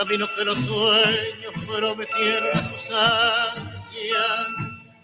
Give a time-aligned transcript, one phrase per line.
[0.00, 4.46] camino que los sueños prometieron a sus ansias.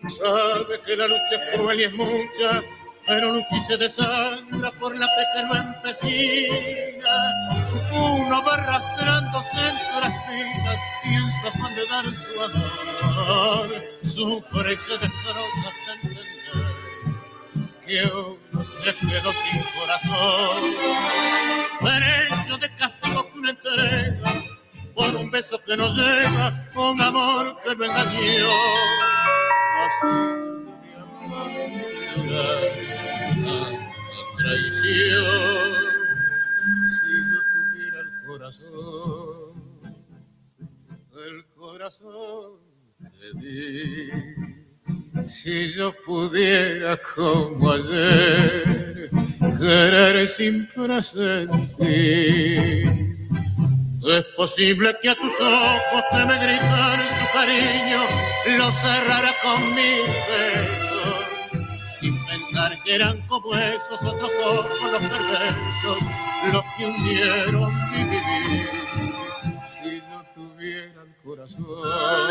[0.08, 2.62] Sabe que la lucha es cruel y es mucha,
[3.06, 7.14] pero lucha y se desangra por la que no empecina.
[7.92, 13.68] Uno va arrastrándose entre las filas, piensa afán de dar su amor,
[14.02, 16.26] sufre y se destroza hasta entender
[17.86, 18.02] que
[18.50, 20.74] uno se quedó sin corazón.
[21.80, 24.45] Precio de castigo que una entrega
[24.96, 28.48] por un beso que nos llega, un amor que lo engañó.
[29.84, 30.06] Así
[30.80, 31.50] mi amor,
[34.38, 35.74] traición.
[36.94, 39.52] Si yo tuviera el corazón,
[41.12, 42.50] el corazón
[43.20, 44.10] de ti.
[45.28, 49.10] Si yo pudiera como ayer
[49.58, 51.66] querer sin presentir
[54.12, 58.02] es posible que a tus ojos te me gritan su cariño,
[58.58, 61.24] lo cerrara con mis besos,
[61.98, 65.98] sin pensar que eran como esos otros ojos los perversos,
[66.52, 68.68] los que hundieron mi vivir.
[69.66, 72.30] Si yo tuviera el corazón,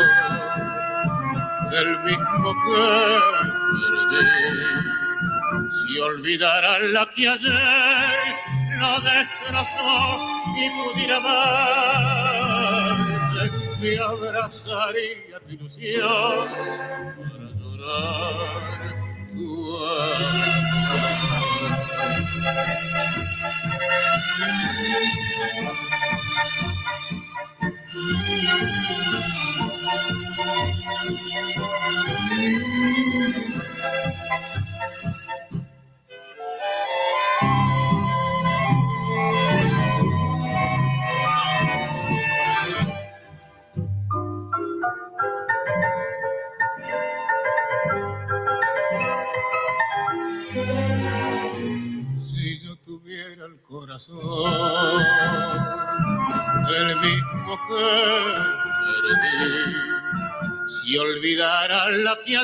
[1.72, 2.76] el mismo que
[4.16, 5.05] perdí,
[5.70, 8.18] si olvidara la que ayer
[8.78, 10.18] lo destrozó
[10.56, 12.64] y pudiera amarte,
[13.80, 16.48] me abrazaría tu ilusión
[17.16, 18.94] para llorar
[19.30, 21.56] tu corazón,
[56.68, 57.84] el mismo que
[59.08, 59.74] perdí.
[60.68, 62.36] Si olvidara la que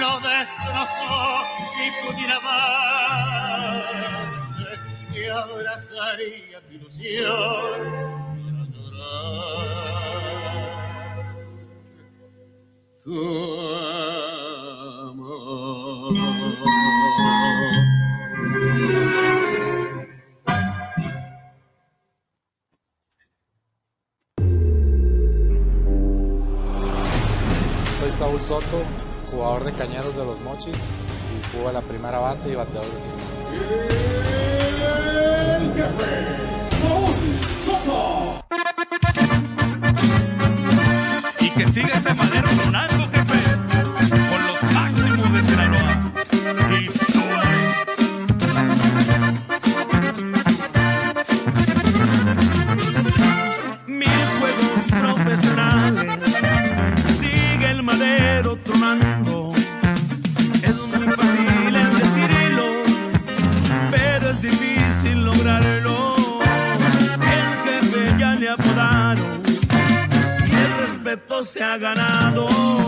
[0.00, 1.44] lo destrozó
[1.76, 3.84] y pudiera amarte,
[5.12, 7.78] me abrazaría tu ilusión
[8.44, 10.00] para llorar.
[13.04, 13.14] Tu
[15.10, 15.50] amor.
[28.20, 28.84] Saúl Soto,
[29.30, 33.14] jugador de Cañeros de los Mochis y juega la primera base y bateador de cima.
[41.40, 43.38] Y que siga este madero sonando, jefe,
[44.30, 46.12] con los máximos de Sinaloa.
[46.78, 46.99] Y
[71.44, 72.79] se ha ganado.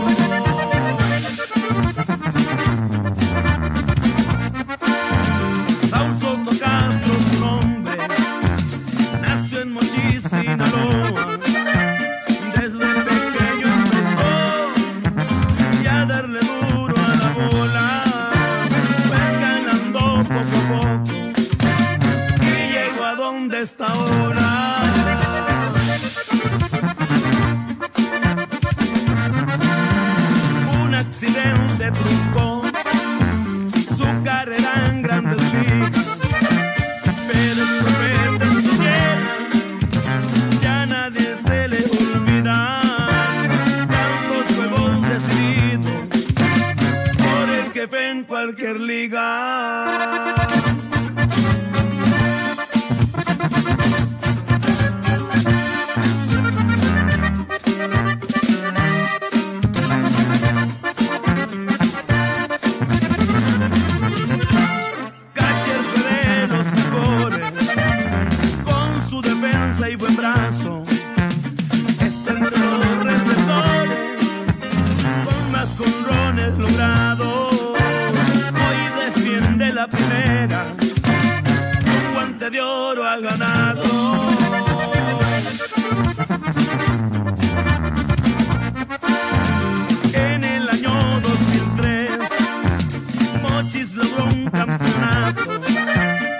[94.65, 96.32] campeonato.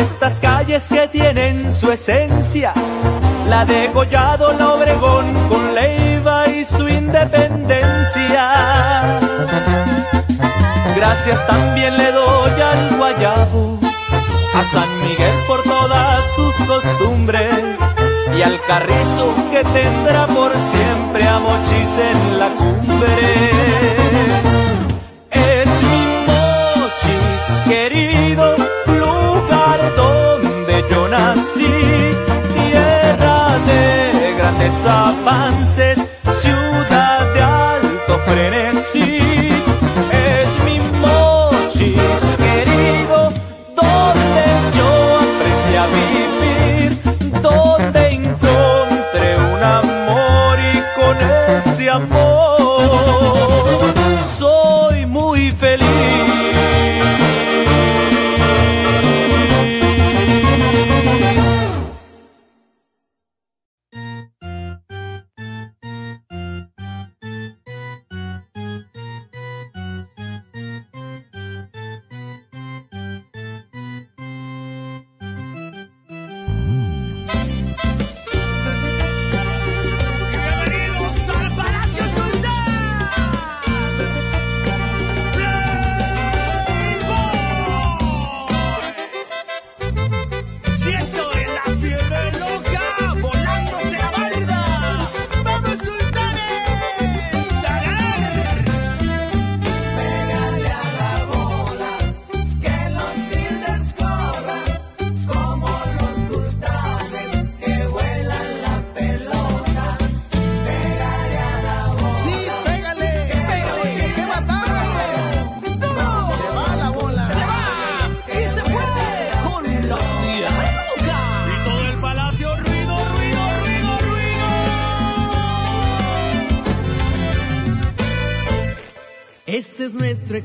[0.00, 2.72] estas calles que tienen su esencia,
[3.48, 9.20] la de Collado, la Obregón, con Leiva y su independencia.
[10.96, 13.78] Gracias también le doy al Guayabo,
[14.54, 17.78] a San Miguel por todas sus costumbres
[18.36, 23.89] y al carrizo que tendrá por siempre a Mochis en la cumbre.
[31.28, 31.72] así,
[32.54, 35.98] tierra de grandes avances,
[36.40, 37.09] ciudad.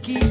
[0.03, 0.24] Es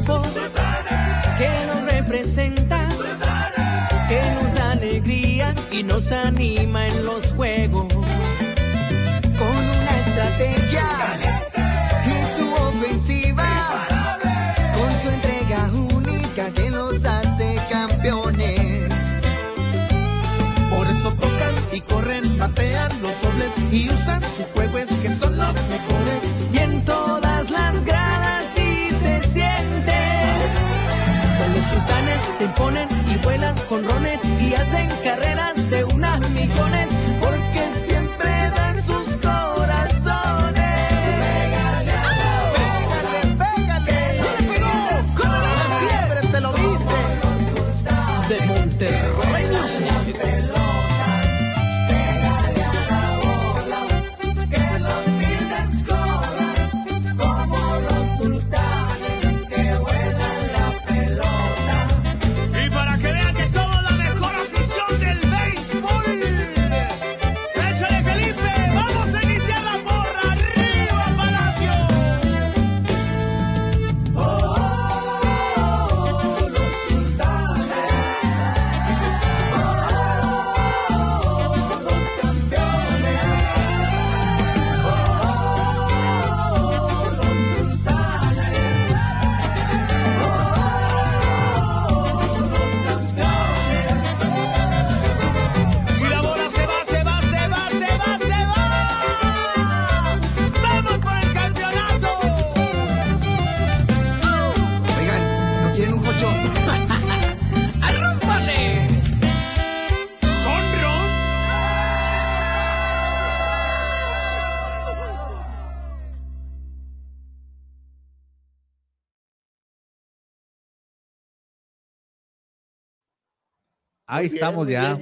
[124.14, 124.98] Ahí estamos ya.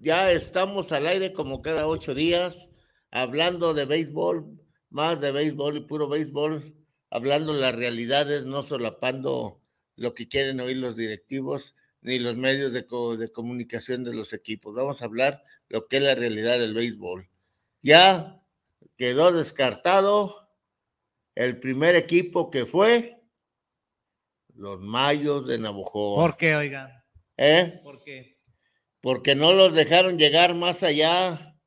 [0.00, 2.68] Ya estamos al aire como cada ocho días,
[3.10, 4.44] hablando de béisbol,
[4.90, 6.74] más de béisbol y puro béisbol,
[7.10, 9.60] hablando las realidades, no solapando
[9.96, 14.32] lo que quieren oír los directivos ni los medios de, co- de comunicación de los
[14.32, 14.74] equipos.
[14.74, 17.28] Vamos a hablar lo que es la realidad del béisbol.
[17.82, 18.42] Ya
[18.96, 20.48] quedó descartado
[21.34, 23.22] el primer equipo que fue
[24.54, 26.22] los Mayos de Navojoa.
[26.22, 26.90] ¿Por qué, oigan?
[27.36, 27.80] ¿Eh?
[27.82, 27.95] ¿Por?
[29.00, 31.58] Porque no los dejaron llegar más allá,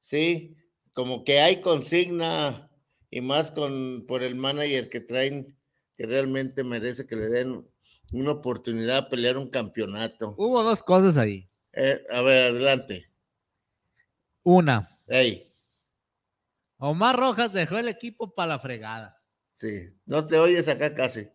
[0.00, 0.56] ¿sí?
[0.92, 2.70] Como que hay consigna
[3.10, 5.56] y más con por el manager que traen
[5.96, 7.68] que realmente merece que le den
[8.12, 10.34] una oportunidad a pelear un campeonato.
[10.38, 11.50] Hubo dos cosas ahí.
[11.72, 13.10] Eh, a ver, adelante.
[14.42, 15.52] Una, Ey,
[16.78, 19.22] Omar Rojas dejó el equipo para la fregada.
[19.52, 21.28] sí, no te oyes acá casi.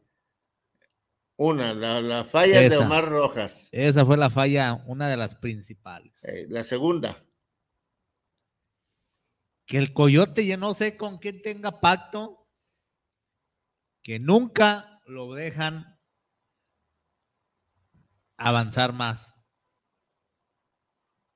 [1.38, 2.78] Una, la, la falla de.
[2.78, 3.68] Omar Rojas.
[3.72, 6.24] Esa fue la falla, una de las principales.
[6.24, 7.26] Eh, la segunda,
[9.66, 12.48] Que el coyote, yo no sé con quién tenga pacto,
[14.02, 16.00] que nunca lo dejan
[18.38, 19.34] avanzar más.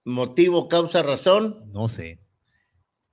[0.06, 1.72] motivo, causa, razón.
[1.72, 2.20] No sé.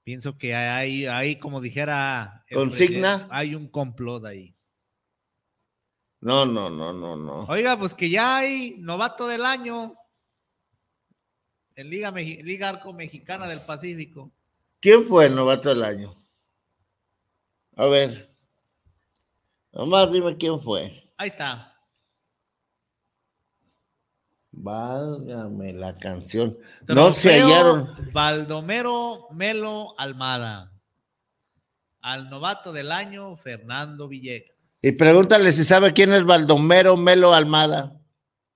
[0.05, 2.45] Pienso que hay, hay como dijera.
[2.53, 3.27] ¿Consigna?
[3.31, 4.56] Hay un complot ahí.
[6.27, 7.45] No, no, no, no, no.
[7.45, 9.95] Oiga, pues que ya hay novato del año
[11.77, 14.33] en Liga, Liga Arco Mexicana del Pacífico.
[14.81, 16.17] ¿Quién fue el novato del año?
[17.77, 18.37] A ver.
[19.71, 20.91] Nomás dime quién fue.
[21.17, 21.81] Ahí está.
[24.51, 26.59] Válgame la canción.
[26.89, 27.95] No se hallaron.
[28.13, 30.73] Baldomero Melo Almada.
[32.01, 34.56] Al novato del año, Fernando Villegas.
[34.87, 38.01] Y pregúntale si sabe quién es Baldomero Melo Almada.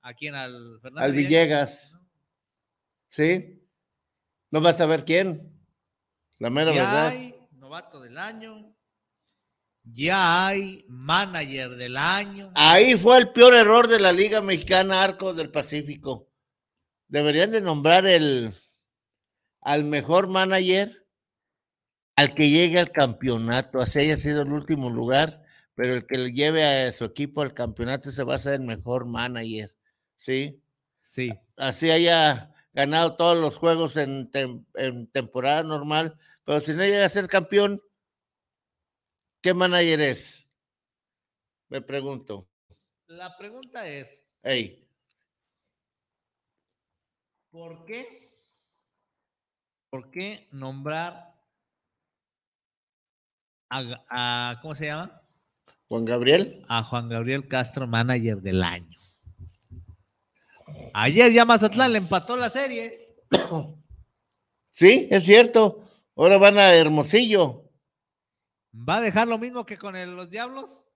[0.00, 0.36] ¿A quién?
[0.36, 1.96] Al Fernando Al Villegas.
[3.08, 3.68] ¿Sí?
[4.52, 5.60] No vas a ver quién.
[6.38, 7.08] La mera Ya verdad.
[7.08, 8.76] hay novato del año.
[9.82, 12.52] Ya hay manager del año.
[12.54, 16.30] Ahí fue el peor error de la Liga Mexicana Arcos del Pacífico.
[17.08, 18.54] Deberían de nombrar el
[19.62, 21.08] al mejor manager
[22.14, 25.39] al que llegue al campeonato, así haya sido el último lugar,
[25.80, 28.60] pero el que le lleve a su equipo al campeonato se va a ser el
[28.66, 29.70] mejor manager,
[30.14, 30.62] ¿sí?
[31.00, 31.30] Sí.
[31.56, 37.06] Así haya ganado todos los juegos en, tem- en temporada normal, pero si no llega
[37.06, 37.80] a ser campeón,
[39.40, 40.46] ¿qué manager es?
[41.70, 42.46] Me pregunto.
[43.06, 44.86] La pregunta es, Ey,
[47.50, 48.38] ¿por qué?
[49.88, 51.40] ¿Por qué nombrar
[53.70, 55.19] a, a- ¿cómo se llama?
[55.90, 56.64] Juan Gabriel.
[56.68, 58.96] A Juan Gabriel Castro, manager del año.
[60.94, 62.92] Ayer ya Mazatlán le empató la serie.
[64.72, 65.78] Sí, es cierto.
[66.14, 67.68] Ahora van a Hermosillo.
[68.72, 70.86] ¿Va a dejar lo mismo que con el- los Diablos?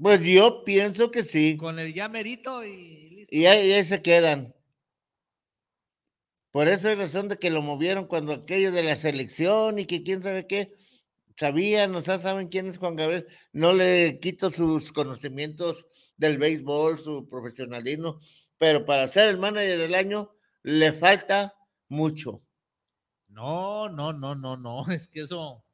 [0.00, 1.56] Pues yo pienso que sí.
[1.56, 3.36] Con el ya merito y listo.
[3.36, 4.54] Y ahí, ahí se quedan.
[6.52, 10.04] Por eso hay razón de que lo movieron cuando aquello de la selección y que
[10.04, 10.72] quién sabe qué.
[11.36, 13.26] Sabían, o sea, saben quién es Juan Gabriel.
[13.52, 18.20] No le quito sus conocimientos del béisbol, su profesionalismo,
[18.58, 20.30] pero para ser el manager del año
[20.62, 21.54] le falta
[21.88, 22.40] mucho.
[23.28, 24.84] No, no, no, no, no.
[24.92, 25.64] Es que eso.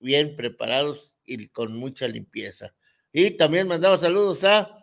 [0.00, 2.74] bien preparados y con mucha limpieza.
[3.12, 4.78] Y también mandamos saludos a,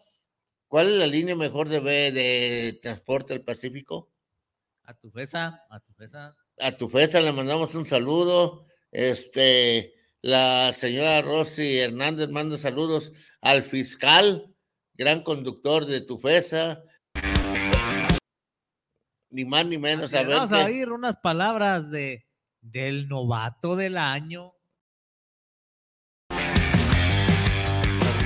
[0.68, 4.12] ¿cuál es la línea mejor de, de transporte del Pacífico?
[4.84, 6.36] A tu fesa, a tu fesa.
[6.60, 8.68] a tu FESA le mandamos un saludo.
[8.92, 14.56] Este, la señora Rosy Hernández manda saludos al fiscal,
[14.94, 16.84] gran conductor de tu FESA.
[19.36, 20.14] Ni más ni menos.
[20.14, 22.26] A ver Vamos a oír unas palabras de
[22.62, 24.55] del novato del año.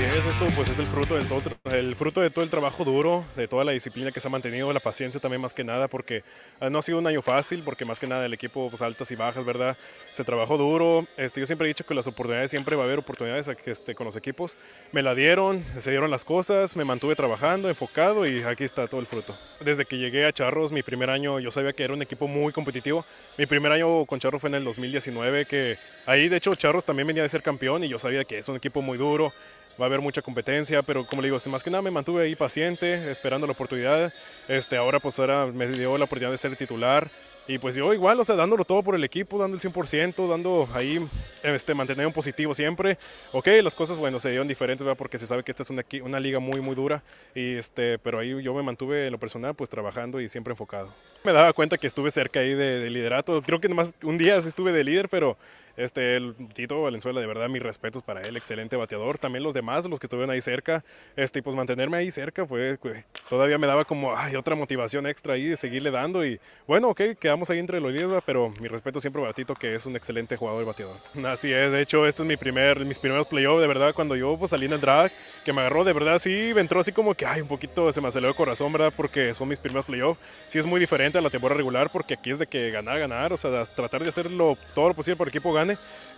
[0.03, 3.25] Es, esto pues es el fruto, del todo, el fruto de todo el trabajo duro,
[3.35, 6.23] de toda la disciplina que se ha mantenido, la paciencia también más que nada, porque
[6.62, 9.12] ah, no ha sido un año fácil, porque más que nada el equipo pues altas
[9.12, 9.77] y bajas, ¿verdad?
[10.12, 12.99] Se trabajó duro, este, yo siempre he dicho que las oportunidades, siempre va a haber
[12.99, 14.55] oportunidades este, con los equipos,
[14.93, 19.01] me la dieron, se dieron las cosas, me mantuve trabajando, enfocado y aquí está todo
[19.01, 19.35] el fruto.
[19.59, 22.53] Desde que llegué a Charros, mi primer año, yo sabía que era un equipo muy
[22.53, 23.05] competitivo,
[23.38, 27.07] mi primer año con Charros fue en el 2019, que ahí de hecho Charros también
[27.07, 29.33] venía de ser campeón y yo sabía que es un equipo muy duro,
[29.79, 32.35] va a haber mucha competencia, pero como le digo, más que nada me mantuve ahí
[32.35, 34.13] paciente, esperando la oportunidad.
[34.47, 37.09] Este, ahora pues ahora me dio la oportunidad de ser titular
[37.49, 40.69] y pues yo igual, o sea, dándolo todo por el equipo, dando el 100%, dando
[40.71, 41.03] ahí,
[41.41, 42.99] este, mantener un positivo siempre.
[43.31, 44.95] Ok, las cosas, bueno, se dieron diferentes, ¿verdad?
[44.95, 47.01] Porque se sabe que esta es una, una liga muy, muy dura,
[47.33, 50.93] y este, pero ahí yo me mantuve en lo personal, pues trabajando y siempre enfocado.
[51.23, 54.39] Me daba cuenta que estuve cerca ahí de, de liderato, creo que nomás un día
[54.43, 55.35] sí estuve de líder, pero
[55.79, 59.17] este, el Tito Valenzuela, de verdad, mis respetos para él, excelente bateador.
[59.17, 60.83] También los demás, los que estuvieron ahí cerca,
[61.15, 65.33] este, pues mantenerme ahí cerca fue, pues, todavía me daba como, ay, otra motivación extra
[65.33, 66.25] ahí de seguirle dando.
[66.25, 69.73] Y bueno, ok, quedamos ahí entre los líderes, pero mi respeto siempre para Tito, que
[69.73, 70.97] es un excelente jugador y bateador.
[71.25, 74.37] Así es, de hecho, este es mi primer, mis primeros playoffs, de verdad, cuando yo
[74.37, 75.11] pues, salí en el drag,
[75.45, 78.01] que me agarró, de verdad, sí, me entró así como que, ay, un poquito se
[78.01, 78.93] me aceleró el corazón, ¿verdad?
[78.95, 80.19] Porque son mis primeros playoffs.
[80.47, 83.33] Sí es muy diferente a la temporada regular porque aquí es de que ganar, ganar,
[83.33, 85.68] o sea, tratar de hacerlo todo lo posible que el equipo gane.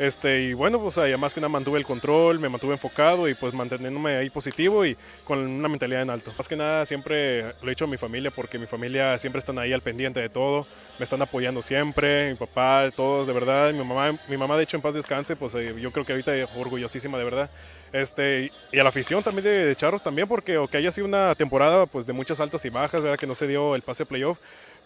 [0.02, 3.54] Este, y bueno, pues además que nada mantuve el control, me mantuve enfocado y pues
[3.54, 6.34] manteniéndome ahí positivo y con una mentalidad en alto.
[6.38, 9.60] Más que nada siempre lo he hecho a mi familia porque mi familia siempre están
[9.60, 10.66] ahí al pendiente de todo,
[10.98, 14.78] me están apoyando siempre, mi papá, todos de verdad, mi mamá, mi mamá de hecho
[14.78, 17.50] en paz descanse, pues eh, yo creo que ahorita orgullosísima de verdad.
[17.94, 21.36] Este, y a la afición también de, de Charros también porque aunque haya sido una
[21.36, 23.20] temporada pues de muchas altas y bajas, ¿verdad?
[23.20, 24.38] que no se dio el pase playoff,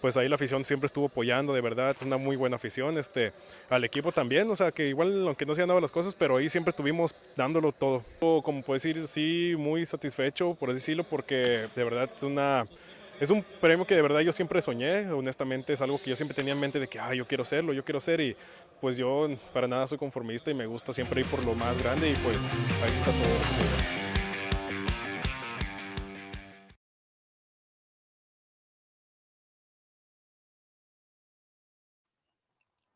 [0.02, 3.32] pues ahí la afición siempre estuvo apoyando, de verdad, es una muy buena afición, este,
[3.70, 6.38] al equipo también, o sea, que igual aunque no se han dado las cosas, pero
[6.38, 8.04] ahí siempre estuvimos dándolo todo.
[8.20, 12.66] Como puedo decir, sí, muy satisfecho, por decirlo, porque de verdad es una...
[13.18, 16.36] Es un premio que de verdad yo siempre soñé, honestamente es algo que yo siempre
[16.36, 18.36] tenía en mente de que, ah, yo quiero serlo, yo quiero ser y
[18.82, 22.10] pues yo para nada soy conformista y me gusta siempre ir por lo más grande
[22.10, 22.38] y pues
[22.84, 24.15] ahí está todo.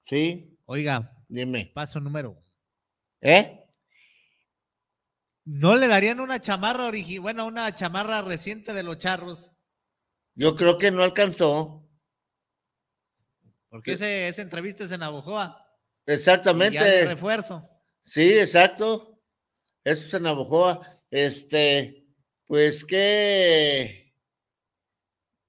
[0.10, 1.72] Sí, Oiga, dime.
[1.76, 2.42] paso número.
[3.22, 3.64] ¿Eh?
[5.46, 9.52] ¿No le darían una chamarra original, bueno, una chamarra reciente de los charros?
[10.34, 11.88] Yo creo que no alcanzó.
[13.70, 15.64] Porque ese, esa entrevista es en Abojoa.
[16.08, 16.74] y Exactamente.
[16.80, 17.70] ya de refuerzo.
[18.02, 19.22] Sí, exacto.
[19.84, 20.82] Eso es en Navojoa.
[21.12, 22.08] Este,
[22.48, 24.16] pues qué,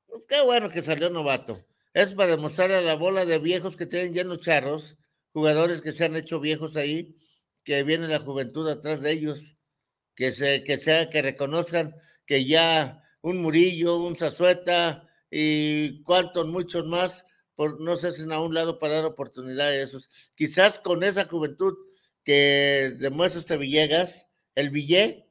[0.06, 1.58] pues qué bueno que salió novato.
[1.92, 4.98] Es para demostrarle a la bola de viejos que tienen llenos charros,
[5.32, 7.16] jugadores que se han hecho viejos ahí,
[7.64, 9.56] que viene la juventud atrás de ellos,
[10.14, 11.94] que se, que sea, que reconozcan
[12.26, 17.24] que ya un Murillo, un Zazueta y cuantos muchos más
[17.54, 20.32] por, no se hacen a un lado para dar oportunidades a esos.
[20.36, 21.74] Quizás con esa juventud
[22.24, 25.26] que demuestra este Villegas, el Ville,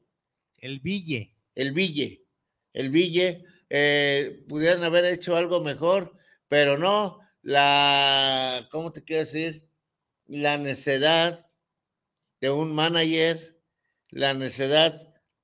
[0.58, 1.34] El Ville.
[1.54, 2.24] el Ville,
[2.72, 6.14] el Ville, eh, pudieran haber hecho algo mejor,
[6.50, 9.70] pero no, la, ¿cómo te quiero decir?
[10.26, 11.48] La necedad
[12.40, 13.56] de un manager,
[14.08, 14.92] la necedad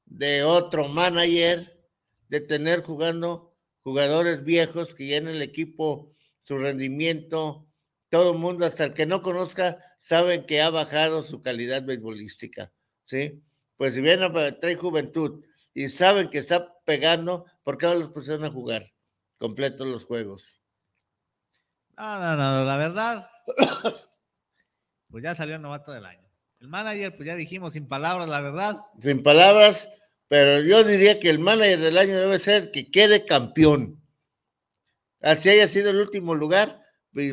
[0.04, 1.80] de otro manager,
[2.28, 6.10] de tener jugando jugadores viejos que ya en el equipo
[6.42, 7.68] su rendimiento,
[8.08, 12.72] todo el mundo, hasta el que no conozca, saben que ha bajado su calidad beisbolística,
[13.04, 13.44] ¿sí?
[13.76, 14.18] Pues si bien
[14.60, 18.84] trae juventud y saben que está pegando, ¿por qué no los pusieron a jugar
[19.38, 20.65] completos los juegos?
[21.96, 23.28] No, no, no, la verdad.
[25.08, 26.28] Pues ya salió novato del año.
[26.58, 28.76] El manager, pues ya dijimos sin palabras, la verdad.
[28.98, 29.88] Sin palabras,
[30.26, 34.02] pero yo diría que el manager del año debe ser que quede campeón.
[35.20, 36.82] Así haya sido el último lugar,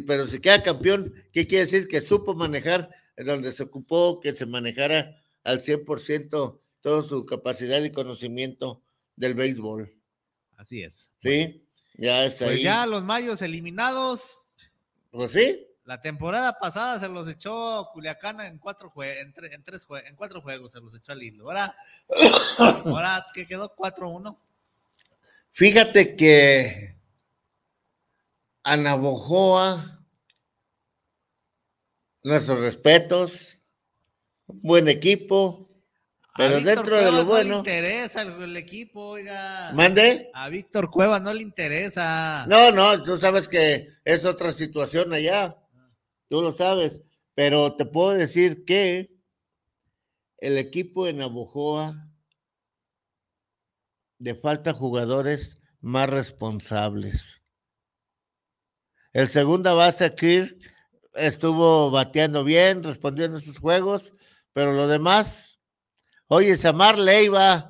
[0.05, 1.87] pero si queda campeón, ¿qué quiere decir?
[1.87, 7.91] Que supo manejar donde se ocupó, que se manejara al 100% toda su capacidad y
[7.91, 8.83] conocimiento
[9.15, 9.91] del béisbol.
[10.57, 11.11] Así es.
[11.17, 11.67] ¿Sí?
[11.95, 12.63] Ya está Pues ahí.
[12.63, 14.42] ya los mayos eliminados.
[15.13, 19.63] Pues sí, La temporada pasada se los echó Culiacán en cuatro jue- en, tre- en
[19.63, 21.45] tres jue- en cuatro juegos se los echó al hilo.
[21.51, 21.71] Ahora,
[22.85, 24.35] ahora que quedó 4-1.
[25.51, 26.95] Fíjate que
[28.63, 30.03] a Navojoa,
[32.23, 33.59] nuestros respetos,
[34.47, 35.69] buen equipo,
[36.35, 39.71] pero dentro de lo Cuevas No bueno, le interesa el, equipo, oiga.
[39.73, 40.31] mande.
[40.33, 42.45] A Víctor Cuevas no le interesa.
[42.47, 45.55] No, no, tú sabes que es otra situación allá,
[46.29, 47.01] tú lo sabes,
[47.35, 49.11] pero te puedo decir que
[50.37, 52.09] el equipo de Navojoa
[54.19, 57.43] le falta jugadores más responsables.
[59.11, 60.55] El segunda base, Kirk,
[61.15, 64.13] estuvo bateando bien, respondiendo a sus juegos,
[64.53, 65.52] pero lo demás,
[66.33, 67.69] oye, Samar Leiva,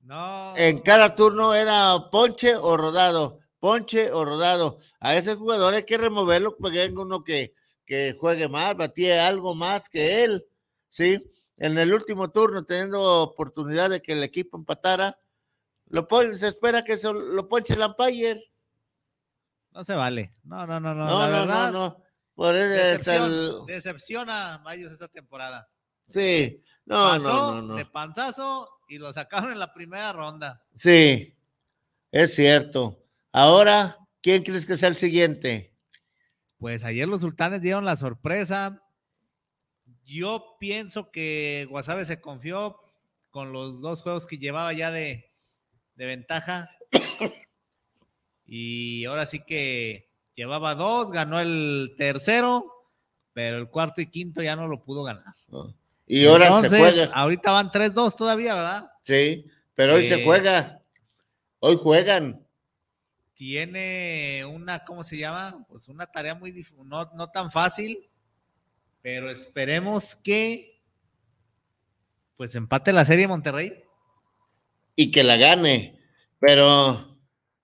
[0.00, 0.56] No.
[0.56, 4.78] en cada turno era ponche o rodado, ponche o rodado.
[5.00, 7.54] A ese jugador hay que removerlo, porque venga uno que,
[7.86, 10.46] que juegue más, batía algo más que él,
[10.88, 11.18] ¿sí?
[11.56, 15.18] En el último turno, teniendo oportunidad de que el equipo empatara,
[15.86, 18.42] lo pon- se espera que se lo ponche el umpire.
[19.72, 20.32] No se vale.
[20.44, 21.04] No, no, no, no.
[21.04, 22.04] No, la no, verdad, no, no.
[22.34, 25.68] Por eso Decepción, el- decepciona a Mayos esta temporada.
[26.10, 27.92] Sí, no, Pasó no, no, de no.
[27.92, 30.62] panzazo y lo sacaron en la primera ronda.
[30.74, 31.34] Sí,
[32.10, 33.02] es cierto.
[33.32, 35.72] Ahora, ¿quién crees que sea el siguiente?
[36.58, 38.82] Pues ayer los sultanes dieron la sorpresa.
[40.04, 42.76] Yo pienso que Guasave se confió
[43.30, 45.30] con los dos juegos que llevaba ya de,
[45.94, 46.68] de ventaja.
[48.52, 52.64] Y ahora sí que llevaba dos, ganó el tercero,
[53.32, 55.34] pero el cuarto y quinto ya no lo pudo ganar.
[56.12, 57.04] Y ahora Entonces, se juega.
[57.14, 58.90] Ahorita van 3-2 todavía, ¿verdad?
[59.04, 60.82] Sí, pero hoy se Eh, juega.
[61.60, 62.44] Hoy juegan.
[63.34, 65.64] tiene una, ¿cómo se llama?
[65.68, 66.52] Pues una tarea muy
[66.84, 68.10] no, no tan fácil,
[69.02, 70.82] pero esperemos que
[72.36, 73.72] pues empate la serie Monterrey.
[74.96, 75.98] y que la gane.
[76.40, 77.18] Pero,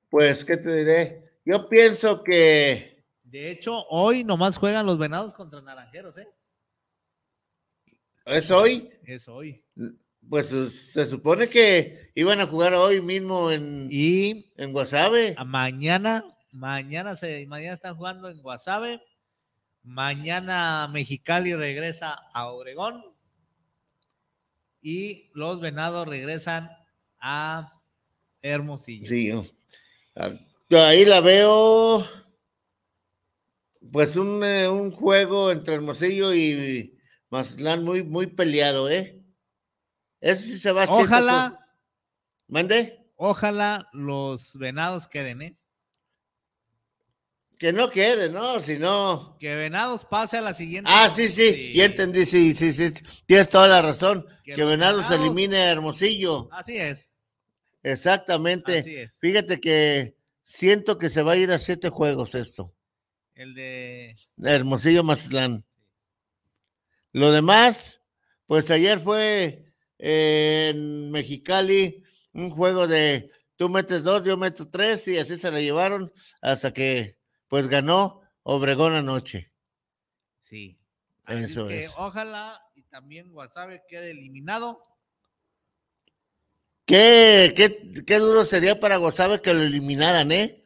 [0.09, 1.25] pues, ¿qué te diré?
[1.45, 6.29] Yo pienso que De hecho, hoy nomás juegan los venados contra naranjeros, ¿eh?
[8.27, 9.65] Es hoy, Es hoy.
[10.29, 15.37] pues se supone que iban a jugar hoy mismo en, Y en Guasave.
[15.47, 19.01] mañana, mañana se, mañana están jugando en Guasave.
[19.83, 23.05] Mañana Mexicali regresa a Obregón.
[24.83, 26.71] Y los venados regresan
[27.21, 27.73] a
[28.43, 29.07] Hermosillo.
[29.07, 29.45] Sí, oh.
[30.17, 30.33] Ah,
[30.89, 32.05] ahí la veo,
[33.93, 36.96] pues un, eh, un juego entre Hermosillo y
[37.31, 39.23] Mazatlán muy, muy peleado, ¿eh?
[40.21, 41.05] Ese sí se va a hacer.
[41.05, 41.59] Ojalá,
[42.49, 45.57] Mande, ojalá los venados queden, ¿eh?
[47.59, 48.61] que no quede, ¿no?
[48.61, 49.37] Si no.
[49.41, 50.91] Que venados pase a la siguiente.
[50.93, 52.93] Ah, sí, sí, ya entendí, sí, sí, sí,
[53.25, 54.27] tienes toda la razón.
[54.45, 56.49] Que Venados Venados- elimine a Hermosillo.
[56.53, 57.11] Así es,
[57.83, 58.81] Exactamente.
[58.81, 59.13] así es.
[59.21, 62.75] Fíjate que siento que se va a ir a siete juegos esto.
[63.35, 65.65] El de Hermosillo Mazatlán.
[67.17, 68.03] Lo demás,
[68.45, 75.09] pues ayer fue eh, en Mexicali un juego de tú metes dos, yo meto tres
[75.09, 79.51] y así se la llevaron hasta que pues ganó Obregón anoche.
[80.43, 80.79] Sí.
[81.25, 81.95] Así Eso que es.
[81.97, 84.83] ojalá y también Guasave quede eliminado.
[86.85, 90.63] ¿Qué, qué, qué duro sería para Gozave que lo eliminaran, ¿eh?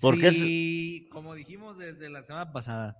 [0.00, 2.96] Porque es- si, como dijimos desde la semana pasada,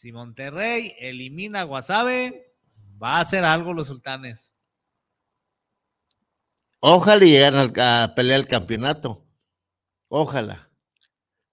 [0.00, 2.54] si Monterrey elimina a Guasave,
[3.02, 4.54] va a hacer algo los sultanes.
[6.80, 9.26] Ojalá llegaran a pelear el campeonato.
[10.08, 10.70] Ojalá.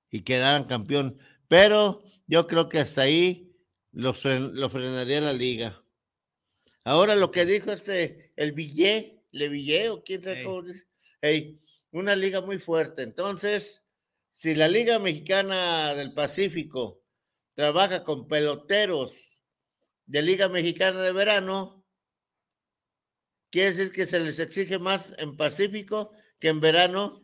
[0.09, 1.19] Y quedaran campeón.
[1.49, 3.53] Pero yo creo que hasta ahí
[3.91, 5.83] lo, fren- lo frenaría la liga.
[6.85, 10.87] Ahora lo que dijo este, el Villé, Le Villé, o quién sabe cómo dice.
[11.19, 11.59] Ey,
[11.91, 13.03] una liga muy fuerte.
[13.03, 13.83] Entonces,
[14.31, 17.03] si la Liga Mexicana del Pacífico
[17.57, 19.43] trabaja con peloteros
[20.05, 21.83] de Liga Mexicana de Verano,
[23.49, 27.19] quiere decir que se les exige más en Pacífico que en verano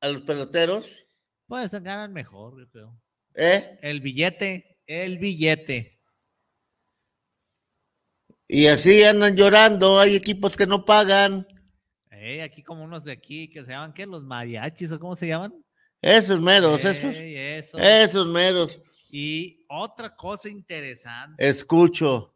[0.00, 1.04] a los peloteros.
[1.48, 3.02] Pues ganan mejor, yo creo.
[3.34, 3.80] ¿eh?
[3.82, 6.00] El billete, el billete.
[8.46, 9.98] Y así andan llorando.
[9.98, 11.44] Hay equipos que no pagan.
[12.12, 14.06] Eh, aquí como unos de aquí que se llaman, ¿qué?
[14.06, 15.52] Los mariachis o cómo se llaman.
[16.02, 17.78] Esos meros, esos, Ey, eso.
[17.78, 18.82] esos meros.
[19.10, 22.34] Y otra cosa interesante, Escucho.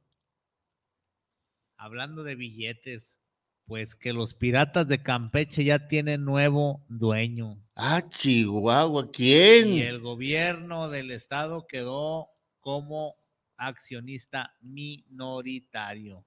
[1.76, 3.18] hablando de billetes,
[3.66, 7.60] pues que los piratas de Campeche ya tienen nuevo dueño.
[7.74, 9.78] Ah, Chihuahua, Y ¿quién?
[9.78, 12.28] el gobierno del estado quedó
[12.60, 13.14] como
[13.56, 16.24] accionista minoritario.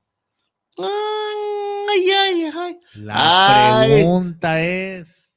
[0.77, 2.79] Ay, ay, ay.
[2.95, 3.89] La Ay.
[4.03, 5.28] pregunta es,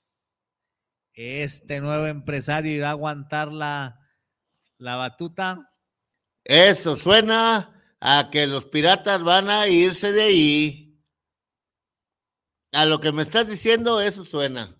[1.14, 4.01] ¿este nuevo empresario irá a aguantar la,
[4.79, 5.70] la batuta?
[6.44, 11.01] Eso suena a que los piratas van a irse de ahí.
[12.72, 14.77] A lo que me estás diciendo, eso suena.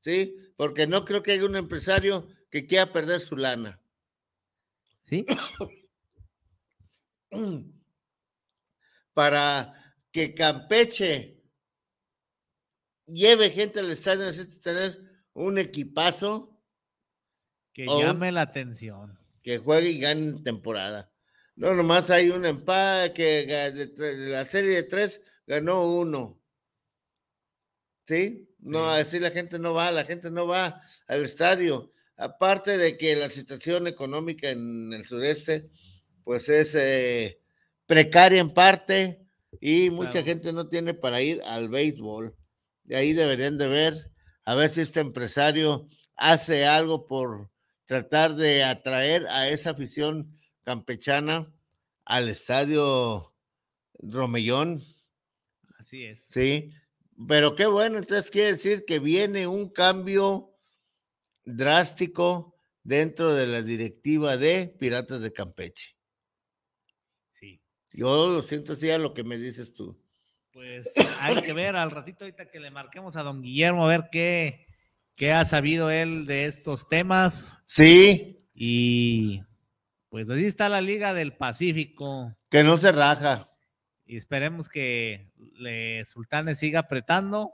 [0.00, 0.36] ¿Sí?
[0.56, 3.80] Porque no creo que haya un empresario que quiera perder su lana.
[5.04, 5.24] ¿Sí?
[9.14, 9.72] Para
[10.10, 11.42] que Campeche
[13.06, 16.60] lleve gente al estadio, necesita tener un equipazo
[17.72, 19.18] Que un- llame la atención.
[19.42, 21.12] que juegue y gane temporada.
[21.56, 26.40] No, nomás hay un empate que de, la serie de tres ganó uno.
[28.06, 28.48] ¿Sí?
[28.58, 29.00] No, Sí.
[29.00, 31.92] así la gente no va, la gente no va al estadio.
[32.16, 35.70] Aparte de que la situación económica en el sureste,
[36.22, 37.40] pues es eh,
[37.86, 39.26] precaria en parte
[39.60, 40.26] y mucha Claro.
[40.26, 42.34] gente no tiene para ir al béisbol.
[42.84, 44.10] De ahí deberían de ver
[44.44, 47.50] a ver si este empresario hace algo por
[47.86, 51.52] tratar de atraer a esa afición campechana
[52.04, 53.34] al estadio
[53.98, 54.82] Romellón,
[55.78, 56.26] Así es.
[56.30, 56.72] ¿sí?
[57.28, 60.54] Pero qué bueno, entonces quiere decir que viene un cambio
[61.44, 65.96] drástico dentro de la directiva de Piratas de Campeche.
[67.32, 67.60] Sí.
[67.92, 70.03] Yo lo siento así a lo que me dices tú.
[70.54, 74.08] Pues hay que ver al ratito ahorita que le marquemos a don Guillermo a ver
[74.12, 74.66] qué,
[75.16, 77.58] qué ha sabido él de estos temas.
[77.66, 79.42] Sí, Y
[80.10, 82.32] pues así está la Liga del Pacífico.
[82.48, 83.48] que no se raja.
[84.06, 87.52] Y esperemos que le Sultanes siga apretando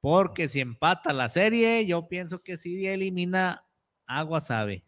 [0.00, 3.66] Porque si empata la serie, yo pienso que si elimina
[4.06, 4.84] a Guasave.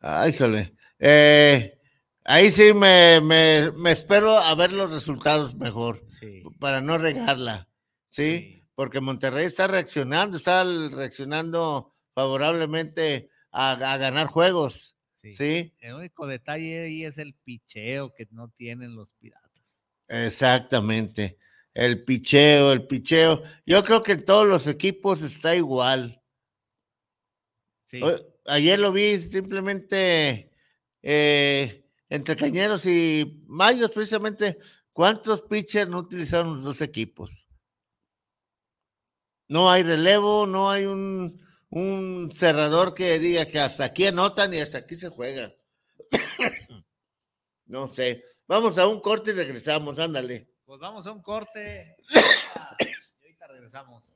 [0.00, 0.74] Ay, híjole.
[0.98, 1.80] Eh,
[2.24, 6.42] ahí sí me, me, me espero a ver los resultados mejor, Sí.
[6.58, 7.68] para no regarla,
[8.10, 8.38] ¿sí?
[8.38, 8.60] Sí.
[8.74, 15.32] Porque Monterrey está reaccionando, está reaccionando favorablemente a, a ganar juegos, Sí.
[15.32, 15.74] ¿sí?
[15.80, 19.78] El único detalle ahí es el picheo que no tienen los piratas.
[20.08, 21.38] Exactamente.
[21.72, 23.42] El picheo, el picheo.
[23.64, 26.20] Yo creo que en todos los equipos está igual.
[28.46, 30.50] Ayer lo vi simplemente
[31.02, 34.58] eh, entre Cañeros y Mayos, precisamente.
[34.92, 37.48] ¿Cuántos pitchers no utilizaron los dos equipos?
[39.48, 44.60] No hay relevo, no hay un, un cerrador que diga que hasta aquí anotan y
[44.60, 45.52] hasta aquí se juega.
[47.66, 48.22] no sé.
[48.46, 50.48] Vamos a un corte y regresamos, ándale.
[50.64, 51.96] Pues vamos a un corte.
[52.80, 54.12] Y ahorita regresamos.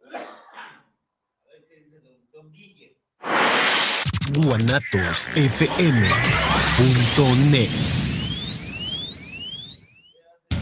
[4.32, 5.70] guanatosfm.net.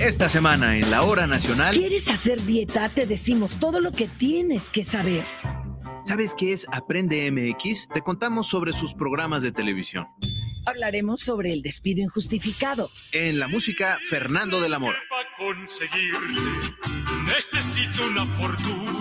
[0.00, 2.88] Esta semana en la hora nacional, ¿Quieres hacer dieta?
[2.88, 5.24] Te decimos todo lo que tienes que saber.
[6.06, 7.88] ¿sabes qué es Aprende MX?
[7.94, 10.06] Te contamos sobre sus programas de televisión.
[10.66, 12.90] Hablaremos sobre el despido injustificado.
[13.12, 14.98] En la música, Fernando de la Mora.
[15.38, 16.82] conseguirte
[17.34, 19.00] necesito una fortuna.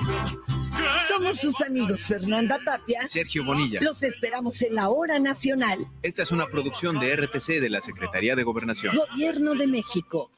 [1.07, 3.05] Somos sus amigos Fernanda Tapia.
[3.07, 3.79] Sergio Bonilla.
[3.81, 5.79] Los esperamos en la hora nacional.
[6.01, 8.95] Esta es una producción de RTC de la Secretaría de Gobernación.
[8.95, 10.31] Gobierno de México.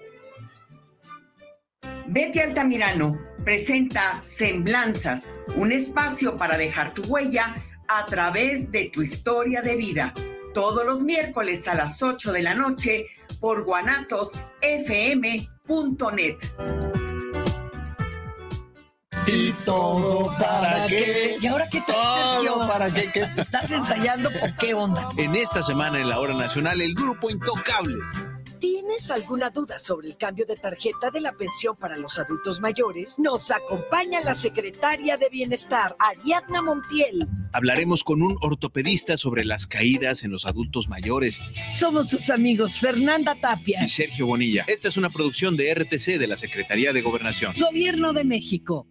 [2.11, 7.53] Betty Altamirano presenta Semblanzas, un espacio para dejar tu huella
[7.87, 10.13] a través de tu historia de vida.
[10.53, 13.05] Todos los miércoles a las 8 de la noche
[13.39, 16.37] por guanatosfm.net.
[19.25, 21.37] ¿Y todo para qué?
[21.39, 23.25] ¿Y ahora qué te Todo para qué, qué?
[23.37, 25.07] ¿Estás ensayando o qué onda?
[25.15, 27.99] En esta semana en la hora nacional, el grupo Intocable.
[28.61, 33.17] ¿Tienes alguna duda sobre el cambio de tarjeta de la pensión para los adultos mayores?
[33.17, 37.27] Nos acompaña la secretaria de Bienestar, Ariadna Montiel.
[37.53, 41.41] Hablaremos con un ortopedista sobre las caídas en los adultos mayores
[41.71, 44.63] Somos sus amigos Fernanda Tapia, y Sergio Bonilla.
[44.67, 47.55] Esta es una producción de RTC de la Secretaría de Gobernación.
[47.59, 48.90] Gobierno de México.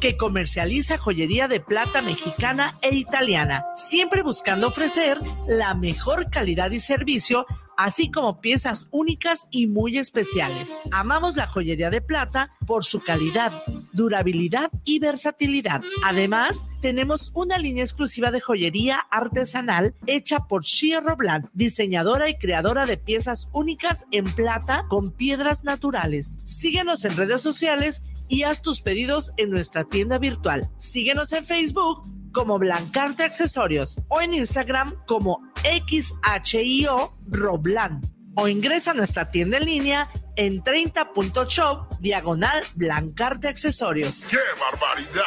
[0.00, 6.80] que comercializa joyería de plata mexicana e italiana, siempre buscando ofrecer la mejor calidad y
[6.80, 7.46] servicio
[7.78, 10.74] así como piezas únicas y muy especiales.
[10.90, 13.52] Amamos la joyería de plata por su calidad,
[13.92, 15.80] durabilidad y versatilidad.
[16.04, 22.84] Además, tenemos una línea exclusiva de joyería artesanal hecha por Shia Robland, diseñadora y creadora
[22.84, 26.36] de piezas únicas en plata con piedras naturales.
[26.44, 30.68] Síguenos en redes sociales y haz tus pedidos en nuestra tienda virtual.
[30.76, 32.02] Síguenos en Facebook
[32.32, 38.00] como Blancarte Accesorios o en Instagram como XHIO Roblan
[38.36, 44.28] o ingresa a nuestra tienda en línea en 30.shop diagonal Blancarte Accesorios.
[44.30, 45.24] ¡Qué barbaridad!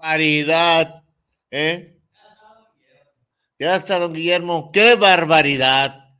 [0.00, 1.04] barbaridad,
[1.50, 1.98] ¿eh?
[3.58, 4.70] Ya está, don Guillermo.
[4.72, 6.16] ¡Qué barbaridad!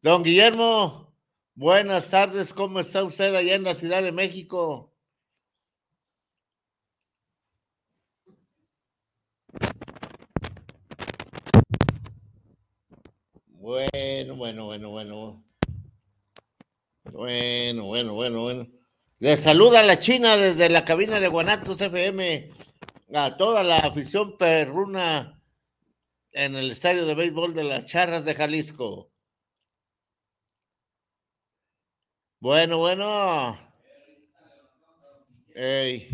[0.00, 1.07] Don Guillermo,
[1.58, 2.54] buenas tardes.
[2.54, 4.94] ¿Cómo está usted allá en la Ciudad de México?
[13.46, 15.44] Bueno, bueno, bueno, bueno.
[17.12, 18.66] Bueno, bueno, bueno, bueno.
[19.18, 22.52] Le saluda la China desde la cabina de Guanatos FM
[23.14, 25.42] a toda la afición perruna
[26.32, 29.10] en el estadio de béisbol de las Charras de Jalisco.
[32.40, 33.58] Bueno, bueno.
[35.54, 36.08] Ey,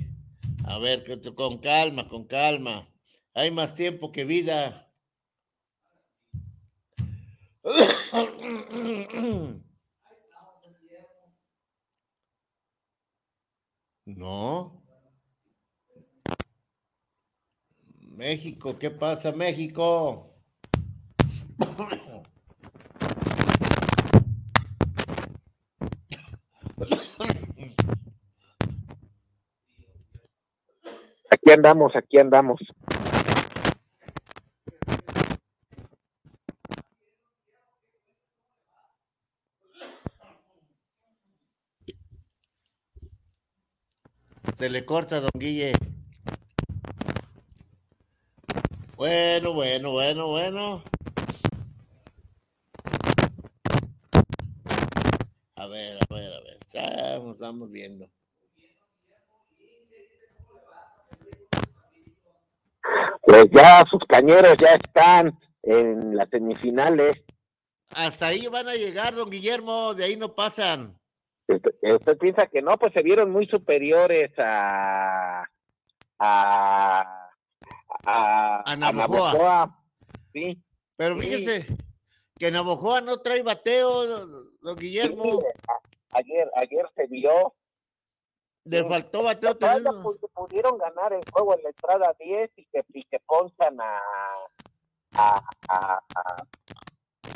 [0.65, 1.05] a ver,
[1.35, 2.89] con calma, con calma.
[3.35, 4.91] Hay más tiempo que vida.
[14.07, 14.83] No.
[18.17, 20.31] México, ¿qué pasa, México?
[31.45, 32.59] Aquí andamos, aquí andamos.
[44.57, 45.75] Se le corta, don Guille.
[48.97, 50.83] Bueno, bueno, bueno, bueno.
[55.57, 56.59] A ver, a ver, a ver.
[56.67, 58.09] Estamos, estamos viendo.
[63.35, 67.21] Pues ya sus cañeros ya están en las semifinales.
[67.93, 70.97] Hasta ahí van a llegar, don Guillermo, de ahí no pasan.
[71.49, 72.79] ¿Usted, piensa que no?
[72.79, 75.43] Pues se vieron muy superiores a
[76.21, 77.29] a
[78.05, 79.81] a, a Navojoa.
[80.33, 80.63] Sí.
[80.97, 81.67] Pero fíjese
[82.39, 84.27] que Navojoa no trae bateo,
[84.61, 85.43] don Guillermo.
[86.11, 87.53] ayer, ayer se vio.
[88.65, 89.57] Le faltó bateo.
[90.35, 94.01] Pudieron ganar el juego en la entrada 10 y que, y que a,
[95.17, 96.03] a, a,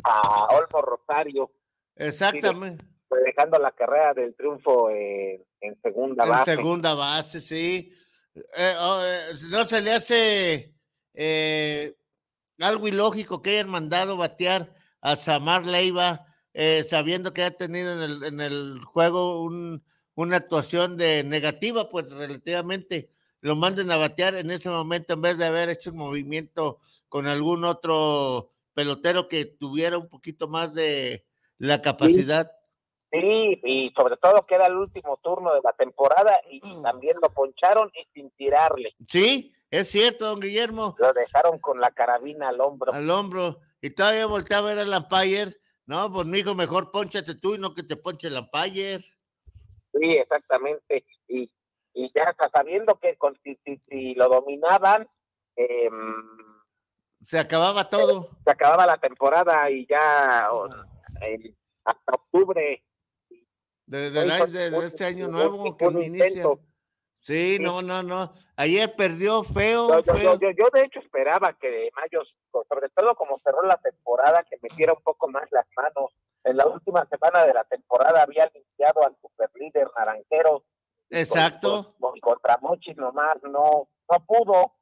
[0.03, 1.51] a, Olmo Rosario.
[1.95, 2.85] Exactamente
[3.17, 5.43] dejando la carrera del triunfo en,
[5.81, 6.51] segunda base.
[6.51, 7.93] En segunda base, sí.
[8.35, 10.75] Eh, oh, eh, no se le hace
[11.13, 11.95] eh,
[12.59, 16.25] algo ilógico que hayan mandado batear a Samar Leiva,
[16.87, 19.83] sabiendo que ha tenido en el, en el juego un,
[20.19, 23.09] una actuación de negativa, pues relativamente
[23.39, 27.25] lo manden a batear en ese momento en vez de haber hecho un movimiento con
[27.25, 31.25] algún otro pelotero que tuviera un poquito más de
[31.57, 32.51] la capacidad.
[33.11, 36.83] Sí, y sobre todo que era el último turno de la temporada y, Mm.
[36.83, 38.93] también lo poncharon y sin tirarle.
[39.07, 40.95] Sí, es cierto, don Guillermo.
[40.99, 42.91] Lo dejaron con la carabina al hombro.
[42.93, 43.59] Al hombro.
[43.81, 45.57] Y todavía volteaba a ver al Lampayer.
[45.85, 49.01] No, pues mijo, mejor ponchate tú y no que te ponche el Lampayer.
[49.99, 51.05] Sí, exactamente.
[51.27, 51.51] Y,
[51.93, 55.07] y ya hasta sabiendo que con, si, lo dominaban,
[55.55, 56.15] em,
[57.21, 58.29] Se acababa todo.
[58.43, 60.67] se acababa la temporada y ya o,
[61.21, 62.83] el- hasta octubre.
[63.85, 66.27] De, de, este año un- nuevo que un no inicia.
[66.27, 66.59] intento.
[67.15, 68.31] Sí, no, no, no.
[68.55, 70.33] Ayer perdió feo, Yo, yo, feo.
[70.35, 72.21] yo, yo, yo de hecho esperaba que Mayo,
[72.69, 76.11] sobre todo como cerró la temporada, que metiera un poco más las manos.
[76.49, 80.65] En la última semana de la temporada había limpiado al superlíder naranjero.
[81.09, 81.95] Exacto.
[81.99, 84.75] Con- con- contra Mochis nomás no, no pudo.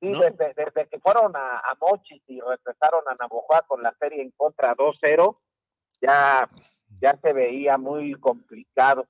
[0.00, 0.18] No.
[0.20, 4.32] desde, desde que fueron a, a Mochis y regresaron a Navojoa con la serie en
[4.32, 5.38] contra 2-0,
[6.02, 6.50] ya,
[7.00, 9.06] ya se veía muy complicado.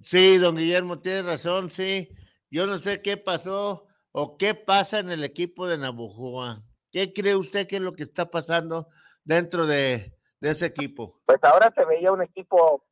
[0.00, 2.08] Sí, don Guillermo, tiene razón, sí.
[2.50, 6.58] Yo no sé qué pasó o qué pasa en el equipo de Navojoa.
[6.92, 8.86] ¿Qué cree usted que es lo que está pasando
[9.24, 11.20] dentro de, de ese equipo?
[11.26, 12.84] Pues ahora se veía un equipo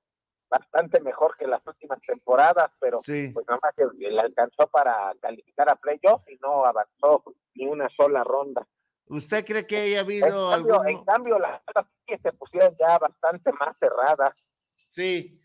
[0.48, 3.30] bastante mejor que las últimas temporadas, pero Sí.
[3.32, 7.24] pues nada más que le alcanzó para calificar a playoff y no avanzó
[7.54, 8.66] ni una sola ronda.
[9.06, 10.88] ¿Usted cree que haya En habido cambio, algún...
[10.88, 14.50] en cambio las otras sí se pusieron ya bastante más cerradas.
[14.92, 15.40] Sí,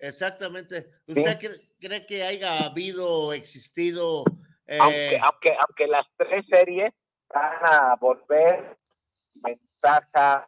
[0.00, 0.84] exactamente.
[1.06, 4.24] ¿Usted cree, cree que haya habido, existido...
[4.66, 6.92] eh, aunque, aunque, aunque las tres series
[7.32, 8.78] van a volver
[9.42, 10.46] ventaja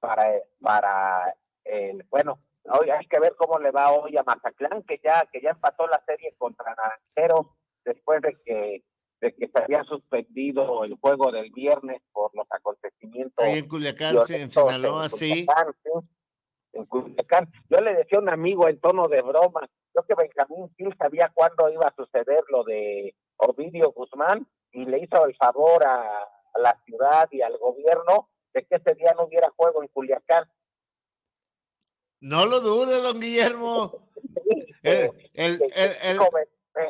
[0.00, 0.24] para,
[0.60, 5.28] para el, bueno, hoy hay que ver cómo le va hoy a Mazatlán, que ya,
[5.32, 7.46] que ya empató la serie contra Naranjeros
[7.84, 8.84] después de que,
[9.20, 13.44] de que se había suspendido el juego del viernes por los acontecimientos.
[13.44, 15.08] Ahí en Culiacán, sí, en Sinaloa.
[15.08, 15.90] Culiacán, sí,
[16.72, 17.52] en Culiacán.
[17.68, 21.30] Yo le decía a un amigo en tono de broma, yo que Benjamín Gil sabía
[21.34, 26.58] cuándo iba a suceder lo de Ovidio Guzmán y le hizo el favor a, a
[26.58, 30.44] la ciudad y al gobierno de que ese día no hubiera juego en Culiacán.
[32.20, 34.08] No lo dude, don Guillermo.
[34.82, 35.60] El, el,
[36.02, 36.18] el,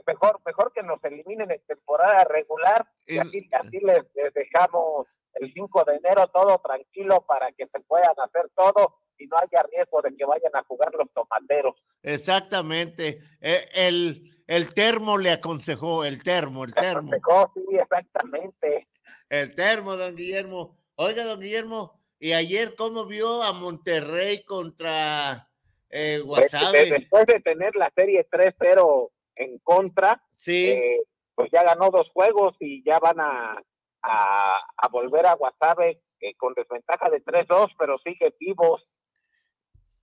[0.07, 5.53] mejor, mejor que nos eliminen en temporada regular y así, así les, les dejamos el
[5.53, 10.03] 5 de enero todo tranquilo para que se puedan hacer todo y no haya riesgo
[10.03, 11.75] de que vayan a jugar los tomateros.
[12.03, 13.21] Exactamente.
[13.41, 17.11] Eh, El, el termo le aconsejó, el termo, el termo.
[17.55, 18.89] sí, exactamente.
[19.29, 20.80] El termo, don Guillermo.
[21.03, 25.49] Oiga, don Guillermo, ¿y ayer cómo vio a Monterrey contra
[25.89, 26.85] eh, Pues, Guasave?
[26.85, 30.73] de- después de tener la serie 3-0 en contra, Sí.
[30.73, 31.01] eh,
[31.35, 33.63] pues ya ganó dos juegos y ya van a,
[34.03, 38.83] a, a volver a Guasave eh, con desventaja de 3-2, pero sigue vivos.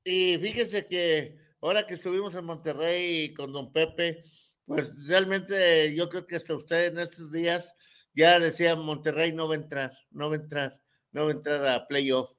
[0.03, 4.23] Y fíjese que ahora que subimos a Monterrey con don Pepe,
[4.65, 9.53] pues realmente yo creo que hasta usted en estos días ya decía Monterrey no va
[9.53, 10.73] a entrar, no va a entrar,
[11.17, 12.29] no va a entrar a playoff.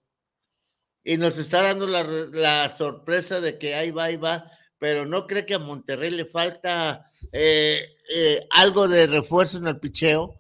[1.05, 5.27] Y nos está dando la, la sorpresa de que ahí va, ahí va, pero no
[5.27, 7.81] cree que a Monterrey le falta eh,
[8.15, 10.35] eh, algo de refuerzo en el picheo.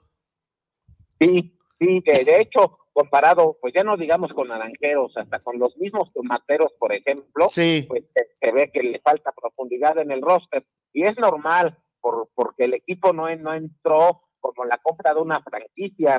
[1.21, 5.77] Sí, sí, de, de hecho, comparado, pues ya no digamos con naranjeros, hasta con los
[5.79, 7.85] mismos tomateros, por ejemplo, Sí.
[7.89, 10.65] pues se, se ve que le falta profundidad en el roster.
[10.93, 15.43] Y es normal, por, porque el equipo no, no entró como la compra de una
[15.43, 16.19] franquicia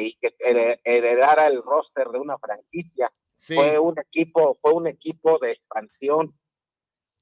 [0.00, 3.10] y que here- heredara el roster de una franquicia.
[3.36, 3.54] Sí.
[3.54, 6.34] Fue un equipo, fue un equipo de expansión.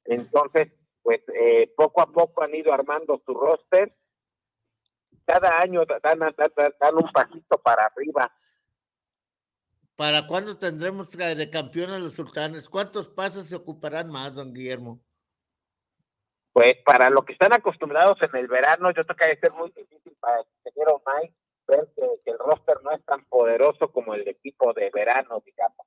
[0.05, 0.69] Entonces,
[1.03, 3.95] pues eh, poco a poco han ido armando su roster.
[5.27, 6.35] Cada año dan, dan-
[6.81, 8.33] dan- un pasito para arriba.
[9.97, 12.69] ¿Para cuándo tendremos de de campeón a los sultanes?
[12.69, 15.01] ¿Cuántos pasos se ocuparán más, don Guillermo?
[16.59, 19.71] Pues para lo que están acostumbrados en el verano, yo creo que debe ser muy
[19.77, 21.35] difícil para el ingeniero Mike
[21.69, 25.87] ver que, el roster no es tan poderoso como el equipo de verano, digamos.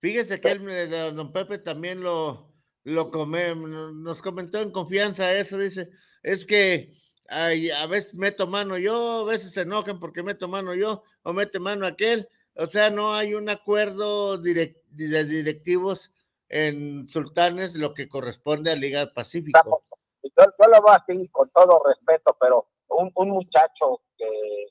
[0.00, 2.52] Fíjese que él, eh, don Pepe también lo,
[2.82, 5.88] lo nos comentó en confianza eso, dice,
[6.24, 6.90] es que
[7.28, 11.32] ay, a veces meto mano yo, a veces se enojan porque meto mano yo, o
[11.32, 16.10] mete mano aquel, o sea, no hay un acuerdo de directivos
[16.48, 19.84] en Sultanes, lo que corresponde a Liga Pacífico.
[20.22, 24.66] Yo, yo lo veo así, con todo respeto, pero un, un muchacho que,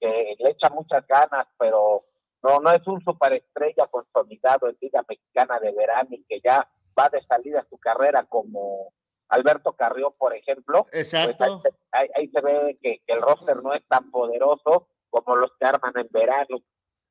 [0.00, 2.04] que le echa muchas ganas, pero
[2.42, 6.68] no, no es un superestrella consolidado en Liga Mexicana de Verano y que ya
[6.98, 8.92] va de salida su carrera como
[9.28, 10.84] Alberto Carrió, por ejemplo.
[10.90, 11.44] pues Exacto.
[11.44, 15.36] ahí, se- ahí- ahí se ve que, que el roster no es tan poderoso como
[15.36, 16.58] los que arman en verano.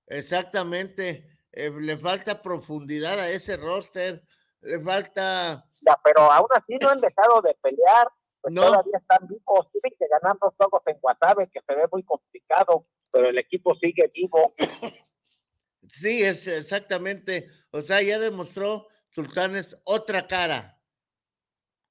[0.08, 4.22] Exactamente, eh, le falta profundidad a ese roster,
[4.62, 5.64] le falta...
[5.82, 8.10] Ya, pero aún así no han dejado de pelear,
[8.42, 8.64] pues No.
[8.64, 12.88] todavía están vivos, tienen que ganar dos juegos en Guasave, que se ve muy complicado,
[13.12, 14.54] pero el equipo sigue vivo.
[15.88, 17.48] Sí, es exactamente.
[17.72, 20.78] O sea, ya demostró Sultanes otra cara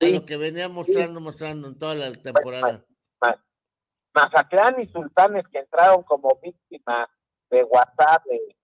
[0.01, 2.85] a lo que venía mostrando, mostrando en toda la temporada.
[3.21, 3.43] Ma-
[4.15, 7.09] Mazatlán y Sultanes que entraron como víctimas
[7.51, 8.57] de Guasave,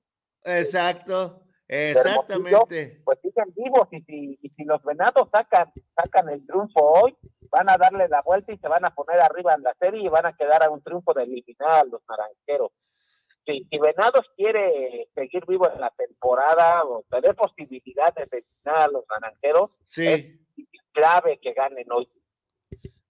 [0.45, 3.01] Exacto, exactamente.
[3.05, 7.17] pues siguen vivos y si, y si los venados sacan, sacan el triunfo hoy,
[7.51, 10.09] van a darle la vuelta y se van a poner arriba en la serie y
[10.09, 12.73] van a quedar a un triunfo de eliminar a los naranjeros.
[13.45, 18.89] Si, si Venados quiere seguir vivo en la temporada o tener posibilidades de eliminar a
[18.89, 20.27] los naranjeros, Sí, es
[20.93, 22.09] clave que ganen hoy.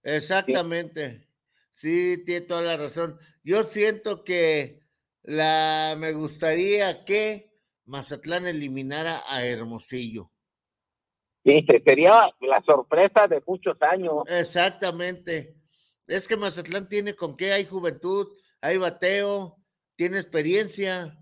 [0.03, 1.27] exactamente.
[1.71, 3.17] Sí, tiene toda la razón.
[3.43, 4.81] Yo siento que
[5.23, 7.52] la me gustaría que
[7.85, 10.31] Mazatlán eliminara a Hermosillo.
[11.43, 14.23] Sí, se- sería la sorpresa de muchos años.
[14.27, 15.55] Exactamente.
[16.07, 18.27] Es que Mazatlán tiene con qué, hay juventud,
[18.61, 19.57] hay bateo,
[19.95, 21.17] tiene experiencia.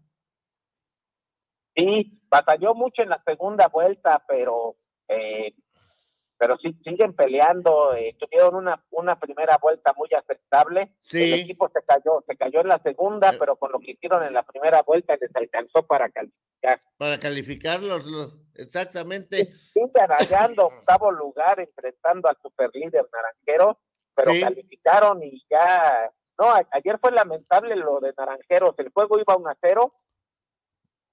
[1.76, 4.76] Sí, batalló mucho en la segunda vuelta, pero
[5.08, 5.56] eh,
[6.42, 11.32] pero sí siguen peleando, eh, tuvieron una, una primera vuelta muy aceptable, Sí.
[11.34, 14.34] el equipo se cayó, se cayó en la segunda, pero con lo que hicieron en
[14.34, 16.82] la primera vuelta les alcanzó para calificar.
[16.98, 19.54] Para calificarlos, los- exactamente.
[19.54, 23.80] Siguen rayando octavo lugar enfrentando al superlíder naranjero,
[24.16, 24.42] pero Sí.
[24.42, 29.48] calificaron y ya, no, a- ayer fue lamentable lo de naranjeros, el juego iba 1
[29.48, 29.92] a 0,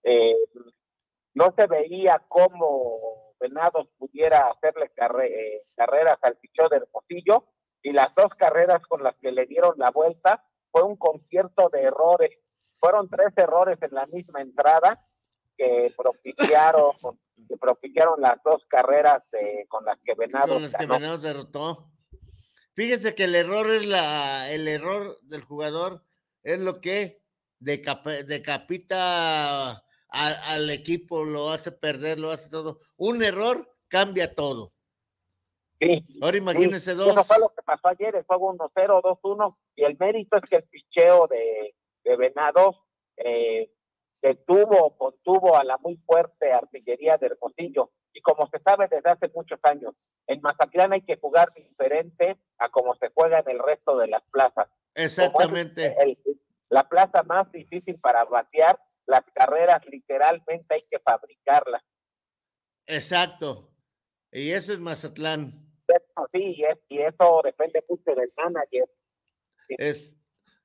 [0.04, 0.36] eh,
[1.34, 7.44] no se veía cómo Venados pudiera hacerle carre- eh, carreras al pichón de Hermosillo
[7.82, 11.82] y las dos carreras con las que le dieron la vuelta fue un concierto de
[11.82, 12.30] errores.
[12.80, 14.96] Fueron tres errores en la misma entrada
[15.56, 16.92] que propiciaron,
[17.48, 20.86] que propiciaron las dos carreras de- con las que Venados con los que.
[20.86, 21.90] Venados derrotó.
[22.74, 26.04] Fíjese que el error es la, el error del jugador
[26.44, 27.20] es lo que
[27.60, 32.76] decapa- decapita a- al equipo, lo hace perder, lo hace todo.
[32.98, 34.72] Un error cambia todo.
[35.80, 36.02] Sí.
[36.20, 37.08] Ahora imagínese Sí, dos.
[37.08, 40.56] Eso fue lo que pasó ayer, el juego 1-0, 2-1, y el mérito es que
[40.56, 42.76] el picheo de, de Venados
[43.16, 43.70] eh,
[44.20, 47.90] detuvo, contuvo a la muy fuerte artillería de Hermosillo.
[48.12, 49.94] Y como se sabe desde hace muchos años,
[50.26, 54.22] en Mazatlán hay que jugar diferente a como se juega en el resto de las
[54.30, 54.68] plazas.
[54.94, 55.94] Exactamente.
[56.00, 56.18] El-
[56.70, 58.78] la plaza más difícil para batear,
[59.08, 61.82] las carreras literalmente hay que fabricarlas.
[62.86, 63.70] Exacto.
[64.30, 65.52] Y eso es Mazatlán.
[65.88, 68.84] Eso sí, y, es- y eso depende mucho del manager.
[69.70, 70.14] Es,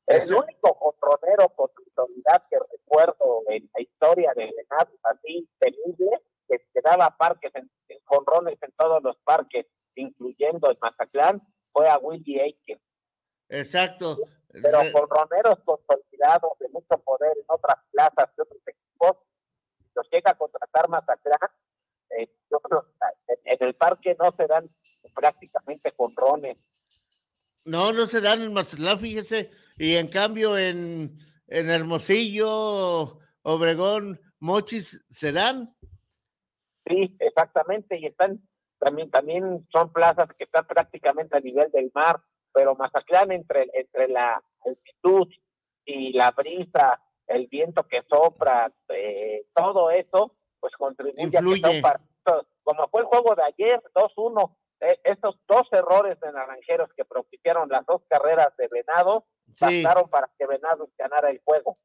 [0.08, 6.60] El único controlero con autoridad que recuerdo en la historia de Venados así temible, que,
[6.84, 9.66] daba parques en, en jonrones en todos los parques,
[9.96, 11.40] incluyendo en Mazatlán,
[11.72, 12.80] fue a Willie Aiken.
[13.50, 14.18] exacto.
[14.62, 19.18] Pero Re- controleros consolidados de mucho poder en otras plazas de otros equipos,
[19.96, 20.88] los llega a contratar
[22.18, 24.64] eh, yo creo que en, el parque no se dan
[25.16, 27.62] prácticamente conrones.
[27.66, 29.50] No, no se dan en Mazatlán, fíjese.
[29.78, 31.16] Y en cambio en,
[31.48, 35.76] en Hermosillo, Obregón, Mochis, se dan.
[36.86, 38.42] Sí, exactamente, y están
[38.80, 42.22] también también son plazas que están prácticamente a nivel del mar,
[42.54, 45.28] pero Mazatlán entre entre la altitud
[45.86, 51.62] y la brisa, el viento que sopla, eh, todo eso, pues contribuye a que Influye.
[51.62, 56.32] sea un partido, como fue el juego de ayer, 2-1, eh, estos dos errores de
[56.32, 59.24] Naranjeros que propiciaron las dos carreras de Venados,
[59.54, 59.84] Sí.
[59.84, 61.78] bastaron para que Venados ganara el juego.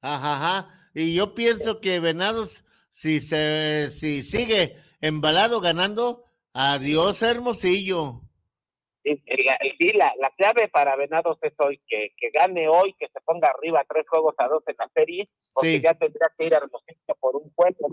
[0.00, 0.68] Ajá, ajá.
[0.94, 8.20] Y yo pienso que Venados, si se si sigue embalado ganando, adiós Hermosillo.
[9.04, 13.06] Sí, la, sí, la, la clave para Venados es hoy que, que gane hoy, que
[13.08, 15.82] se ponga arriba tres juegos a dos en la serie, porque Sí.
[15.82, 17.88] ya tendría que ir a Hermosillo por un juego.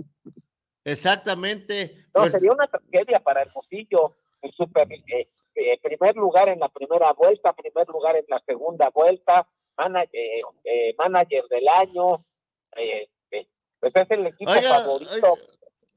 [0.85, 1.95] Exactamente.
[2.15, 4.15] No, Pues, sería una tragedia para Hermosillo.
[4.41, 8.89] El super, eh, eh, primer lugar en la primera vuelta, primer lugar en la segunda
[8.89, 9.47] vuelta,
[9.77, 12.15] mana- eh, eh, manager del año.
[12.77, 13.09] eh,
[13.81, 15.33] pues es el equipo Oiga, favorito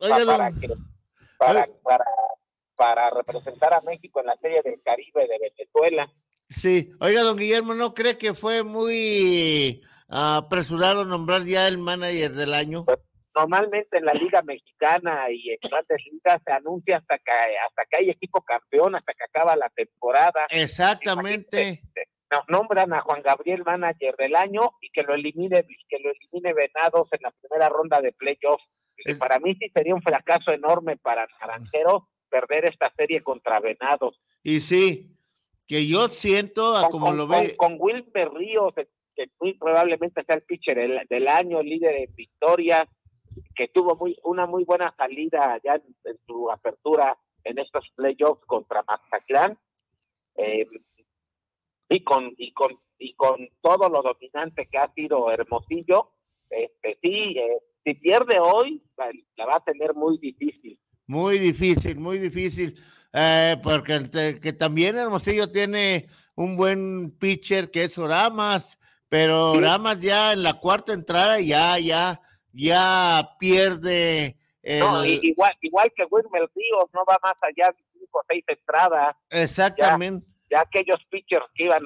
[0.01, 0.69] oiga, para, que-
[1.39, 2.05] para, para,
[2.77, 6.13] para representar a México en la Serie del Caribe de Venezuela.
[6.49, 6.91] sí.
[7.01, 12.55] Oiga, don Guillermo, ¿no cree que fue muy ah, apresurado nombrar ya el manager del
[12.55, 12.85] año?
[13.35, 17.97] normalmente en la liga mexicana y en grandes ligas se anuncia hasta que hasta que
[17.99, 21.83] hay equipo campeón hasta que acaba la temporada Exactamente.
[22.31, 26.55] No, nombran a Juan Gabriel manager del año y que lo elimine que lo elimine
[26.55, 30.97] Venados en la primera ronda de playoffs Y para mí sí sería un fracaso enorme
[30.97, 32.05] para Naranjeros
[32.35, 35.17] perder esta serie contra Venados Y sí,
[35.69, 39.55] que yo siento, a como con, lo con- ve, con Wilmer Ríos, que- que muy
[39.55, 42.83] probablemente sea el pitcher del, del año, líder en victorias,
[43.55, 48.45] que tuvo muy una muy buena salida ya en, en su apertura en estos playoffs
[48.47, 49.57] contra Mazatlán,
[50.37, 50.67] eh,
[51.89, 56.11] y con y con y con todo lo dominante que ha sido Hermosillo,
[56.51, 60.77] este sí, eh, si pierde hoy, la, la va a tener muy difícil.
[61.07, 62.75] Muy difícil, muy difícil,
[63.13, 68.79] eh, porque te- que también Hermosillo tiene un buen pitcher que es Oramas,
[69.09, 69.53] pero.
[69.53, 72.21] Oramas ya en la cuarta entrada ya, ya,
[72.53, 78.19] ya pierde el- No, igual, igual que Wilmer Ríos, no va más allá de cinco
[78.19, 79.15] o seis entradas.
[79.31, 81.83] exactamente, Ya aquellos pitchers que iban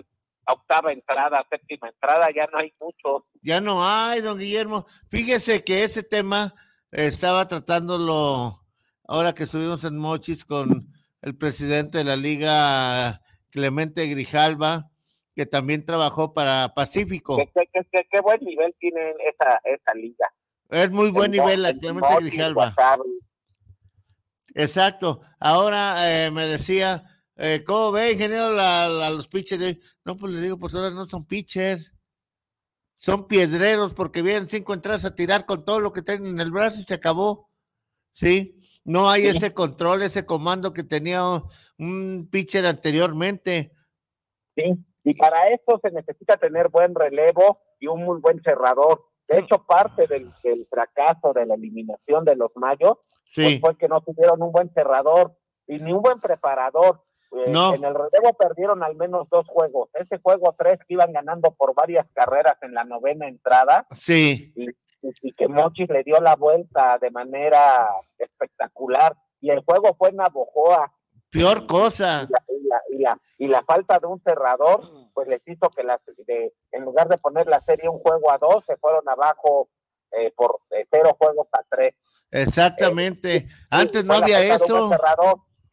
[0.46, 3.22] a octava entrada, séptima entrada, ya no hay muchos.
[3.42, 4.86] ya no hay, don Guillermo.
[5.10, 6.54] Fíjese que ese tema
[6.90, 8.58] estaba tratándolo
[9.08, 10.92] ahora que estuvimos en Mochis con
[11.22, 14.90] el presidente de la liga, Clemente Grijalva,
[15.34, 17.36] que también trabajó para Pacífico.
[17.36, 20.26] ¿Qué, qué, qué- qué- buen nivel tiene esa, esa liga?
[20.70, 22.74] Es muy buen El nivel la Clemente Mochis, Grijalva.
[24.54, 25.20] Exacto.
[25.38, 27.04] Ahora eh, me decía,
[27.36, 29.78] eh, ¿cómo ve, ingeniero, la- la- los pitchers?
[30.04, 31.92] No, pues le digo, pues ahora no son pitchers.
[32.94, 36.50] Son piedreros porque vienen cinco entradas a tirar con todo lo que traen en el
[36.50, 37.48] brazo y se acabó.
[38.10, 38.58] Sí,
[38.88, 39.28] no hay Sí.
[39.28, 41.22] ese control, ese comando que tenía
[41.78, 43.72] un pitcher anteriormente.
[44.56, 44.74] Sí,
[45.04, 49.04] y para esto se necesita tener buen relevo y un muy buen cerrador.
[49.28, 53.42] De hecho, parte del, del fracaso de la eliminación de los Mayos Sí.
[53.42, 55.36] pues, fue que no tuvieron un buen cerrador
[55.66, 57.02] y ni un buen preparador.
[57.32, 57.74] Eh, No.
[57.74, 59.90] En el relevo perdieron al menos dos juegos.
[59.92, 64.68] Ese juego tres que iban ganando por varias carreras en la novena entrada Sí, y,
[65.02, 67.88] y- que Mochis le dio la vuelta de manera
[68.18, 69.14] espectacular.
[69.40, 70.92] Y el juego fue en Navojoa.
[71.30, 72.26] peor cosa.
[72.28, 74.80] Y la, y la- y la- y la falta de un cerrador,
[75.14, 78.38] pues les hizo que las, de, en lugar de poner la serie un juego a
[78.38, 79.68] dos, se fueron abajo
[80.12, 81.94] eh, por eh, cero juegos a tres.
[82.30, 83.46] Exactamente.
[83.70, 84.90] Antes no había eso.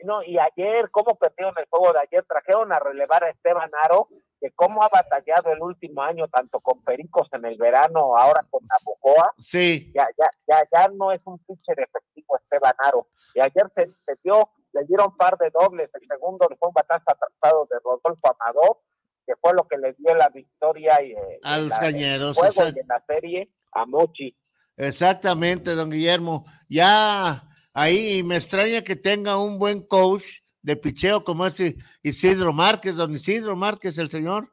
[0.06, 2.24] No, y ayer, ¿cómo perdieron el juego de ayer?
[2.26, 4.08] Trajeron a relevar a Esteban Aro,
[4.40, 8.62] que cómo ha batallado el último año, tanto con Pericos en el verano, ahora con
[8.64, 9.34] Napocoa.
[9.36, 9.92] Sí.
[9.96, 13.08] Ya, ya, ya, ya no es un pitcher efectivo Esteban Aro.
[13.34, 15.90] Y ayer se, se dio, le dieron par de dobles.
[15.96, 18.78] El segundo le fue un batazo atrasado de Rodolfo Amador,
[19.26, 22.80] que fue lo que le dio la victoria y, eh, A los cañeros, juego y
[22.80, 24.36] en la serie a Mochi.
[24.78, 26.46] Exactamente, don Guillermo.
[26.70, 27.42] Ya
[27.76, 30.26] ahí me extraña que tenga un buen coach
[30.64, 34.52] de picheo como ese Isidro Márquez, don Isidro Márquez, el señor.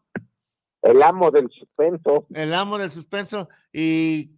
[0.82, 2.26] El amo del suspenso.
[2.34, 3.48] El amo del suspenso.
[3.72, 4.32] Y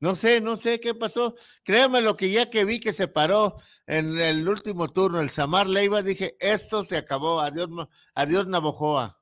[0.00, 1.34] no sé, no sé qué pasó.
[1.62, 3.56] Créeme lo que ya que vi que se paró
[3.86, 7.40] en el último turno, el Samar Leiva, dije, esto se acabó.
[7.40, 7.70] Adiós,
[8.14, 9.18] adiós Navojoa.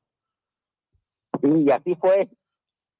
[1.42, 2.28] Y así fue.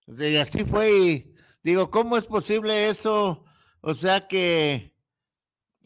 [0.06, 0.90] Y así fue.
[0.92, 3.44] Y digo, ¿cómo es posible eso?
[3.80, 4.91] O sea que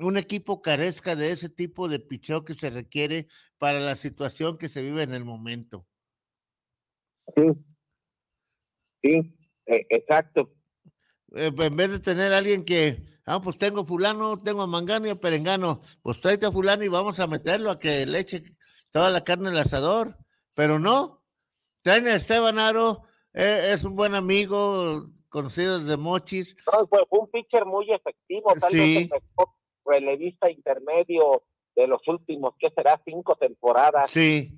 [0.00, 3.28] un equipo carezca de ese tipo de picheo que se requiere
[3.58, 5.86] para la situación que se vive en el momento.
[7.34, 7.42] Sí,
[9.02, 10.52] sí, eh, exacto.
[11.34, 15.06] Eh, en vez de tener a alguien que, ah, pues tengo fulano, tengo a Mangano
[15.06, 18.42] y a Perengano, pues tráete a fulano y vamos a meterlo a que le eche
[18.92, 20.16] toda la carne al asador.
[20.54, 21.18] Pero no,
[21.82, 23.02] traen a Esteban Aro,
[23.34, 26.56] eh, es un buen amigo, conocido desde Mochis.
[26.72, 29.08] No, fue, un pitcher muy efectivo, tal Sí.
[29.10, 29.22] vez
[29.86, 33.00] relevista intermedio de los últimos, ¿qué será?
[33.04, 34.10] Cinco temporadas.
[34.10, 34.52] Sí.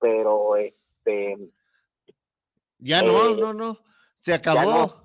[0.00, 1.36] Pero este
[2.78, 3.78] Ya no, Eh, no, no.
[4.20, 4.70] Se acabó.
[4.70, 5.04] no.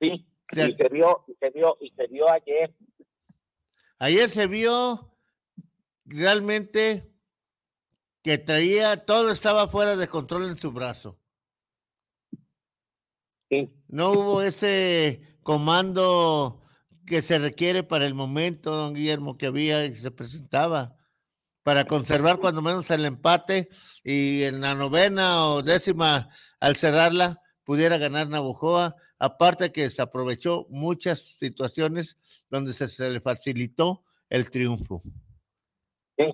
[0.00, 2.74] sí, Se y se vio, y se vio, y se vio ayer.
[3.98, 5.16] Ayer se vio
[6.04, 7.12] realmente
[8.22, 11.18] que traía, todo estaba fuera de control en su brazo.
[13.88, 16.65] No hubo ese comando
[17.06, 20.96] que se requiere para el momento, don Guillermo, que había y se presentaba
[21.62, 23.68] para conservar cuando menos el empate
[24.04, 26.28] y en la novena o décima
[26.60, 32.18] al cerrarla pudiera ganar Navojoa, aparte que se aprovechó muchas situaciones
[32.50, 35.00] donde se, se le facilitó el triunfo.
[36.16, 36.26] Sí,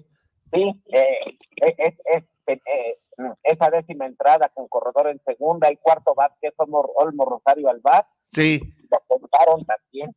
[0.52, 2.98] sí, eh, es, es- es- eh,
[3.44, 7.80] esa décima entrada con corredor en segunda, el cuarto bat que es Olmo, Rosario al
[7.80, 8.60] bat, Sí,
[8.90, 10.14] lo contaron también.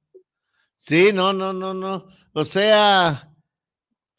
[0.77, 2.07] Sí, no, no, no, no.
[2.33, 3.31] O sea,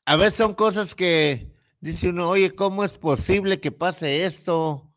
[0.05, 4.93] a veces son cosas que dice uno, oye, ¿cómo es posible que pase esto?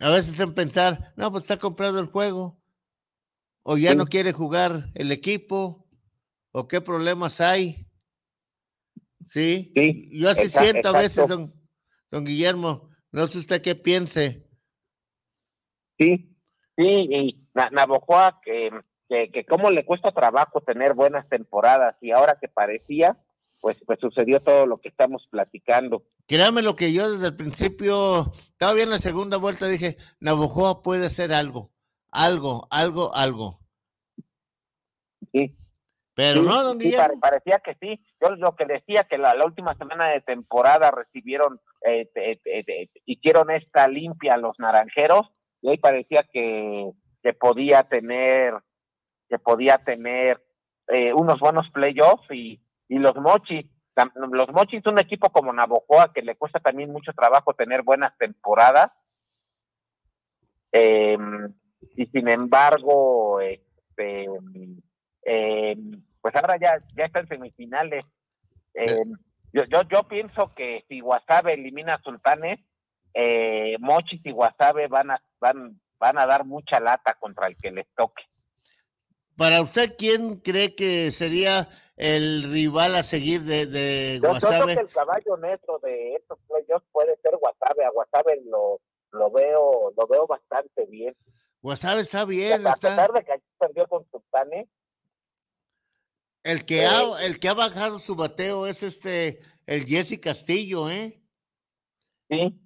[0.00, 2.60] A veces en pensar, no, pues está comprado el juego,
[3.62, 5.86] o ya no quiere jugar el equipo,
[6.52, 7.86] o qué problemas hay.
[9.26, 9.72] Sí,
[10.12, 11.52] yo así siento a veces, don,
[12.10, 14.48] don Guillermo, no sé usted qué piense.
[15.98, 16.34] Sí,
[16.76, 18.70] sí, y Na- Navojoa, que,
[19.08, 23.16] que, que cómo le cuesta trabajo tener buenas temporadas y ahora que parecía,
[23.60, 26.02] pues, pues sucedió todo lo que estamos platicando.
[26.26, 31.06] Créame lo que yo desde el principio, todavía en la segunda vuelta dije, Navojoa puede
[31.06, 31.70] hacer algo,
[32.12, 33.54] algo, algo, algo.
[35.32, 35.52] Sí.
[36.14, 37.20] Pero Sí, no, don sí, Guillermo.
[37.20, 38.04] parecía que sí.
[38.20, 43.50] Yo lo que decía que la, la última semana de temporada recibieron, eh, te- hicieron
[43.52, 45.30] esta limpia a los naranjeros
[45.62, 46.90] y ahí parecía que,
[47.22, 48.54] que podía tener,
[49.28, 50.42] que podía tener
[50.88, 53.66] eh, unos buenos playoffs y, y los mochis.
[54.30, 58.92] Los mochis, un equipo como Navojoa que le cuesta también mucho trabajo tener buenas temporadas.
[60.70, 61.52] Em,
[61.96, 64.26] y sin embargo, este,
[65.24, 68.04] em, pues ahora ya, ya está en semifinales.
[68.74, 69.16] Em,
[69.52, 72.68] yo, yo, yo pienso que si Guasave elimina a Sultanes,
[73.14, 77.72] eh, Mochis y Guasave van a, van, van a dar mucha lata contra el que
[77.72, 78.22] les toque.
[79.38, 84.72] Para usted, ¿quién cree que sería el rival a seguir de, de Yo, creo que
[84.72, 87.84] el caballo neto de estos playoffs puede ser Guasave.
[87.84, 88.80] A Guasave lo,
[89.12, 91.16] lo veo lo veo bastante bien.
[91.62, 92.88] Guasave está bien, a está.
[92.88, 94.68] pesar de que perdió con Sultane,
[96.42, 101.22] El que, ha, el que ha bajado su bateo es este, el Jesse Castillo, ¿eh?
[102.28, 102.58] Sí.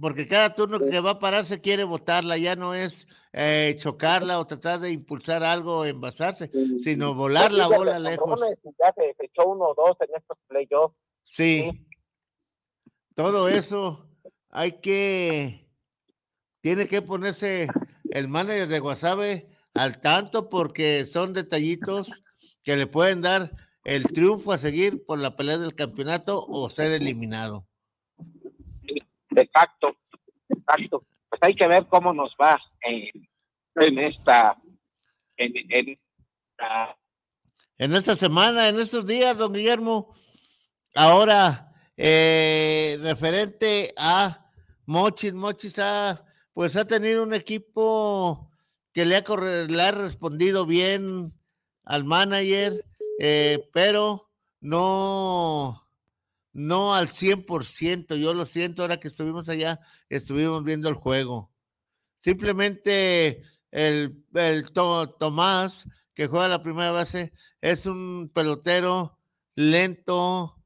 [0.00, 4.38] Porque cada turno que va a parar se quiere botarla, ya no es eh, chocarla
[4.38, 8.40] o tratar de impulsar algo o envasarse, sino volar la bola lejos.
[8.78, 10.96] Ya se, echó uno o dos en estos playoffs.
[11.22, 11.86] Sí.
[13.14, 14.08] Todo eso
[14.50, 15.68] hay que,
[16.60, 17.68] tiene que ponerse
[18.10, 22.22] el manager de Guasave al tanto porque son detallitos
[22.62, 23.50] que le pueden dar
[23.84, 27.66] el triunfo a seguir por la pelea del campeonato o ser eliminado.
[29.36, 29.96] Exacto,
[30.48, 31.04] exacto.
[31.28, 34.56] Pues hay que ver cómo nos va en, esta,
[35.36, 35.98] en, en
[37.78, 40.14] En esta semana, en estos días, don Guillermo,
[40.94, 44.50] ahora eh, referente a
[44.86, 48.50] Mochis, Mochis ha, pues ha tenido un equipo
[48.92, 49.24] que le ha,
[49.68, 51.30] le ha respondido bien
[51.84, 52.72] al manager,
[53.18, 54.30] eh, pero
[54.60, 55.83] no,
[56.54, 58.16] no al 100%.
[58.16, 59.78] Yo lo siento, ahora que estuvimos allá,
[60.08, 61.52] estuvimos viendo el juego.
[62.20, 69.18] Simplemente el, el To- Tomás, que juega la primera base, es un pelotero
[69.56, 70.58] lento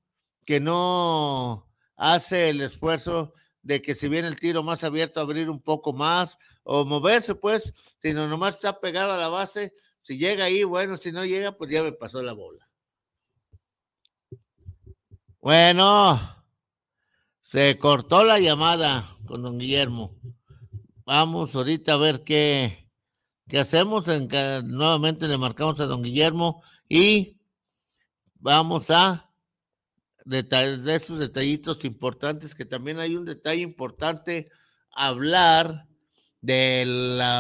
[0.47, 3.33] que no hace el esfuerzo
[3.63, 7.73] de que si viene el tiro más abierto, abrir un poco más o moverse, pues,
[7.99, 9.75] sino nomás está pegado a la base.
[10.01, 12.68] Si llega ahí, bueno, si no llega, pues ya me pasó la bola.
[15.41, 16.19] Bueno,
[17.41, 20.17] se cortó la llamada con don Guillermo.
[21.07, 22.91] Vamos ahorita a ver qué,
[23.47, 24.09] qué hacemos.
[24.09, 27.39] Nuevamente le marcamos a don Guillermo y
[28.35, 29.31] vamos a
[30.25, 34.47] detalles de esos detallitos importantes, que también hay un detalle importante,
[34.91, 35.87] hablar
[36.41, 36.83] de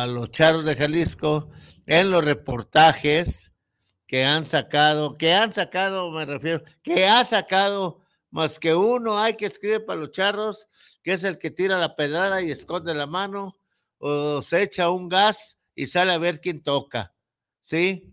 [0.09, 1.51] los charros de Jalisco
[1.85, 3.53] en los reportajes
[4.09, 8.01] que han sacado, que han sacado, me refiero, que ha sacado
[8.31, 10.67] más que uno, hay que escribir para los charros,
[11.03, 13.59] que es el que tira la pedrada y esconde la mano,
[13.99, 17.15] o se echa un gas y sale a ver quién toca,
[17.61, 18.11] ¿sí?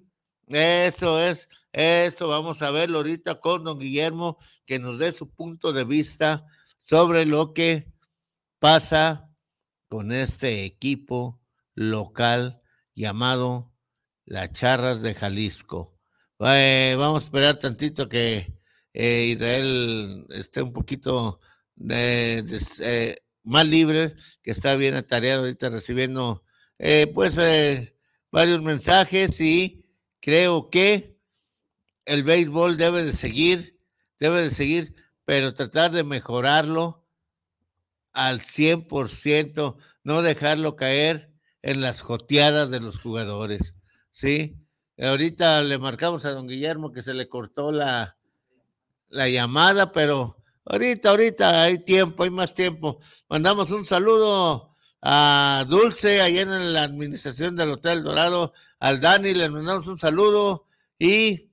[0.47, 5.71] Eso es, eso vamos a verlo ahorita con don Guillermo, que nos dé su punto
[5.71, 6.45] de vista
[6.79, 7.87] sobre lo que
[8.59, 9.29] pasa
[9.87, 11.41] con este equipo
[11.73, 12.61] local
[12.95, 13.74] llamado
[14.25, 15.97] las Charras de Jalisco.
[16.37, 18.53] Vamos a esperar tantito que
[18.93, 21.39] eh, Israel esté un poquito
[21.75, 26.43] de- des- eh, más libre, que está bien atareado ahorita recibiendo
[26.79, 27.37] eh, pues
[28.31, 29.85] varios mensajes y
[30.19, 31.17] creo que
[32.05, 33.79] el béisbol debe de seguir,
[34.19, 34.95] debe de seguir,
[35.25, 37.05] pero tratar de mejorarlo
[38.13, 43.75] al 100%, no dejarlo caer en las joteadas de los jugadores,
[44.15, 44.55] ¿sí?
[44.97, 48.17] Ahorita le marcamos a don Guillermo que se le cortó la,
[49.09, 53.01] la llamada, pero ahorita, ahorita hay tiempo, hay más tiempo.
[53.27, 59.49] Mandamos un saludo a Dulce, allá en la administración del Hotel Dorado, al Dani, le
[59.49, 60.65] mandamos un saludo
[60.97, 61.51] y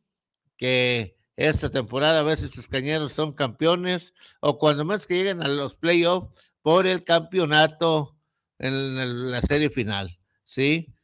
[0.56, 5.48] que esta temporada a veces sus cañeros son campeones o cuando más que lleguen a
[5.48, 8.16] los playoffs por el campeonato
[8.60, 10.94] en la serie final, ¿sí?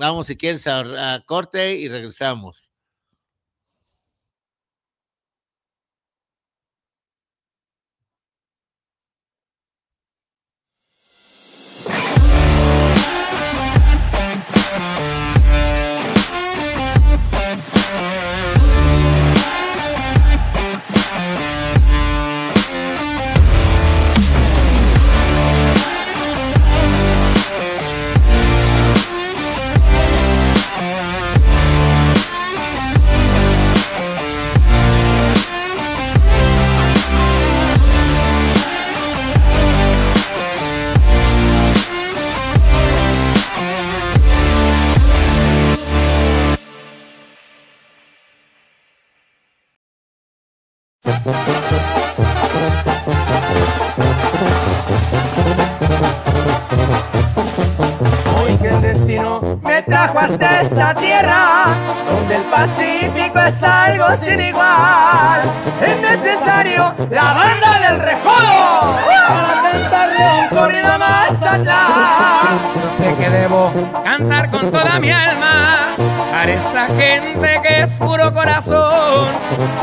[0.00, 2.69] Vamos si quieres a, corte y regresamos.
[58.40, 61.66] Hoy que el destino me trajo hasta esta tierra,
[62.08, 65.40] donde el Pacífico es algo sin igual.
[65.84, 68.96] Es necesario la banda del recodo
[69.28, 71.86] para cantarle un corrido más allá.
[72.96, 73.72] Sé que debo
[74.04, 75.80] cantar con toda mi alma
[76.40, 79.28] para esa gente que es puro corazón.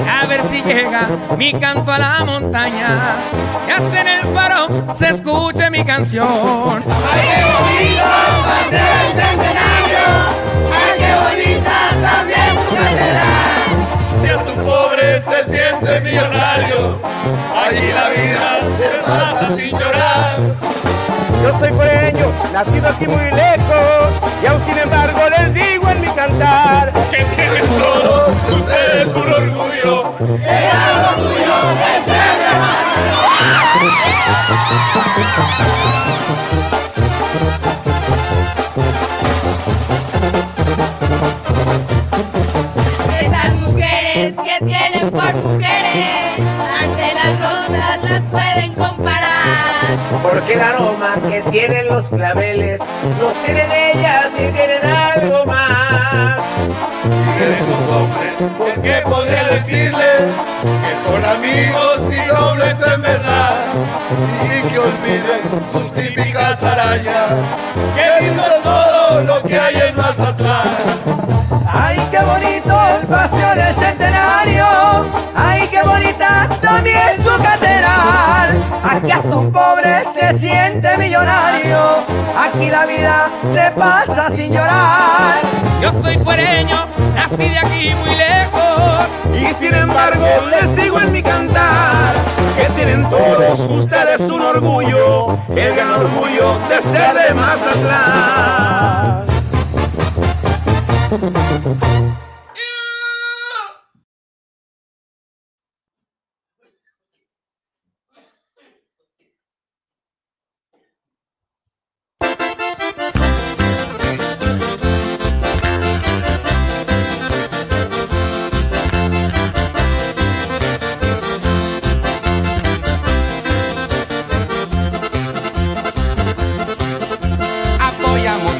[0.09, 2.97] A ver si llega mi canto a la montaña
[3.67, 6.25] y hasta en el faro se escuche mi canción.
[6.27, 8.03] ¡Ay, qué bonito
[8.47, 10.05] va a ser el centenario!
[10.73, 11.75] ¡Ay, qué bonita
[12.09, 13.69] también tu catedral!
[14.23, 16.99] Si a tu pobre se siente millonario,
[17.67, 18.49] allí la vida
[18.79, 20.86] se pasa sin llorar.
[21.43, 24.09] Yo soy fueño, nacido aquí muy lejos,
[24.41, 30.13] y aún sin embargo les digo en mi cantar que tienen todos ustedes un orgullo,
[30.19, 30.35] el
[31.09, 32.47] orgullo de ser de
[43.21, 46.39] Esas mujeres que tienen por mujeres,
[48.09, 49.17] las pueden comparar.
[50.21, 52.79] Porque el aroma que tienen los claveles,
[53.19, 56.37] los tienen ellas y tienen algo más.
[57.05, 60.21] Y de los hombres, pues qué podría decirles
[60.61, 63.55] que son amigos y nobles en verdad.
[64.43, 65.41] Y que olviden
[65.71, 67.33] sus típicas arañas,
[67.95, 70.67] que es todo lo que hay en más atrás.
[71.71, 73.96] ¡Ay, qué bonito el paseo del centenario!
[78.97, 81.77] Aquí a un pobre se siente millonario,
[82.35, 85.35] aquí la vida se pasa sin llorar.
[85.79, 89.07] Yo soy fuereño, nací de aquí muy lejos.
[89.39, 92.15] Y sin embargo les digo en mi cantar
[92.57, 98.47] que tienen todos ustedes un orgullo, el gran orgullo de ser de Mazatlán.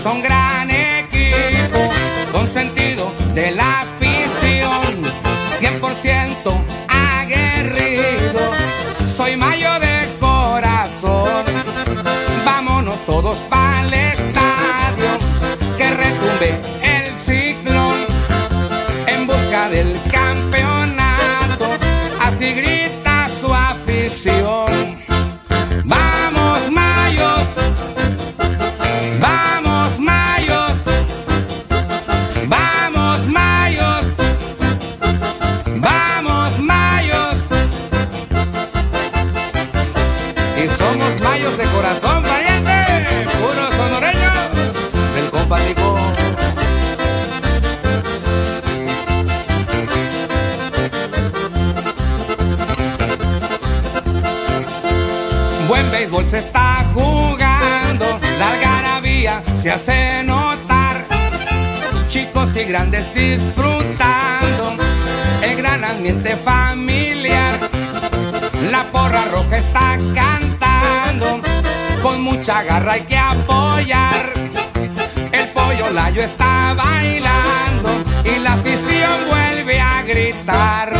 [0.10, 1.80] Un gran equipo
[2.32, 5.03] con sentido de la afición,
[5.60, 6.76] 100%
[62.78, 64.78] grandes disfrutando
[65.41, 67.55] el gran ambiente familiar.
[68.69, 71.41] La porra roja está cantando,
[72.03, 74.32] con mucha garra hay que apoyar.
[75.32, 77.89] El pollo layo está bailando
[78.23, 80.97] y la afición vuelve a gritar.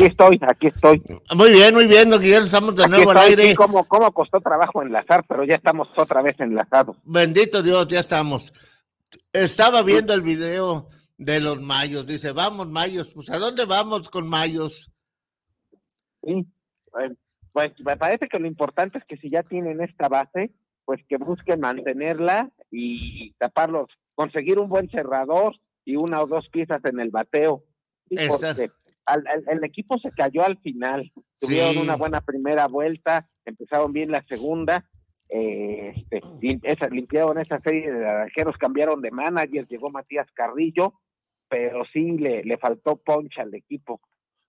[0.00, 1.02] Aquí estoy, aquí estoy.
[1.36, 3.50] Muy bien, muy bien, don Guillermo, estamos de Aquí nuevo al estoy, aire.
[3.50, 6.96] sí, cómo, cómo costó trabajo enlazar, pero ya estamos otra vez enlazados.
[7.04, 8.50] Bendito Dios, ya estamos.
[9.30, 10.86] Estaba viendo el video
[11.18, 14.98] de los mayos, dice, vamos mayos, pues ¿a dónde vamos con mayos?
[16.24, 16.46] Sí,
[16.98, 17.14] eh,
[17.52, 20.50] pues me parece que lo importante es que si ya tienen esta base,
[20.86, 26.82] pues que busquen mantenerla y taparlos, conseguir un buen cerrador y una o dos piezas
[26.86, 27.64] en el bateo.
[28.08, 28.70] Sí, porque
[29.12, 34.10] al- al- el equipo se cayó al final, tuvieron una buena primera vuelta, empezaron bien
[34.10, 34.84] la segunda,
[35.28, 40.94] eh, este, lim- esa- limpiaron esa serie de naranjeros, cambiaron de manager, llegó Matías Carrillo,
[41.48, 44.00] pero sí le, le faltó poncha al equipo.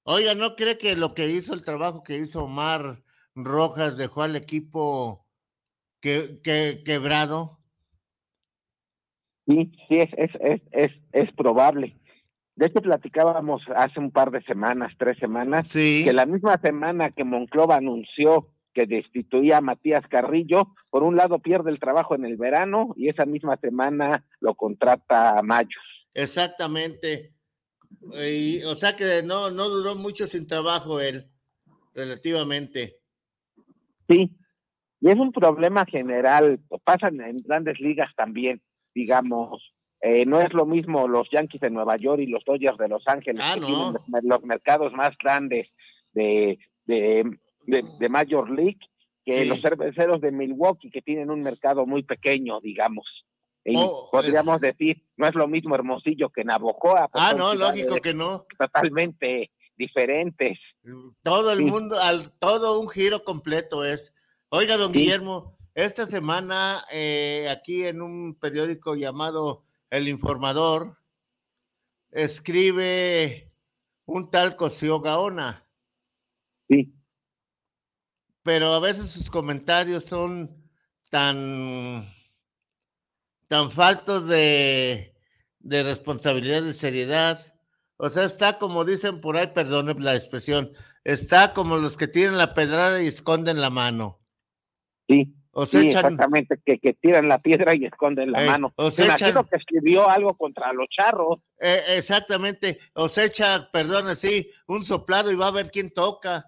[0.03, 3.03] Oiga, ¿no cree que lo que hizo, el trabajo que hizo Omar
[3.35, 5.25] Rojas dejó al equipo
[6.01, 7.59] que, que- quebrado?
[9.47, 11.97] Sí, sí, es, es, es, es, es probable.
[12.61, 17.23] De hecho, platicábamos hace un par de semanas, tres semanas, que la misma semana que
[17.23, 22.37] Monclova anunció que destituía a Matías Carrillo, por un lado pierde el trabajo en el
[22.37, 26.05] verano y esa misma semana lo contrata a Mayos.
[26.13, 27.33] Exactamente.
[28.13, 31.31] Y, o sea que no, no duró mucho sin trabajo él,
[31.95, 32.99] relativamente.
[34.07, 34.37] Sí,
[34.99, 38.61] y es un problema general, pasan en grandes ligas también,
[38.93, 39.70] digamos.
[40.01, 43.07] Eh, no es lo mismo los Yankees de Nueva York y los Dodgers de Los
[43.07, 43.67] Ángeles, Ah, que no.
[43.67, 45.67] tienen los, los mercados más grandes
[46.13, 47.37] de, de,
[47.67, 48.79] de, de Major League,
[49.23, 49.45] que Sí.
[49.49, 53.05] los cerveceros de Milwaukee, que tienen un mercado muy pequeño, digamos.
[53.63, 57.07] Y Oh, podríamos decir, no es lo mismo Hermosillo que Navojoa.
[57.13, 58.43] Ah, no, lógico que no.
[58.57, 60.57] Totalmente diferentes.
[61.21, 61.63] Todo el Sí.
[61.65, 64.15] mundo, al, todo un giro completo es.
[64.49, 64.99] Oiga, don Sí.
[65.01, 70.97] Guillermo, esta semana eh, aquí en un periódico llamado El Informador,
[72.11, 73.53] escribe
[74.05, 75.67] un tal Cosío Gaona.
[76.69, 76.95] Sí.
[78.41, 80.49] Pero a veces sus comentarios son
[81.09, 82.03] tan,
[83.47, 85.13] tan faltos de,
[85.59, 87.37] de responsabilidad, de seriedad.
[87.97, 90.71] O sea, está como dicen por ahí, perdone la expresión,
[91.03, 94.19] está como los que tiran la pedrada y esconden la mano.
[95.07, 95.35] Sí.
[95.53, 98.73] O se sí, echan- exactamente, que, que tiran la piedra y esconden la Ey, mano.
[98.77, 101.39] o Me se imagino que escribió algo contra los charros.
[101.59, 106.45] Eh, exactamente, o se echa, perdón, así, un soplado y va a ver quién toca,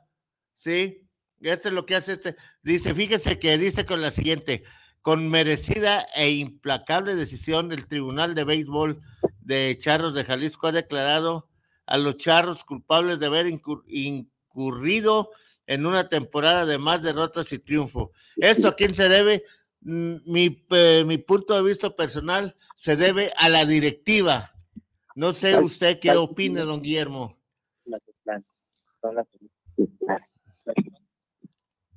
[0.56, 1.02] ¿sí?
[1.42, 2.36] Esto es lo que hace este.
[2.62, 4.64] Dice, fíjese que dice con la siguiente,
[5.02, 9.02] con merecida e implacable decisión, el Tribunal de Béisbol
[9.42, 11.50] de Charros de Jalisco ha declarado
[11.86, 15.32] a los Charros culpables de haber incur- incurrido
[15.68, 18.12] en una temporada de más derrotas y triunfo.
[18.38, 19.44] ¿Esto a quién se debe?
[19.82, 20.66] Mi,
[21.06, 24.54] mi punto de vista personal se debe a la directiva.
[25.16, 27.38] No sé usted qué opina, don Guillermo.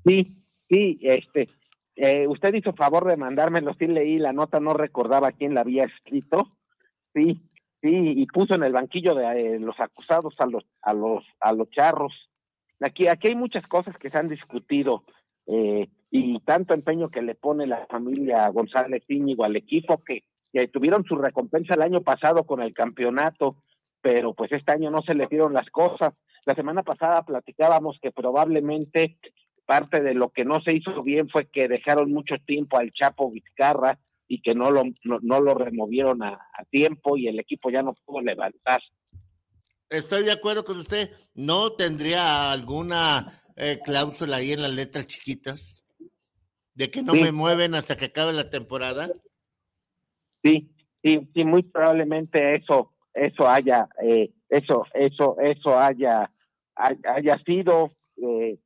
[0.04, 1.48] Sí, sí, este,
[1.96, 5.84] eh, usted hizo favor de mandármelo, sí leí la nota, no recordaba quién la había
[5.84, 6.48] escrito,
[7.14, 7.40] sí,
[7.82, 11.52] sí, y puso en el banquillo de eh, los acusados a los, a los, a
[11.52, 12.12] los charros.
[12.80, 15.04] Aquí, aquí hay muchas cosas que se han discutido,
[15.46, 20.68] eh, y tanto empeño que le pone la familia González Íñigo al equipo que, que
[20.68, 23.56] tuvieron su recompensa el año pasado con el campeonato,
[24.00, 26.16] pero pues este año no se le dieron las cosas.
[26.44, 29.18] La semana pasada platicábamos que probablemente
[29.66, 33.30] parte de lo que no se hizo bien fue que dejaron mucho tiempo al Chapo
[33.30, 33.98] Vizcarra
[34.28, 37.82] y que no lo, no, no lo removieron a, a tiempo y el equipo ya
[37.82, 38.80] no pudo levantar.
[39.90, 41.10] Estoy de acuerdo con usted.
[41.34, 45.84] ¿No tendría alguna eh, cláusula ahí en las letras chiquitas?
[46.74, 47.22] De que no Sí.
[47.22, 49.08] me mueven hasta que acabe la temporada.
[50.42, 50.70] Sí,
[51.02, 56.30] sí, sí, muy probablemente eso, eso haya, eh, eso, eso, eso haya,
[56.74, 57.92] hay- haya sido,
[58.22, 58.58] eh,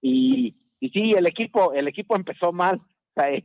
[0.00, 2.80] y, y sí, el equipo, el equipo empezó mal.
[3.16, 3.44] Eh,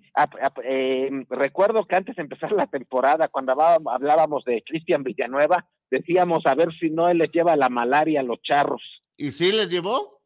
[0.63, 6.45] eh, recuerdo que antes de empezar la temporada, cuando hablábamos, hablábamos de Cristian Villanueva, decíamos
[6.45, 8.81] a ver si no él les lleva la malaria a los charros.
[9.17, 10.21] ¿Y sí les llevó?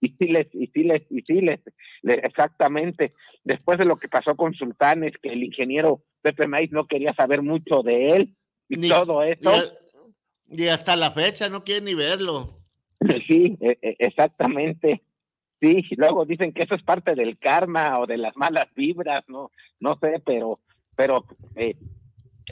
[0.00, 1.60] Y sí les, y sí les, y sí les,
[2.02, 3.14] le- exactamente.
[3.42, 7.42] Después de lo que pasó con Sultanes, que el ingeniero Pepe Maíz no quería saber
[7.42, 8.36] mucho de él
[8.68, 9.52] y Ni- todo eso.
[10.50, 12.46] Y, y hasta la fecha no quiere ni verlo.
[13.28, 15.02] Sí, e- e- exactamente.
[15.60, 19.50] Sí, luego dicen que eso es parte del karma o de las malas vibras, no,
[19.80, 20.58] no sé, pero,
[20.96, 21.24] pero
[21.56, 21.74] eh,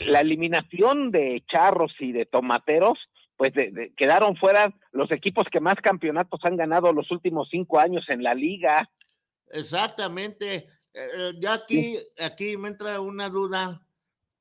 [0.05, 2.99] la eliminación de charros y de tomateros,
[3.37, 7.79] pues de- de- quedaron fuera los equipos que más campeonatos han ganado los últimos cinco
[7.79, 8.91] años en la liga.
[9.51, 10.55] Exactamente.
[10.57, 13.83] Eh, eh, ya aquí, aquí me entra una duda,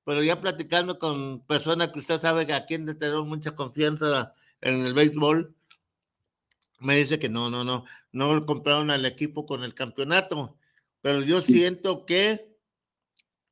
[0.06, 4.34] pero ya platicando con personas que usted sabe que a quien le tenemos mucha confianza
[4.62, 5.54] en el béisbol,
[6.80, 7.84] me dice que no, no, no,
[8.14, 10.58] no compraron al equipo con el campeonato,
[11.02, 12.56] pero yo siento que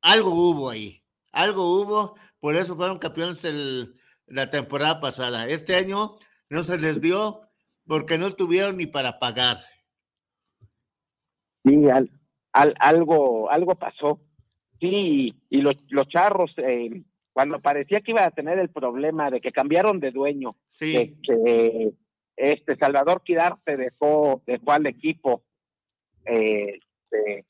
[0.00, 1.02] algo hubo ahí,
[1.34, 3.94] algo hubo, por eso fueron campeones el,
[4.26, 5.46] la temporada pasada.
[5.46, 6.16] Este año
[6.48, 7.42] no se les dio
[7.86, 9.58] porque no tuvieron ni para pagar.
[11.64, 12.10] Sí, al,
[12.52, 14.20] al- algo, algo pasó.
[14.80, 17.02] Sí, y los, los charros, eh,
[17.32, 21.92] cuando parecía que iba a tener el problema de que cambiaron de dueño, de que
[22.36, 25.42] este Salvador Quirarte dejó, dejó al equipo,
[26.26, 26.80] eh,
[27.10, 27.46] este,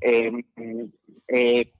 [0.00, 0.44] eh,
[1.28, 1.72] eh,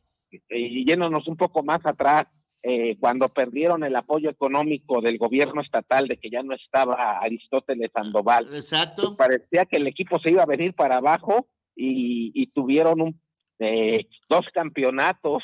[0.48, 2.26] y yéndonos un poco más atrás,
[2.62, 7.90] eh, cuando perdieron el apoyo económico del gobierno estatal de que ya no estaba Aristóteles
[7.92, 8.46] Sandoval.
[8.54, 9.16] Exacto.
[9.16, 13.20] Parecía que el equipo se iba a venir para abajo y, y tuvieron un,
[13.58, 15.42] eh, dos campeonatos.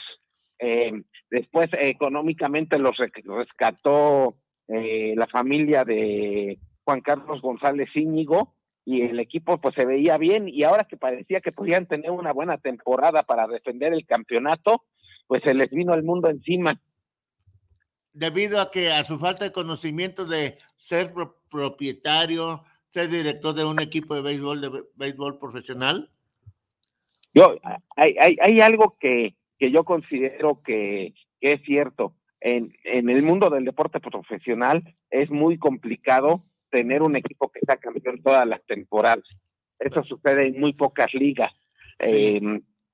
[0.61, 0.93] eh,
[1.31, 4.37] después económicamente los rescató
[4.69, 8.55] eh, la familia de Juan Carlos González Íñigo
[8.91, 12.33] y el equipo pues se veía bien y ahora que parecía que podían tener una
[12.33, 14.83] buena temporada para defender el campeonato,
[15.27, 16.81] pues se les vino el mundo encima.
[18.15, 23.67] Debido a que a su falta de conocimiento de ser pro- propietario, ser director de
[23.67, 26.11] un equipo de béisbol, de bé- béisbol profesional.
[27.35, 27.57] Yo,
[27.95, 31.13] hay, hay, hay algo que, que yo considero que,
[31.43, 32.15] que es cierto.
[32.41, 37.77] En, en el mundo del deporte profesional es muy complicado tener un equipo que sea
[37.77, 39.25] campeón todas las temporadas.
[39.79, 41.53] Eso sucede en muy pocas ligas.
[41.99, 42.41] Eh,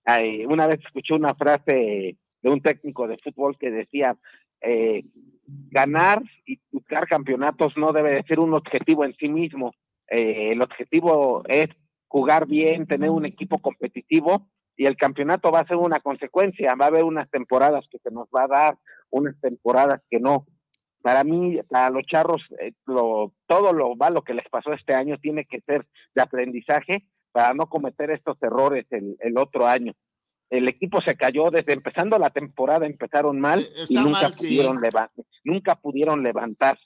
[0.05, 4.17] hay- una vez escuché una frase de un técnico de fútbol que decía,
[4.61, 5.05] eh,
[5.47, 9.73] ganar y buscar campeonatos no debe de ser un objetivo en sí mismo.
[10.09, 11.69] Eh, el objetivo es
[12.09, 16.75] jugar bien, tener un equipo competitivo y el campeonato va a ser una consecuencia.
[16.75, 18.79] Va a haber unas temporadas que se nos va a dar,
[19.11, 20.47] unas temporadas que no.
[21.05, 25.19] Para mí, para los charros, eh, lo, todo lo malo que les pasó este año
[25.19, 29.93] tiene que ser de aprendizaje para no cometer estos errores el, el otro año.
[30.49, 34.35] El equipo se cayó desde empezando la temporada, empezaron mal y Eh, está nunca mal,
[34.35, 34.47] sí.
[34.47, 36.79] pudieron levantar, nunca pudieron levantar.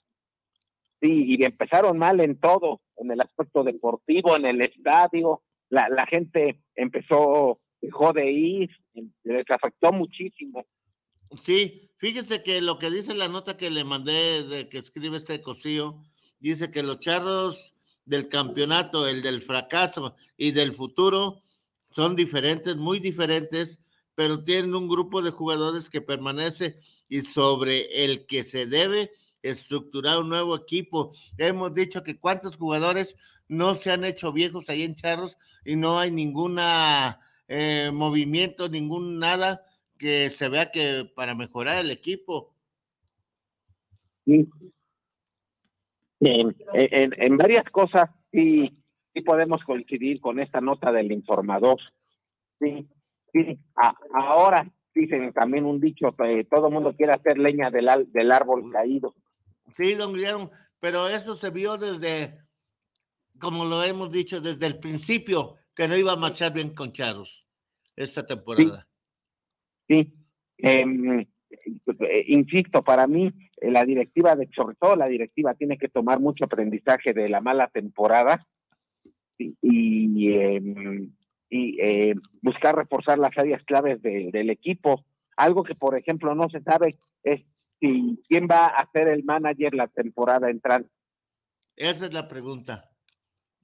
[1.01, 6.07] Sí, y empezaron mal en todo, en el aspecto deportivo, en el estadio, la, la
[6.07, 8.71] gente empezó, dejó de ir,
[9.23, 10.67] les afectó muchísimo.
[11.37, 15.43] Sí, fíjense que lo que dice la nota que le mandé de que escribe este
[15.43, 16.03] cosío,
[16.41, 17.75] dice que los charros
[18.05, 21.43] del campeonato, el del fracaso y del futuro
[21.91, 23.81] son diferentes, muy diferentes,
[24.15, 26.79] pero tienen un grupo de jugadores que permanece
[27.09, 29.11] y sobre el que se debe
[29.43, 31.13] estructurar un nuevo equipo.
[31.37, 35.99] Hemos dicho que cuántos jugadores no se han hecho viejos ahí en Charros y no
[35.99, 39.68] hay ninguna eh, movimiento, ningún nada
[39.99, 42.55] que se vea que para mejorar el equipo.
[44.25, 44.49] Sí.
[46.21, 48.83] En, en- en varias cosas sí,
[49.15, 51.79] sí podemos coincidir con esta nota del informador.
[52.61, 52.89] Sí,
[53.33, 53.59] sí.
[53.77, 58.33] A- ahora dicen también un dicho, eh, todo mundo quiere hacer leña del, al- del
[58.33, 59.15] árbol caído.
[59.71, 60.51] Sí, don Guillermo,
[60.81, 62.37] pero eso se vio desde,
[63.39, 67.47] como lo hemos dicho, desde el principio, que no iba a marchar bien con Charros
[67.95, 68.88] esta temporada.
[69.89, 70.15] Sí.
[70.59, 75.89] Em, eh, insisto, para mí, eh, la directiva, de, sobre todo la directiva, tiene que
[75.89, 78.47] tomar mucho aprendizaje de la mala temporada
[79.39, 81.13] y, y, em,
[81.49, 85.05] y, eh, buscar reforzar las áreas claves de- del equipo.
[85.37, 87.41] Algo que, por ejemplo, no se sabe es
[87.81, 90.91] si quién va a ser el manager la temporada entrante.
[91.77, 92.91] Esa es la pregunta.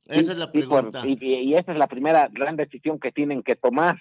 [0.06, 1.02] Esa es la pregunta.
[1.06, 4.00] y esa es la primera gran decisión que tienen que tomar.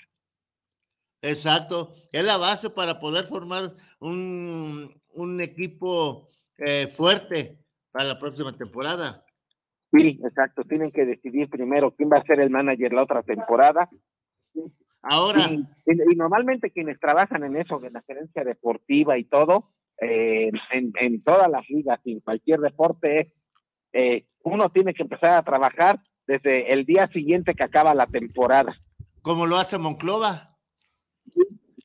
[1.23, 1.89] Exacto.
[2.11, 6.27] Es la base para poder formar un, un equipo
[6.57, 7.57] eh, fuerte
[7.91, 9.23] para la próxima temporada.
[9.91, 10.63] Sí, exacto.
[10.63, 13.89] Tienen que decidir primero quién va a ser el manager la otra temporada.
[15.01, 15.49] Ahora.
[15.49, 15.55] Y,
[15.91, 19.69] y- y normalmente quienes trabajan en eso, en la gerencia deportiva y todo,
[20.01, 23.33] eh, en, en todas las ligas, en cualquier deporte,
[23.93, 28.75] eh, uno tiene que empezar a trabajar desde el día siguiente que acaba la temporada.
[29.21, 30.52] Como lo hace Monclova.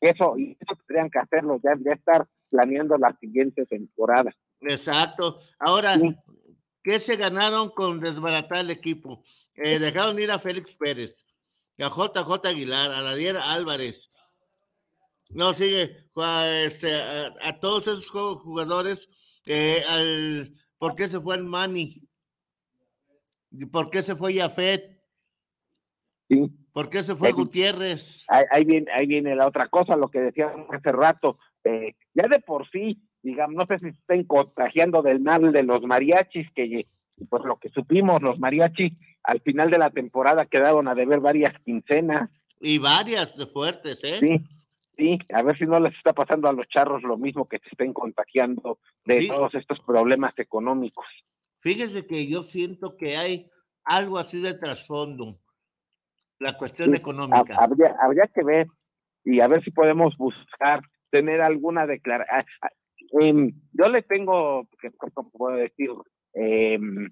[0.00, 4.32] Eso, y eso tendrían que hacerlo, ya, ya estar planeando la siguiente temporada.
[4.60, 5.38] Exacto.
[5.58, 5.98] Ahora,
[6.84, 9.22] ¿qué se ganaron con desbaratar el equipo?
[9.54, 11.26] Eh, dejaron ir a Félix Pérez,
[11.78, 14.10] a JJ Aguilar, a Daniel Álvarez.
[15.30, 19.08] No, sigue a, este, a, a todos esos ju- jugadores.
[19.46, 22.08] eh, al, ¿Por qué se fue el Mani?
[23.72, 25.02] ¿Por qué se fue Yafet?
[26.28, 26.50] Sí.
[26.72, 28.24] ¿Por qué se fue Ahí- Gutiérrez?
[28.28, 31.36] Ahí, ahí viene, ahí viene la otra cosa, lo que decíamos hace rato.
[31.64, 35.62] eh, ya de por sí, digamos, no sé si se estén contagiando del mal de
[35.64, 36.86] los mariachis, que
[37.28, 41.52] pues lo que supimos, los mariachi al final de la temporada quedaron a deber varias
[41.64, 42.30] quincenas.
[42.60, 44.18] Y varias de fuertes, ¿eh?
[44.20, 44.40] Sí,
[44.96, 47.68] sí, a ver si no les está pasando a los charros lo mismo que se
[47.72, 49.28] estén contagiando de Sí.
[49.28, 51.06] todos estos problemas económicos.
[51.60, 53.50] Fíjese que yo siento que hay
[53.84, 55.34] algo así de trasfondo.
[56.40, 57.54] La cuestión Sí, económica.
[57.58, 58.66] ha- Habría, habría que ver
[59.24, 62.46] y a ver si podemos buscar tener alguna declaración.
[63.72, 65.90] yo le tengo, que- ¿cómo puedo decir?
[66.34, 67.08] Em,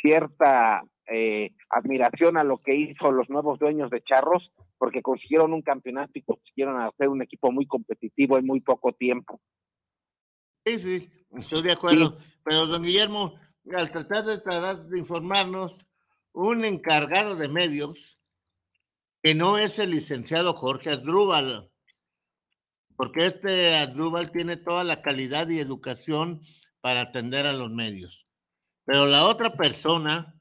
[0.00, 5.62] cierta eh, admiración a lo que hizo los nuevos dueños de Charros, porque consiguieron un
[5.62, 9.40] campeonato y consiguieron hacer un equipo muy competitivo en muy poco tiempo.
[10.66, 12.18] Sí, sí, estoy de acuerdo.
[12.44, 13.34] Pero, don Guillermo,
[13.74, 15.86] al tratar de, tratar de informarnos,
[16.34, 18.17] un encargado de medios,
[19.28, 21.70] que no es el licenciado Jorge Asdrúbal,
[22.96, 26.40] porque este Asdrúbal tiene toda la calidad y educación
[26.80, 28.26] para atender a los medios.
[28.86, 30.34] Pero la otra persona,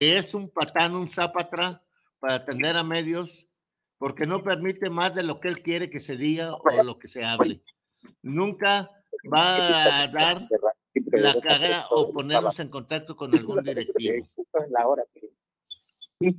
[0.00, 1.80] que es un patán, un zapatra,
[2.18, 3.48] para atender a medios,
[3.96, 7.06] porque no permite más de lo que él quiere que se diga o lo que
[7.06, 7.62] se hable.
[8.22, 8.90] Nunca
[9.32, 10.48] va a dar
[11.12, 14.26] la cara o ponernos en contacto con algún directivo.
[14.68, 15.04] La hora.
[16.18, 16.36] Sí,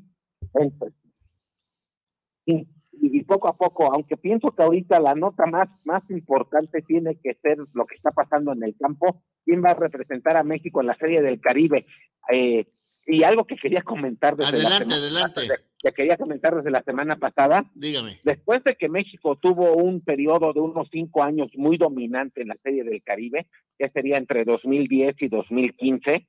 [2.54, 2.68] y,
[3.02, 7.36] y poco a poco, aunque pienso que ahorita la nota más, más importante tiene que
[7.42, 10.88] ser lo que está pasando en el campo, quién va a representar a México en
[10.88, 11.86] la Serie del Caribe.
[12.34, 12.66] Eh,
[13.08, 15.42] y algo que quería comentar desde la semana- adelante.
[15.82, 18.20] que quería comentar desde la semana pasada, Dígame.
[18.24, 22.58] Después de que México tuvo un periodo de unos cinco años muy dominante en la
[22.62, 23.48] Serie del Caribe,
[23.78, 26.28] que sería entre 2010 y 2015,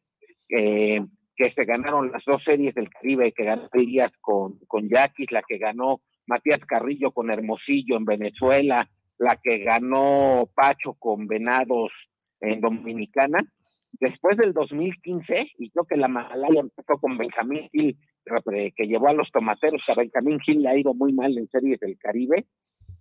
[0.50, 1.00] eh,
[1.36, 5.42] que se ganaron las dos series del Caribe, que ganó Díaz con, con Yaquis, la
[5.46, 8.88] que ganó Matías Carrillo con Hermosillo en Venezuela,
[9.18, 11.90] la que ganó Pacho con Venados
[12.40, 13.40] en Dominicana.
[14.00, 17.98] Después del 2015, y creo que la Malaya empezó con Benjamín Gil,
[18.76, 21.80] que llevó a los tomateros, a Benjamín Gil le ha ido muy mal en series
[21.80, 22.46] del Caribe.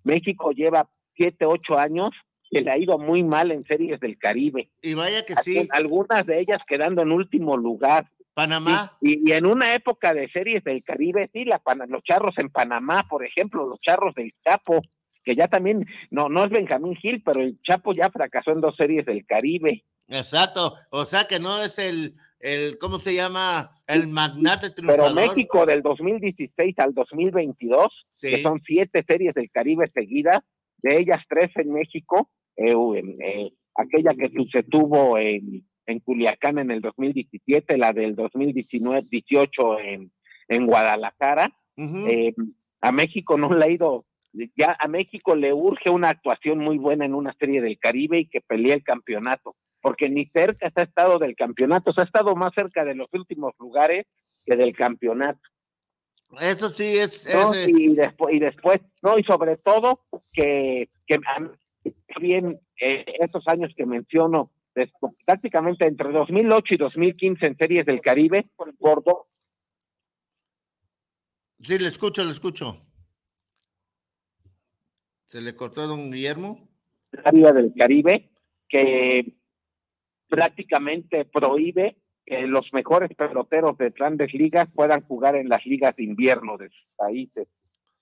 [0.03, 2.10] México lleva siete, ocho años
[2.49, 4.72] que le ha ido muy mal en series del Caribe.
[4.81, 5.68] Y vaya que sí.
[5.72, 8.10] Algunas de ellas quedando en último lugar.
[8.40, 8.91] Panamá.
[9.02, 13.06] Y, y en una época de series del Caribe, sí, la, los charros en Panamá,
[13.10, 14.82] por ejemplo, los charros del Chapo,
[15.24, 18.76] que ya también, no, no es Benjamín Gil, pero el Chapo ya fracasó en dos
[18.78, 19.84] series del Caribe.
[20.07, 20.76] Exacto.
[20.90, 23.70] O sea que no es el, el ¿cómo se llama?
[23.88, 25.16] El magnate Pero triunfador.
[25.16, 28.30] México del 2016 al 2022, Sí.
[28.30, 30.40] que son siete series del Caribe seguidas,
[30.82, 36.72] de ellas tres en México, eh, eh, aquella que se tuvo en, en Culiacán en
[36.72, 40.11] el 2017, la del 2019-18 en,
[40.48, 41.53] en Guadalajara.
[42.07, 42.34] Eh,
[42.82, 44.06] a México no le ha ido,
[44.57, 48.26] ya a México le urge una actuación muy buena en una serie del Caribe y
[48.26, 52.36] que pelee el campeonato, porque ni cerca se ha estado del campeonato, se ha estado
[52.36, 54.06] más cerca de los últimos lugares
[54.45, 55.40] que del campeonato.
[56.41, 57.28] Eso sí es.
[57.34, 57.53] ¿no?
[57.53, 60.02] ese- Y después, y después, no, y sobre todo
[60.34, 61.20] que, que
[62.20, 64.52] bien eh, estos años que menciono,
[65.26, 69.30] prácticamente entre 2008 y 2015 en series del Caribe, por dos
[71.62, 72.78] Sí, le escucho, le escucho.
[75.26, 76.70] ¿Se le cortó a don Guillermo?
[77.24, 78.30] área del Caribe
[78.68, 79.36] que
[80.28, 86.04] prácticamente prohíbe que los mejores peloteros de grandes ligas puedan jugar en las ligas de
[86.04, 87.48] invierno de sus países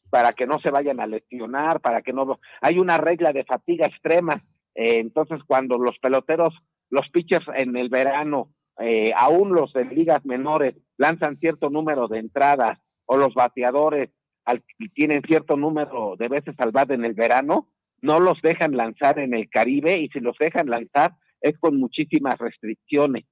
[0.09, 3.87] para que no se vayan a lesionar, para que no hay una regla de fatiga
[3.87, 4.43] extrema.
[4.77, 6.53] Eh, entonces, cuando los peloteros,
[6.89, 12.19] los pitchers en el verano, eh, aún los de ligas menores lanzan cierto número de
[12.19, 14.11] entradas o los bateadores
[14.45, 14.63] al-
[14.93, 17.69] tienen cierto número de veces al bat en el verano,
[18.01, 22.37] no los dejan lanzar en el Caribe y si los dejan lanzar es con muchísimas
[22.37, 23.25] restricciones.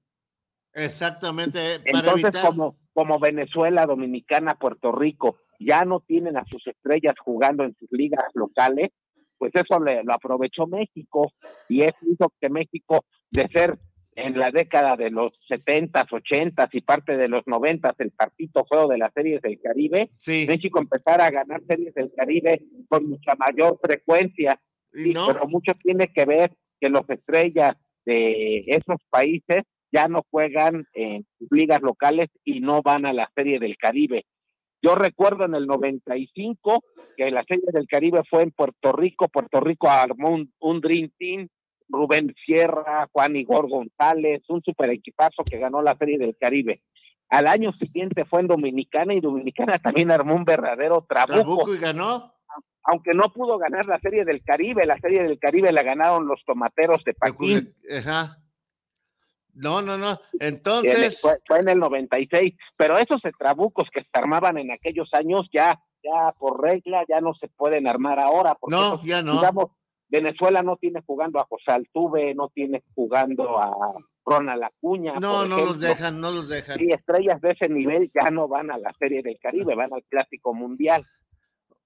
[0.74, 1.80] Exactamente.
[1.80, 2.46] Para Entonces, evitar.
[2.48, 7.90] como, como Venezuela, Dominicana, Puerto Rico ya no tienen a sus estrellas jugando en sus
[7.92, 8.90] ligas locales,
[9.38, 11.32] pues eso le, lo aprovechó México
[11.70, 13.78] y eso hizo que México, de ser
[14.16, 18.88] en la década de los 70s, 80s y parte de los 90s el partito juego
[18.88, 20.10] de las series del Caribe,
[20.48, 24.60] México empezara a ganar series del Caribe con mucha mayor frecuencia.
[24.92, 27.76] Sí, Pero mucho tiene que ver que los estrellas
[28.06, 33.60] de esos países ya no juegan en ligas locales y no van a la Serie
[33.60, 34.26] del Caribe.
[34.86, 36.84] Yo recuerdo en el 95
[37.18, 39.28] que la Serie del Caribe fue en Puerto Rico.
[39.30, 41.48] Puerto Rico armó un, un Dream Team,
[41.90, 46.84] Rubén Sierra, Juan Igor González, un super equipazo que ganó la Serie del Caribe.
[47.30, 51.34] Al año siguiente fue en Dominicana y Dominicana también armó un verdadero trabuco.
[51.34, 52.36] Trabuco y ganó.
[52.84, 56.46] Aunque no pudo ganar la Serie del Caribe, la Serie del Caribe la ganaron los
[56.46, 57.74] tomateros de Paquín.
[57.90, 58.38] Ajá.
[59.56, 60.12] No, no, no.
[60.12, 64.72] En el- Entonces, fue, fue en el 96, pero esos trabucos que se armaban en
[64.72, 68.56] aquellos años ya, ya por regla ya no se pueden armar ahora.
[68.56, 69.34] Porque No, esos, ya no.
[69.34, 69.72] Digamos,
[70.10, 73.74] Venezuela no tiene jugando a José Altuve, no tiene jugando a
[74.26, 75.14] Ronald Acuña.
[75.14, 76.80] no, no los dejan, no los dejan.
[76.80, 80.04] Y estrellas de ese nivel ya no van a la Serie del Caribe, van al
[80.10, 81.04] Clásico Mundial.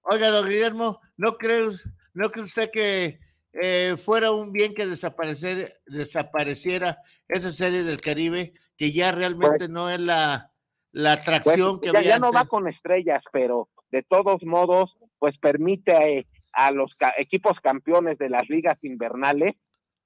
[0.02, 1.66] Oiga, don Guillermo, ¿no cree,
[2.14, 3.20] no cree usted que
[3.52, 6.98] eh, fuera un bien que desaparecer, desapareciera
[7.28, 10.50] esa serie del Caribe, que ya realmente no es la,
[10.92, 14.96] la Pues, atracción que ya, había ya no va con estrellas, pero de todos modos,
[15.18, 19.52] pues permite eh, a los ca- equipos campeones de las ligas invernales,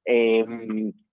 [0.07, 0.45] eh,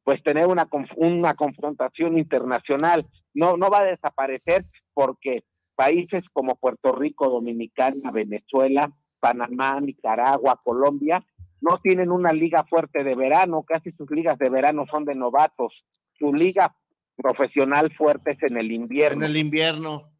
[0.03, 3.05] pues tener una, conf- una confrontación internacional.
[3.33, 4.63] No, no va a desaparecer
[4.93, 5.43] porque
[5.75, 11.23] países como Puerto Rico, Dominicana, Venezuela, Panamá, Nicaragua, Colombia,
[11.61, 15.85] no tienen una liga fuerte de verano, casi sus ligas de verano son de novatos.
[16.17, 16.75] Su liga
[17.15, 19.25] profesional fuerte es en el invierno.
[19.25, 20.11] En el invierno.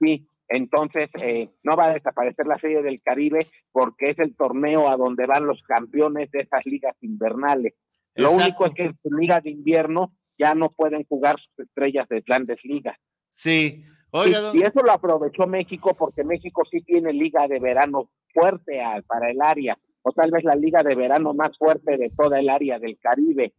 [0.00, 4.88] Sí, entonces eh, no va a desaparecer la Serie del Caribe porque es el torneo
[4.88, 7.74] a donde van los campeones de esas ligas invernales.
[8.16, 12.08] Lo único es que en su liga de invierno ya no pueden jugar sus estrellas
[12.08, 12.96] de grandes ligas.
[13.32, 18.82] Sí, oiga, y, eso lo aprovechó México porque México sí tiene liga de verano fuerte
[18.82, 22.38] a- para el área, o tal vez la liga de verano más fuerte de toda
[22.40, 23.52] el área del Caribe.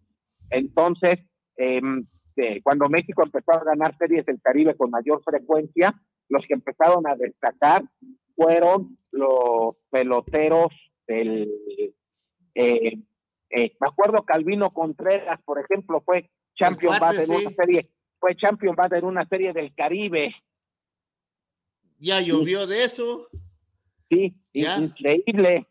[0.49, 1.19] Entonces,
[1.57, 1.81] eh,
[2.63, 5.93] cuando México empezó a ganar series del Caribe con mayor frecuencia,
[6.30, 7.84] los que empezaron a destacar
[8.35, 10.69] fueron los peloteros
[11.07, 11.49] del...
[12.55, 12.97] eh,
[13.53, 17.55] eh, me acuerdo Calvino Contreras, por ejemplo, fue champion bat en una sí.
[17.55, 20.34] serie, fue champion bat en una serie del Caribe.
[21.99, 23.27] ya llovió de eso.
[24.09, 24.77] Sí, Ya.
[24.80, 25.68] increíble.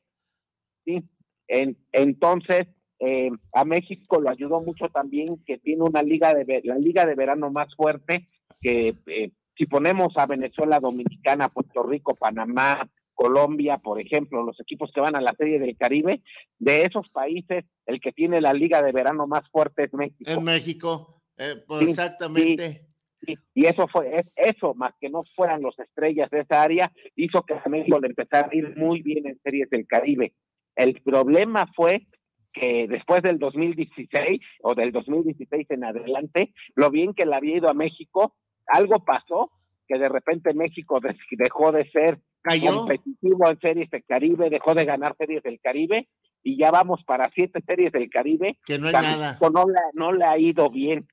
[1.48, 2.68] En- entonces,
[3.00, 7.14] eh, a México lo ayudó mucho también que tiene una liga de la liga de
[7.14, 8.26] verano más fuerte
[8.60, 14.90] que eh, si ponemos a Venezuela, Dominicana, Puerto Rico, Panamá, Colombia, por ejemplo, los equipos
[14.94, 16.22] que van a la Serie del Caribe,
[16.58, 20.30] de esos países, el que tiene la liga de verano más fuerte es México.
[20.30, 22.86] En México, eh, pues, Sí, exactamente.
[23.26, 26.90] Sí, y eso fue, es, eso más que no fueran los estrellas de esa área,
[27.16, 30.32] hizo que a México le empezara a ir muy bien en series del Caribe.
[30.76, 32.06] El problema fue
[32.52, 37.68] que después del 2016 o del 2016 en adelante, lo bien que le había ido
[37.68, 38.34] a México,
[38.66, 39.50] algo pasó
[39.86, 41.00] que de repente México
[41.32, 42.76] dejó de ser Cayó.
[42.76, 46.08] competitivo en series del Caribe, dejó de ganar series del Caribe
[46.42, 48.58] y ya vamos para siete series del Caribe.
[48.64, 49.38] Que no hay nada.
[49.52, 51.06] No, le- no le ha ido bien.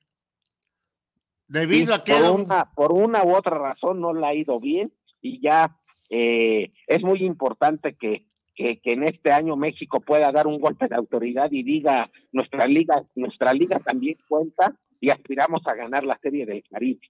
[1.48, 4.34] Debido a que por era un- una, por una u otra razón no le ha
[4.34, 5.76] ido bien y ya
[6.10, 8.20] eh, es muy importante que,
[8.58, 12.66] que, que en este año México pueda dar un golpe de autoridad y diga nuestra
[12.66, 17.00] liga, nuestra liga también cuenta y aspiramos a ganar la serie del Caribe.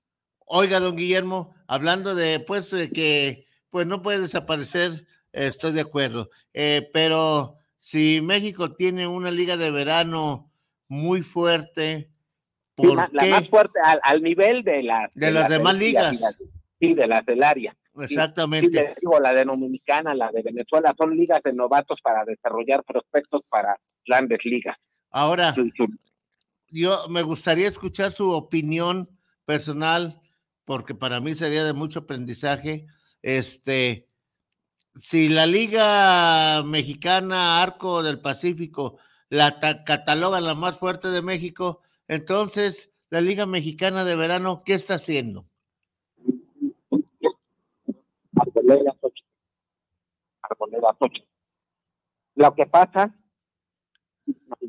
[0.44, 4.90] Oiga, don Guillermo, hablando de pues eh, que pues no puede desaparecer,
[5.32, 6.28] eh, estoy de acuerdo.
[6.52, 10.50] Eh, pero si México tiene una liga de verano
[10.86, 12.10] muy fuerte,
[12.76, 13.30] Sí, ¿por ma- la qué?
[13.30, 16.38] más fuerte al, al nivel de las De las demás ligas.
[16.78, 17.74] Sí, de las del área.
[18.02, 18.68] Exactamente.
[18.68, 22.84] Sí, les digo, la de Dominicana, la de Venezuela, son ligas de novatos para desarrollar
[22.84, 24.76] prospectos para grandes ligas.
[25.10, 25.54] Ahora,
[26.70, 29.08] yo me gustaría escuchar su opinión
[29.44, 30.20] personal,
[30.64, 32.86] porque para mí sería de mucho aprendizaje.
[33.22, 34.06] Este,
[34.94, 38.98] si la Liga Mexicana Arco del Pacífico
[39.30, 44.74] la ta- cataloga la más fuerte de México, entonces la Liga Mexicana de Verano, ¿qué
[44.74, 45.44] está haciendo?
[48.36, 49.24] Arboledas ocho.
[50.50, 51.22] Arboledas ocho.
[52.34, 53.14] Lo que pasa,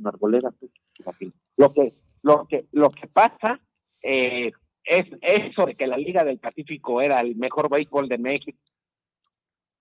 [0.03, 0.81] Arboledas ocho.
[1.57, 1.91] lo que,
[2.21, 3.59] lo que, lo que pasa
[4.03, 4.51] eh,
[4.83, 8.59] es eso de que la Liga del Pacífico era el mejor béisbol de México.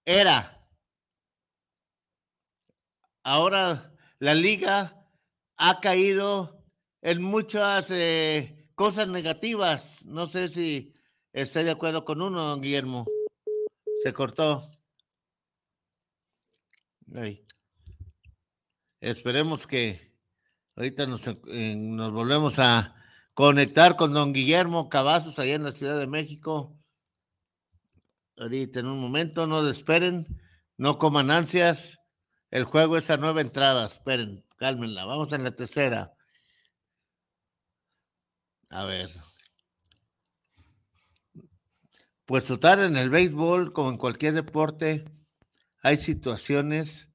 [0.05, 0.67] Era.
[3.23, 5.07] Ahora la liga
[5.59, 6.65] ha caído
[7.03, 10.07] en muchas eh, cosas negativas.
[10.07, 10.95] No sé si
[11.33, 13.07] estoy de acuerdo con uno, don Guillermo.
[14.03, 14.71] Se cortó.
[19.01, 20.15] Esperemos que
[20.77, 21.25] ahorita nos,
[22.13, 22.95] volvemos a
[23.35, 26.77] conectar con don Guillermo Cavazos allá en la Ciudad de México.
[28.37, 30.27] Ahorita en un momento, no esperen,
[30.77, 31.99] no coman ansias.
[32.51, 33.95] El juego es a nueve entradas.
[33.95, 35.05] Esperen, cálmenla.
[35.05, 36.13] Vamos en la tercera.
[38.71, 39.11] A ver.
[42.27, 45.05] Pues total, en el béisbol, como en cualquier deporte,
[45.89, 47.11] hay situaciones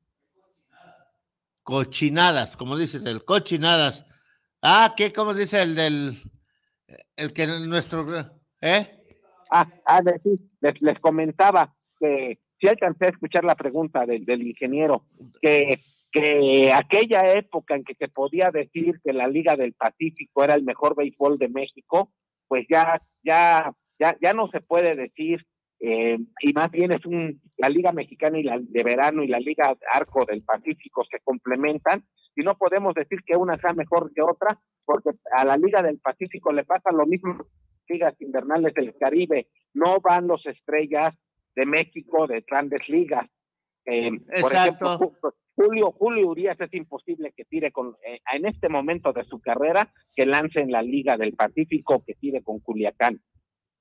[1.62, 4.08] cochinadas, como dice el cochinadas.
[4.64, 5.14] Ah, ¿qué?
[5.14, 6.14] ¿Cómo dice el del
[7.16, 8.08] El que nuestro,
[8.62, 8.88] ¿eh?
[9.52, 15.06] Ah, ah, les, les comentaba que si alcancé a escuchar la pregunta del, del ingeniero,
[15.40, 15.78] que,
[16.12, 20.64] que aquella época en que se podía decir que la Liga del Pacífico era el
[20.64, 22.12] mejor béisbol de México,
[22.48, 25.46] pues ya, ya, ya, ya no se puede decir,
[25.86, 29.40] eh, y más bien es un, la Liga Mexicana y la de verano y la
[29.40, 32.04] Liga Arco del Pacífico se complementan,
[32.36, 36.00] y no podemos decir que una sea mejor que otra, porque a la Liga del
[36.00, 37.46] Pacífico le pasa lo mismo
[37.90, 41.14] ligas invernales del Caribe, no van los estrellas
[41.56, 43.30] de México de grandes ligas.
[43.86, 44.10] Eh,
[44.42, 49.12] por ejemplo, Ju- Julio, Julio Urias es imposible que tire con, eh, en este momento
[49.12, 53.20] de su carrera, que lance en la Liga del Pacífico, que tire con Culiacán.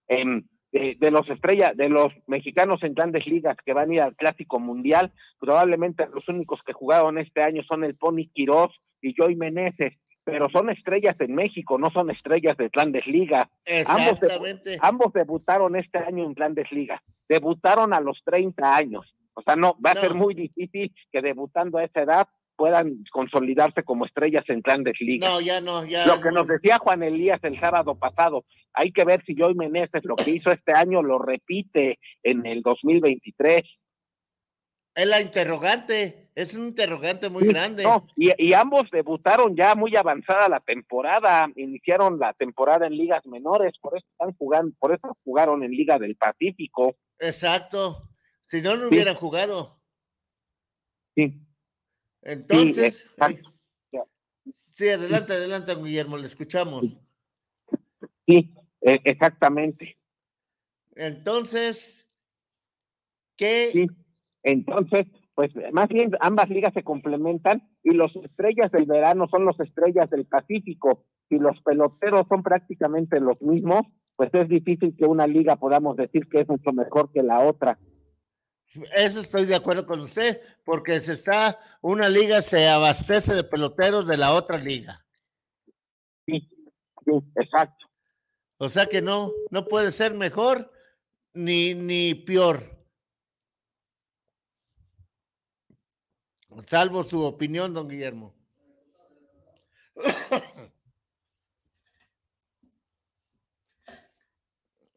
[0.08, 0.42] Em,
[0.72, 4.16] de, de los estrellas, de los mexicanos en grandes ligas que van a ir al
[4.16, 8.70] Clásico Mundial, probablemente los únicos que jugaron este año son el Pony Quirós
[9.00, 9.92] y Joey Meneses,
[10.24, 13.46] pero son estrellas en México, no son estrellas de grandes ligas.
[13.88, 14.28] Ambos, debu-
[14.80, 19.76] ambos debutaron este año en grandes ligas, debutaron a los 30 años, o sea, no,
[19.84, 22.28] va a ser muy difícil que debutando a esa edad
[22.62, 25.28] puedan consolidarse como estrellas en grandes ligas.
[25.28, 26.06] No, ya no, ya.
[26.06, 30.04] Lo que nos decía Juan Elías el sábado pasado, hay que ver si Joey Meneses
[30.04, 33.62] lo que hizo este año lo repite en el 2023.
[34.94, 37.82] Es la interrogante, es un interrogante muy grande.
[37.82, 43.26] No, y, y ambos debutaron ya muy avanzada la temporada, iniciaron la temporada en ligas
[43.26, 46.94] menores, por eso están jugando, por eso jugaron en Liga del Pacífico.
[47.18, 48.08] Exacto.
[48.46, 48.94] Si no, no Sí.
[48.94, 49.80] hubieran jugado.
[51.16, 51.40] Sí.
[52.22, 53.42] Entonces, Sí,
[54.54, 56.98] sí, adelante, adelante, Guillermo, le escuchamos.
[58.26, 59.98] Sí, e- exactamente.
[60.94, 62.08] Entonces,
[63.36, 63.68] ¿qué?
[63.72, 63.86] Sí.
[64.42, 69.58] Entonces, pues más bien ambas ligas se complementan y los estrellas del verano son los
[69.60, 71.06] estrellas del Pacífico.
[71.28, 73.82] Si los peloteros son prácticamente los mismos,
[74.16, 77.78] pues es difícil que una liga podamos decir que es mucho mejor que la otra.
[78.94, 84.06] Eso estoy de acuerdo con usted, porque se está, una liga se abastece de peloteros
[84.06, 85.04] de la otra liga.
[86.26, 86.48] Sí,
[87.04, 87.86] sí, exacto.
[88.56, 90.72] O sea que no, no puede ser mejor
[91.34, 92.72] ni, ni peor.
[96.66, 98.34] Salvo su opinión, don Guillermo.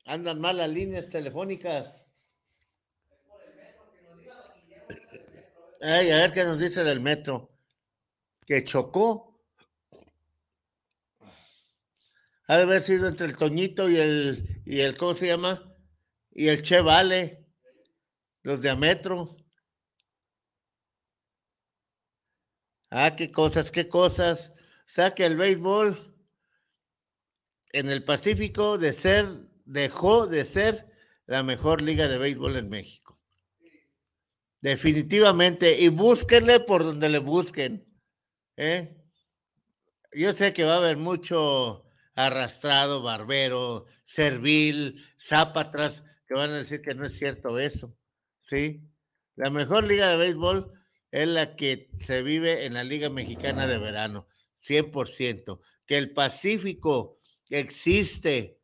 [0.05, 2.04] Andan mal las líneas telefónicas.
[5.81, 7.51] A ver qué nos dice del metro.
[8.45, 9.43] Que chocó.
[12.47, 15.75] Ha de haber sido entre el Toñito y el, y el, ¿cómo se llama?
[16.31, 17.45] Y el Che Vale.
[18.43, 19.35] Los de Ametro.
[22.91, 24.53] Ah, qué cosas, qué cosas.
[24.57, 26.15] O sea que el béisbol
[27.71, 29.25] en el Pacífico de ser,
[29.65, 30.87] dejó de ser
[31.25, 33.04] la mejor liga de béisbol en México.
[34.65, 35.79] Definitivamente.
[35.79, 37.85] Y búsquenle por donde le busquen.
[38.57, 38.97] ¿eh?
[40.11, 41.85] Yo sé que va a haber mucho
[42.15, 47.95] arrastrado, barbero, servil, zápatras, que van a decir que no es cierto eso.
[48.39, 48.81] ¿Sí?
[49.35, 50.73] La mejor liga de béisbol
[51.11, 54.27] es la que se vive en la Liga Mexicana de Verano,
[54.59, 55.59] 100%.
[55.85, 57.19] Que el Pacífico
[57.51, 58.59] existe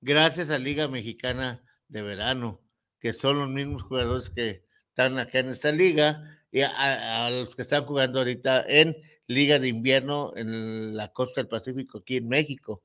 [0.00, 2.62] gracias a Liga Mexicana de Verano,
[2.98, 7.62] que son los mismos jugadores que están acá en esta liga y a, los que
[7.62, 8.94] están jugando ahorita en
[9.26, 12.82] Liga de Invierno en la costa del Pacífico, aquí en México.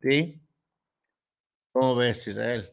[0.00, 0.40] ¿Sí?
[1.72, 2.70] ¿Cómo ves, Israel?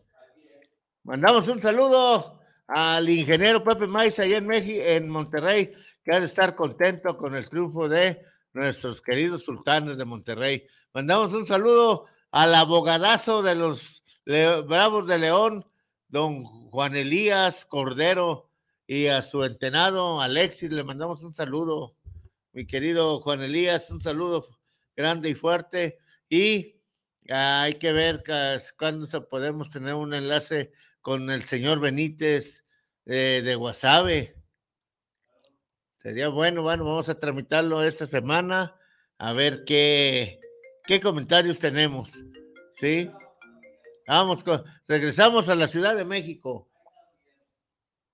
[1.04, 5.74] Mandamos un saludo al ingeniero Pepe Maiz allá en México, en Monterrey,
[6.04, 8.24] que ha de estar contento con el triunfo de
[8.54, 10.68] nuestros queridos sultanes de Monterrey.
[10.94, 14.04] Mandamos un saludo al abogadazo de los
[14.68, 15.66] Bravos de León,
[16.10, 18.51] don Juan Elías Cordero,
[18.92, 21.96] y a su entenado Alexis, le mandamos un saludo,
[22.52, 24.46] mi querido Juan Elías, un saludo
[24.98, 26.00] grande y fuerte.
[26.28, 26.76] Y
[27.30, 28.22] hay que ver
[28.78, 32.66] cuándo podemos tener un enlace con el señor Benítez
[33.06, 34.36] eh, de Guasave.
[35.96, 38.76] Sería bueno, bueno, vamos a tramitarlo esta semana,
[39.18, 40.42] a ver qué,
[40.86, 42.26] qué comentarios tenemos.
[42.74, 43.10] ¿Sí?
[44.06, 44.44] Vamos,
[44.86, 46.71] regresamos a la Ciudad de México.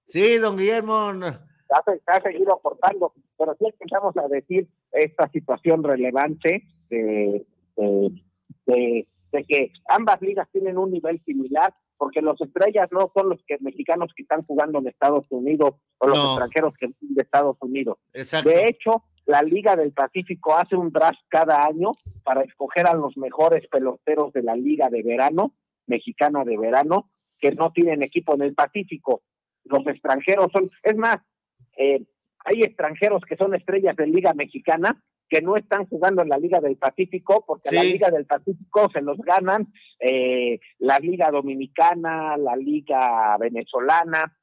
[0.07, 1.11] Sí, don Guillermo.
[1.21, 7.45] se ha, se ha seguido aportando, pero sí empezamos a decir esta situación relevante de,
[7.75, 8.21] de,
[8.65, 13.43] de- de que ambas ligas tienen un nivel similar, porque los estrellas no son los
[13.45, 16.25] que mexicanos que están jugando en Estados Unidos o los No.
[16.29, 17.97] extranjeros que de Estados Unidos.
[18.13, 18.47] Exacto.
[18.49, 21.91] De hecho, la Liga del Pacífico hace un draft cada año
[22.23, 25.53] para escoger a los mejores peloteros de la Liga de Verano,
[25.87, 27.09] mexicana de verano,
[27.39, 29.23] que no tienen equipo en el Pacífico.
[29.69, 31.17] Los extranjeros son, es más,
[31.77, 32.03] eh,
[32.45, 36.61] hay extranjeros que son estrellas de Liga Mexicana que no están jugando en la Liga
[36.61, 37.91] del Pacífico, porque la Sí.
[37.93, 39.67] Liga del Pacífico se los ganan
[39.99, 44.37] eh, la Liga Dominicana, la Liga Venezolana,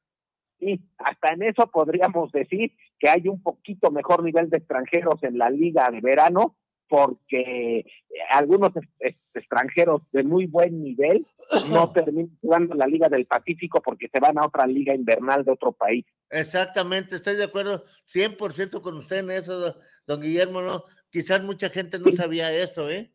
[0.59, 5.37] y hasta en eso podríamos decir que hay un poquito mejor nivel de extranjeros en
[5.37, 6.55] la Liga de verano,
[6.87, 7.85] porque
[8.31, 11.25] algunos ex- ex- extranjeros de muy buen nivel
[11.71, 15.51] no terminan jugando la Liga del Pacífico porque se van a otra liga invernal de
[15.51, 16.05] otro país.
[16.29, 19.75] Exactamente, estoy de acuerdo 100% con usted en eso, do-
[20.07, 20.83] don Guillermo, ¿no?
[21.09, 23.11] Quizás mucha gente no sabía eso, ¿eh?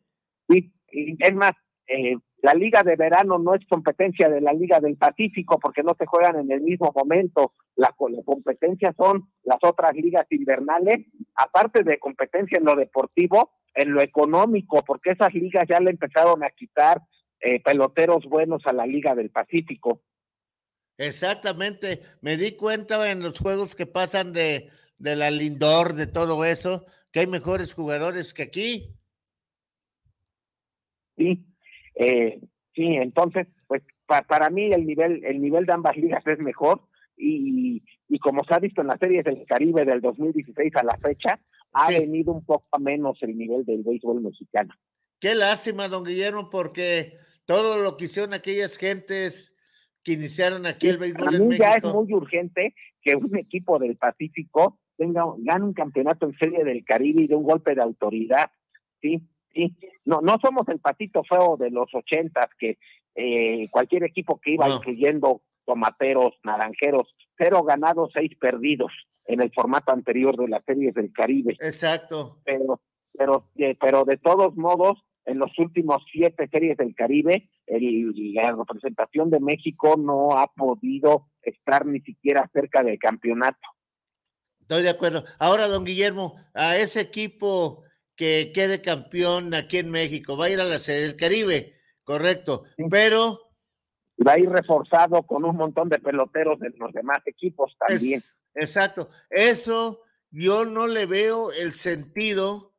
[0.49, 1.53] Sí, y es más,
[1.87, 5.95] eh, la liga de verano no es competencia de la liga del Pacífico porque no
[5.97, 7.53] se juegan en el mismo momento.
[7.75, 13.91] La, la competencia son las otras ligas invernales, aparte de competencia en lo deportivo, en
[13.93, 17.01] lo económico, porque esas ligas ya le empezaron a quitar
[17.39, 20.01] eh, peloteros buenos a la liga del Pacífico.
[20.97, 24.69] Exactamente, me di cuenta en los juegos que pasan de,
[24.99, 28.95] de la Lindor, de todo eso, que hay mejores jugadores que aquí.
[31.17, 31.45] Sí,
[31.95, 32.39] eh,
[32.73, 36.81] sí, entonces, pues pa- para mí el nivel, el nivel de ambas ligas es mejor
[37.17, 40.97] y, y como se ha visto en las series del Caribe del 2016 a la
[40.97, 41.39] fecha,
[41.73, 44.73] ha venido un poco a menos el nivel del béisbol mexicano.
[45.19, 49.55] Qué lástima, don Guillermo, porque todo lo que hicieron aquellas gentes
[50.03, 53.97] que iniciaron aquí el béisbol Para en ya es muy urgente que un equipo del
[53.97, 58.51] Pacífico tenga, gane un campeonato en serie del Caribe y de un golpe de autoridad.
[59.01, 59.21] Sí,
[59.53, 59.75] sí.
[60.05, 62.77] No, no somos el patito feo de los ochentas que
[63.15, 64.77] eh, cualquier equipo que iba No.
[64.77, 68.91] incluyendo tomateros, naranjeros, cero ganados, seis perdidos
[69.25, 71.53] en el formato anterior de las series del Caribe.
[71.59, 72.41] Exacto.
[72.43, 72.81] Pero,
[73.17, 78.51] pero, eh, pero de todos modos, en los últimos siete series del Caribe, el- la
[78.53, 83.59] representación de México no ha podido estar ni siquiera cerca del campeonato.
[84.61, 85.23] Estoy de acuerdo.
[85.39, 87.83] Ahora, don Guillermo, a ese equipo
[88.15, 92.63] que quede campeón aquí en México, va a ir a la Serie del Caribe, correcto.
[92.89, 93.37] Pero
[94.25, 98.19] Va a ir reforzado con un montón de peloteros de los demás equipos también.
[98.19, 99.09] Es- exacto.
[99.29, 100.01] Eso
[100.31, 102.73] yo no le veo el sentido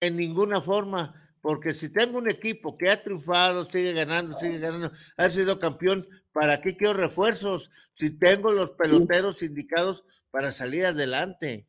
[0.00, 4.90] en ninguna forma, porque si tengo un equipo que ha triunfado, sigue ganando, sigue ganando,
[5.16, 7.70] ha sido campeón, ¿para qué quiero refuerzos?
[7.92, 11.66] Si tengo los peloteros indicados para salir adelante.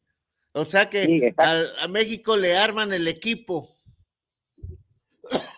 [0.52, 3.68] O sea que a, México le arman el equipo.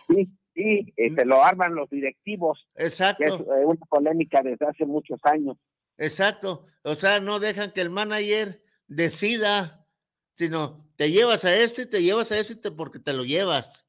[0.06, 2.66] Sí, sí, eh, se lo arman los directivos.
[2.76, 3.24] Exacto.
[3.24, 5.56] que es eh, una polémica desde hace muchos años.
[6.00, 6.64] Exacto.
[6.82, 8.58] O sea, no dejan que el manager
[8.88, 9.86] decida,
[10.32, 13.86] sino te llevas a este, te llevas a este porque te lo llevas.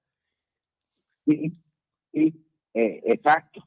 [1.26, 1.54] Sí,
[2.12, 3.66] sí, eh, exacto.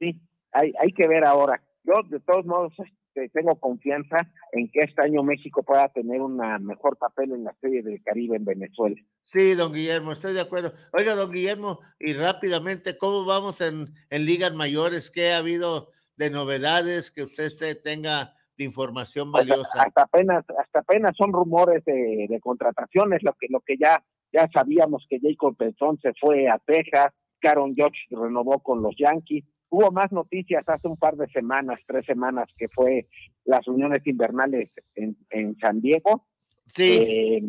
[0.00, 1.62] Sí, hay, hay que ver ahora.
[1.84, 4.16] Yo, de todos modos, este, tengo confianza
[4.52, 8.36] en que este año México pueda tener un mejor papel en la Serie del Caribe
[8.36, 8.96] en Venezuela.
[9.22, 10.72] Sí, don Guillermo, estoy de acuerdo.
[10.92, 15.12] Oiga, don Guillermo, y rápidamente, ¿cómo vamos en, en ligas mayores?
[15.12, 17.48] ¿Qué ha habido de novedades que usted
[17.82, 19.82] tenga de información valiosa?
[19.82, 24.48] Hasta apenas, hasta apenas son rumores de, de contrataciones, lo que, lo que ya, ya
[24.52, 29.44] sabíamos que Jacob Benson se fue a Texas, Karen George renovó con los Yankees.
[29.70, 33.04] Hubo más noticias hace un par de semanas, tres semanas, que fue
[33.44, 36.26] las uniones invernales en, en San Diego.
[36.66, 36.92] Sí.
[37.02, 37.42] Eh,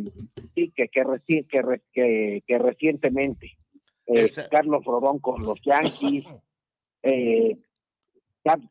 [0.55, 3.51] sí, que, que, reci- que, re- que, que recientemente.
[4.07, 6.25] eh, Carlos Rodón con los Yankees.
[7.03, 7.57] eh,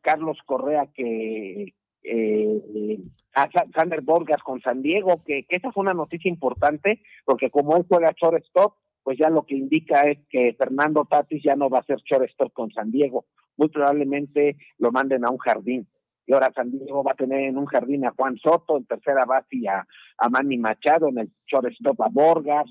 [0.01, 1.73] Carlos Correa que
[2.03, 2.99] eh,
[3.33, 7.75] a Sa- Sander Borgas con San Diego, que, esa fue una noticia importante, porque como
[7.75, 11.79] él juega shortstop, pues ya lo que indica es que Fernando Tatis ya no va
[11.79, 13.25] a ser shortstop con San Diego,
[13.57, 15.87] muy probablemente lo manden a un jardín.
[16.27, 19.25] Y ahora San Diego va a tener en un jardín a Juan Soto, en tercera
[19.25, 19.85] base a,
[20.17, 22.65] a Manny Machado, en el shortstop a Borgas,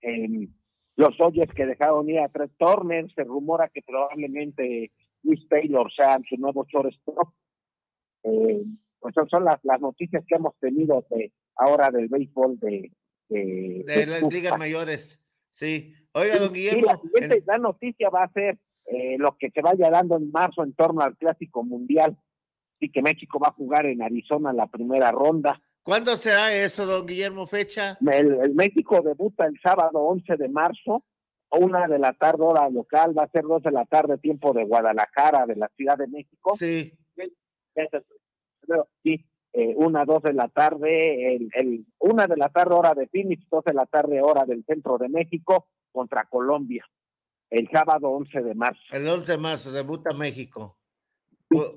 [0.00, 0.54] en
[0.96, 4.92] los Dodgers que dejaron ir a Trent Turner, se rumora que probablemente
[5.22, 7.28] Luis Taylor sea su nuevo shortstop.
[8.24, 8.62] Eh,
[9.00, 12.90] pues son, son las, las noticias que hemos tenido de ahora del béisbol de,
[13.28, 15.20] de, De las ligas mayores.
[15.50, 15.94] Sí.
[16.12, 16.86] Oiga, don Sí, Guillermo.
[16.86, 20.62] la siguiente gran noticia va a ser eh, lo que se vaya dando en marzo
[20.64, 22.16] en torno al Clásico Mundial.
[22.80, 25.60] y que México va a jugar en Arizona la primera ronda.
[25.82, 27.46] ¿Cuándo será eso, don Guillermo?
[27.46, 27.98] ¿Fecha?
[28.00, 31.02] El, el México debuta el sábado 11 de marzo,
[31.50, 34.64] una de la tarde hora local, va a ser dos de la tarde tiempo de
[34.64, 36.54] Guadalajara, de la Ciudad de México.
[36.56, 36.92] Sí.
[39.02, 43.08] Sí, eh, una, dos de la tarde, el, el, una de la tarde hora de
[43.08, 46.84] Phoenix, dos de la tarde hora del centro de México contra Colombia,
[47.50, 48.82] el sábado 11 de marzo.
[48.90, 50.76] El 11 de marzo debuta México.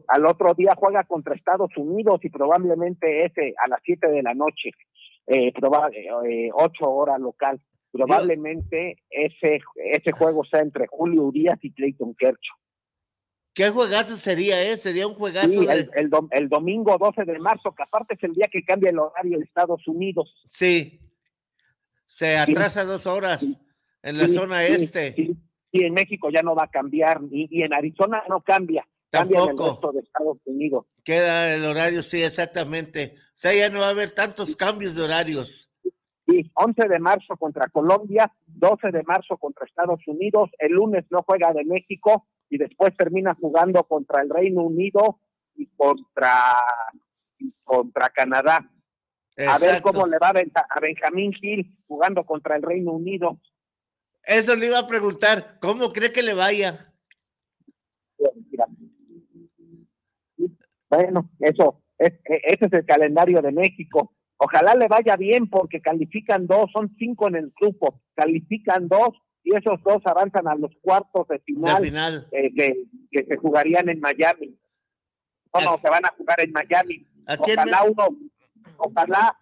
[0.07, 4.33] Al otro día juega contra Estados Unidos y probablemente ese a las 7 de la
[4.33, 4.71] noche,
[5.27, 7.61] eh, probable, eh, 8 horas local.
[7.91, 12.53] Probablemente ese, ese juego sea entre Julio Urias y Clayton Kercho.
[13.53, 14.77] ¿Qué juegazo sería, eh?
[14.77, 15.49] Sería un juegazo.
[15.49, 18.47] Sí, de- el, el dom- el domingo 12 de marzo, que aparte es el día
[18.49, 20.33] que cambia el horario de Estados Unidos.
[20.45, 20.99] Sí.
[22.05, 23.61] Se atrasa dos horas
[24.03, 25.13] en la zona este.
[25.13, 25.35] sí.
[25.73, 29.37] Y en México ya no va a cambiar, y, y en Arizona no cambia, cambia
[29.37, 29.71] en el Tampoco.
[29.71, 30.85] resto de Estados Unidos.
[31.01, 33.15] Queda el horario, sí, exactamente.
[33.15, 35.70] O sea, ya no va a haber tantos cambios de horarios.
[36.31, 41.23] Sí, 11 de marzo contra Colombia, 12 de marzo contra Estados Unidos, el lunes no
[41.23, 45.19] juega de México y después termina jugando contra el Reino Unido
[45.55, 46.33] y contra,
[47.37, 48.69] y contra Canadá.
[49.47, 53.39] A ver cómo le va a Ben- a Benjamín Gil jugando contra el Reino Unido.
[54.23, 56.93] Eso le iba a preguntar, ¿cómo cree que le vaya?
[60.89, 64.13] Bueno, eso, es, e- ese es el calendario de México.
[64.43, 69.09] Ojalá le vaya bien porque califican dos, son cinco en el grupo, califican dos
[69.43, 72.27] y esos dos avanzan a los cuartos de final, final.
[72.31, 72.73] eh, que,
[73.11, 74.57] que se jugarían en Miami.
[75.53, 77.05] No, no, se van a jugar en Miami.
[77.37, 78.17] Ojalá uno,
[78.77, 79.37] ojalá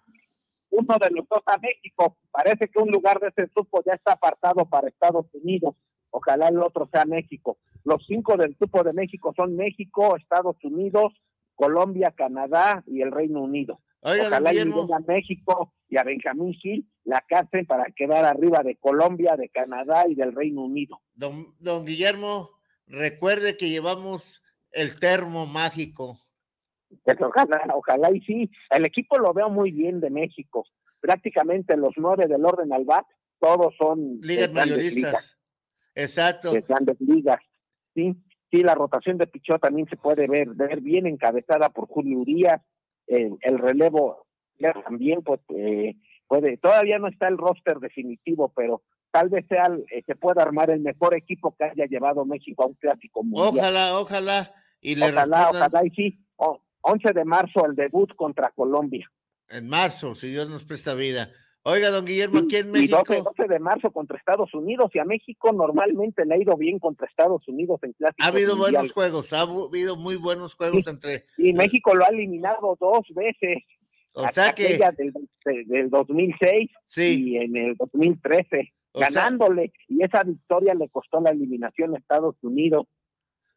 [0.69, 2.17] uno de los dos a México.
[2.29, 5.75] Parece que un lugar de ese grupo ya está apartado para Estados Unidos.
[6.09, 7.57] Ojalá el otro sea México.
[7.85, 11.13] Los cinco del grupo de México son México, Estados Unidos,
[11.55, 13.77] Colombia, Canadá y el Reino Unido.
[14.01, 18.77] Oiga, Ojalá lleguen a México y a Benjamín Gil la casen para quedar arriba de
[18.77, 21.01] Colombia, de Canadá y del Reino Unido.
[21.15, 22.49] Don, don Guillermo,
[22.87, 26.17] recuerde que llevamos el termo mágico.
[27.03, 28.49] Pues ojalá, ojalá y sí.
[28.69, 30.65] El equipo lo veo muy bien de México.
[31.01, 33.05] Prácticamente los nueve del orden al bat,
[33.39, 35.37] todos son Ligas mayoristas.
[35.95, 36.51] Exacto.
[36.51, 37.39] de grandes ligas.
[37.93, 38.15] Sí,
[38.51, 42.61] sí, la rotación de pichó también se puede ver, ver bien encabezada por Julio Urias.
[43.09, 44.25] El, el relevo
[44.57, 45.95] ya también pues, eh,
[46.27, 50.41] puede, todavía no está el roster definitivo, pero tal vez sea, el- eh, se pueda
[50.43, 53.57] armar el mejor equipo que haya llevado México a un clásico mundial.
[53.57, 54.51] Ojalá, ojalá.
[54.81, 56.25] Y le Ojalá, respondan ojalá y sí.
[56.37, 59.09] O- 11 de marzo el debut contra Colombia.
[59.49, 61.29] en marzo, si Dios nos presta vida.
[61.63, 63.03] Oiga, don Guillermo, aquí en Y México.
[63.05, 66.79] 12, 12 de marzo contra Estados Unidos y a México normalmente le ha ido bien
[66.79, 71.25] contra Estados Unidos en clásicos Ha habido buenos juegos, ha habido muy buenos juegos entre.
[71.37, 73.57] Y México lo ha eliminado dos veces.
[74.15, 75.13] O sea que- del,
[75.45, 79.71] de- del 2006 y en el 2013, O sea- ganándole.
[79.89, 82.87] y esa victoria le costó la eliminación a Estados Unidos.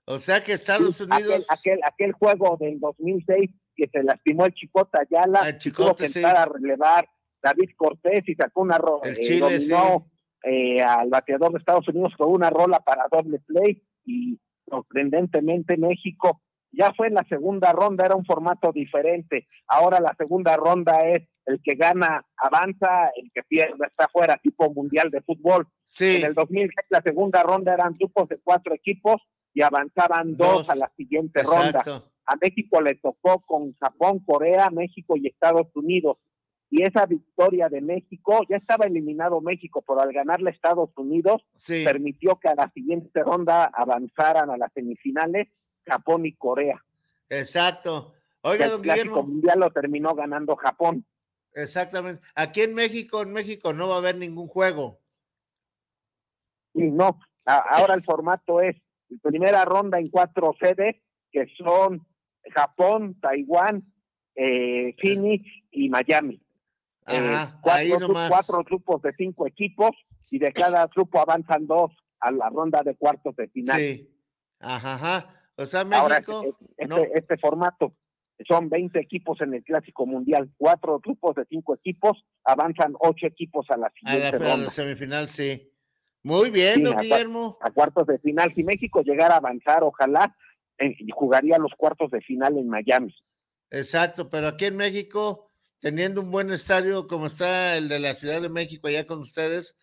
[0.07, 1.47] O sea que Estados Sí, Unidos.
[1.51, 6.09] Aquel, aquel, aquel juego del 2006 que se lastimó el Chicote Ayala, y tuvo que
[6.09, 6.19] sí.
[6.19, 7.09] entrar a relevar
[7.43, 10.11] David Cortés y sacó una rola, El Chile, dominó
[10.45, 14.39] eh, al bateador de Estados Unidos con una rola para doble play y
[14.69, 16.41] sorprendentemente México
[16.73, 19.47] ya fue en la segunda ronda, era un formato diferente.
[19.67, 24.73] Ahora la segunda ronda es el que gana avanza, el que pierde está fuera, tipo
[24.73, 25.69] mundial de fútbol.
[25.85, 26.17] Sí.
[26.17, 29.21] En el 2006 la segunda ronda eran grupos de cuatro equipos
[29.53, 30.71] y avanzaban dos, Dos.
[30.71, 31.81] a la siguiente Exacto.
[31.91, 32.05] ronda.
[32.25, 36.17] A México le tocó con Japón, Corea, México y Estados Unidos.
[36.75, 41.43] Y esa victoria de México, ya estaba eliminado México, pero al ganarle a Estados Unidos,
[41.53, 41.85] Sí.
[41.85, 45.49] permitió que a la siguiente ronda avanzaran a las semifinales
[45.87, 46.83] Japón y Corea.
[47.29, 48.15] Exacto.
[48.41, 49.27] Oiga, el don clásico Guillermo.
[49.35, 51.05] mundial lo terminó ganando Japón.
[51.55, 52.23] Exactamente.
[52.35, 54.99] Aquí en México, en México no va a haber ningún juego.
[56.73, 58.77] Y no, a- ahora el formato es
[59.21, 60.97] primera ronda en cuatro sedes,
[61.31, 62.07] que son
[62.55, 63.85] Japón, Taiwán,
[64.35, 66.41] eh, Phoenix y Miami.
[67.09, 69.91] Eh, Ajá, cuatro, grupos de cinco equipos
[70.31, 73.79] y de cada grupo avanzan dos a la ronda de cuartos de final.
[73.81, 74.09] Sí.
[74.61, 75.29] Ajá, ajá.
[75.57, 76.45] O sea, Ahora, México.
[76.45, 76.97] este, no.
[76.99, 77.95] este formato
[78.47, 83.67] son 20 equipos en el Clásico Mundial, cuatro grupos de cinco equipos, avanzan ocho equipos
[83.71, 84.71] a la A la, siguiente a la ronda.
[84.71, 85.69] semifinal, sí.
[86.25, 87.59] Muy bien, Sí, don a Guillermo.
[87.61, 88.53] A cuartos de final.
[88.53, 90.37] Si México llegara a avanzar, ojalá
[90.79, 93.15] eh, jugaría los cuartos de final en Miami.
[93.71, 95.49] Exacto, pero aquí en México,
[95.83, 99.77] teniendo un buen estadio como está el de la Ciudad de México allá con ustedes,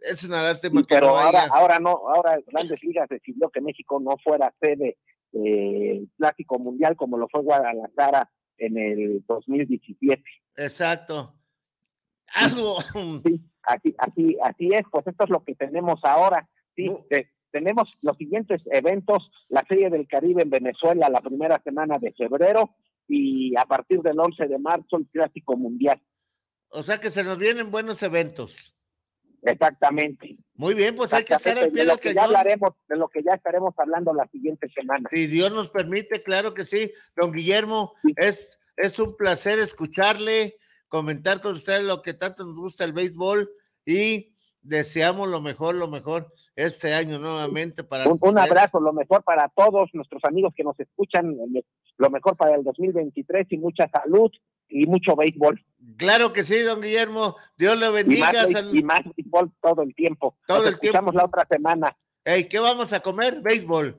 [0.00, 3.60] es una lástima Sí, que pero no ahora, ahora no, ahora Grandes Ligas decidió que
[3.60, 4.98] México no fuera sede
[5.32, 10.22] del Clásico Mundial como lo fue Guadalajara en el 2017.
[10.56, 11.34] Exacto.
[12.34, 12.78] Algo.
[13.24, 16.48] Sí, así, así, así es, pues esto es lo que tenemos ahora.
[16.76, 21.98] Sí, te- tenemos los siguientes eventos, la Serie del Caribe en Venezuela la primera semana
[21.98, 22.74] de febrero,
[23.08, 26.00] y a partir del 11 de marzo el Clásico Mundial.
[26.68, 28.78] O sea que se nos vienen buenos eventos.
[29.42, 30.36] Exactamente.
[30.54, 33.08] Muy bien, pues hay que estar al pie de lo que ya hablaremos, de lo
[33.08, 35.08] que ya estaremos hablando la siguiente semana.
[35.10, 36.92] Si Dios nos permite, claro que sí.
[37.16, 40.54] Don Guillermo, es, es un placer escucharle,
[40.88, 43.50] comentar con usted lo que tanto nos gusta el béisbol
[43.84, 49.24] y deseamos lo mejor, lo mejor este año nuevamente para Un, un abrazo, lo mejor
[49.24, 51.36] para todos nuestros amigos que nos escuchan,
[52.02, 54.30] lo mejor para el 2023 y mucha salud
[54.68, 55.64] y mucho béisbol.
[55.96, 57.36] Claro que sí, don Guillermo.
[57.56, 58.32] Dios le Y bendiga.
[58.32, 60.36] más, sal- y más béisbol todo el tiempo.
[60.46, 60.98] Todo Nos el tiempo.
[60.98, 61.96] escuchamos la otra semana.
[62.24, 63.40] Ey, ¿Qué vamos a comer?
[63.40, 63.96] Béisbol.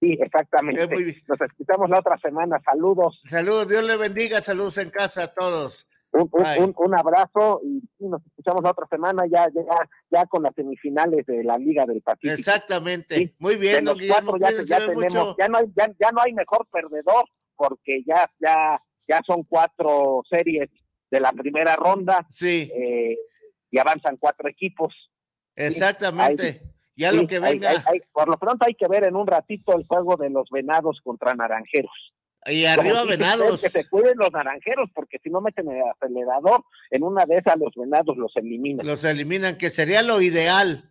[0.00, 0.82] Sí, exactamente.
[0.84, 1.22] Eh.
[1.28, 2.60] Nos escuchamos la otra semana.
[2.64, 3.20] Saludos.
[3.28, 4.40] Saludos, Dios le bendiga.
[4.40, 5.86] Saludos en casa a todos.
[6.12, 9.62] Un, un- un- abrazo y sí, nos escuchamos la otra semana ya, ya,
[10.10, 12.34] ya con las semifinales de la Liga del Pacífico.
[12.34, 13.16] Exactamente.
[13.16, 15.36] Sí, Muy bien, de los cuatro ya, ya tenemos, mucho.
[15.38, 17.24] ya no hay, ya, ya no hay mejor perdedor
[17.56, 18.78] porque ya, ya,
[19.08, 20.68] ya son cuatro series
[21.10, 22.26] de la primera ronda.
[22.30, 22.70] Sí.
[22.74, 23.16] eh,
[23.70, 24.94] y avanzan cuatro equipos.
[25.56, 26.42] Exactamente.
[26.46, 26.60] Ahí-
[26.94, 27.70] ya sí, lo que venga.
[27.70, 30.50] hay- hay- por lo pronto hay que ver en un ratito el juego de los
[30.50, 32.12] venados contra naranjeros.
[32.46, 33.62] Y arriba venados.
[33.62, 37.56] Que se cuiden los naranjeros, porque si no meten el acelerador, en una de esas
[37.58, 38.86] los venados los eliminan.
[38.86, 40.88] Los eliminan, que sería lo ideal.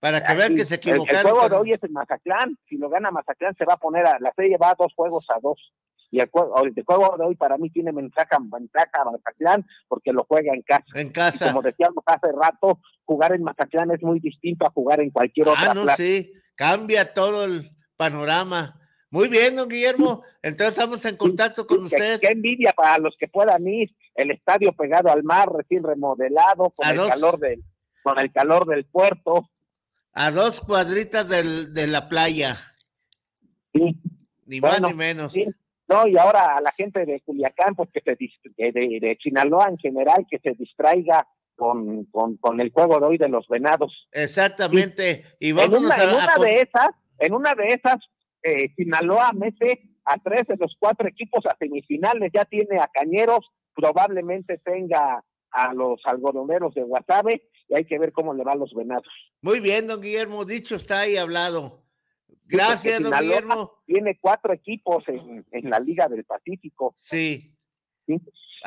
[0.00, 1.32] Para que vean que se el- El, equivocaron.
[1.32, 2.58] juego de hoy es en Mazatlán.
[2.66, 4.18] Si lo gana Mazatlán, se va a poner a.
[4.18, 5.74] La serie va a dos juegos a dos.
[6.10, 10.12] Y el juego, el juego de hoy para mí tiene ventaja, ventaja a Mazatlán porque
[10.12, 10.84] lo juega en casa.
[10.94, 11.44] En casa.
[11.44, 15.48] Y como decíamos hace rato, jugar en Mazatlán es muy distinto a jugar en cualquier
[15.48, 15.96] otra Ah, no, plaza.
[16.02, 16.32] sí.
[16.56, 18.79] Cambia todo el panorama.
[19.10, 20.22] Muy bien, don Guillermo.
[20.42, 22.20] Entonces estamos en contacto con Qué- usted.
[22.20, 23.90] Qué envidia para los que puedan ir.
[24.14, 27.08] El estadio pegado al mar, recién remodelado, con A el dos.
[27.08, 27.64] calor del,
[28.02, 29.48] con el calor del puerto.
[30.12, 32.56] A dos cuadritas del- de la playa.
[33.72, 33.96] Sí.
[34.46, 35.32] Ni Bueno, más ni menos.
[35.32, 35.46] sí.
[35.88, 38.16] No, y ahora a la gente de Culiacán, pues que se
[38.56, 41.26] de, de- Sinaloa en general, que se distraiga
[41.56, 44.08] con, con, con el juego de hoy de los venados.
[44.12, 45.24] Exactamente.
[45.40, 46.88] Y vámonos una, a, en una de esas,
[47.18, 47.96] en una de esas,
[48.42, 53.50] eh, Sinaloa mete a tres de los cuatro equipos a semifinales, ya tiene a Cañeros,
[53.74, 58.74] probablemente tenga a los algodoneros de Guasave, y hay que ver cómo le van los
[58.74, 59.06] venados.
[59.42, 60.44] Muy bien, don Guillermo.
[60.44, 61.84] Dicho está y hablado.
[62.44, 63.82] Gracias, don Sinaloa Guillermo.
[63.86, 66.94] Tiene cuatro equipos en, en la Liga del Pacífico.
[66.96, 67.54] Sí.
[68.06, 68.18] Sí,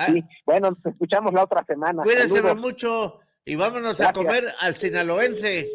[0.07, 0.23] sí.
[0.45, 2.03] Bueno, nos escuchamos la otra semana.
[2.03, 5.67] Cuídense mucho y vámonos a comer al sinaloense.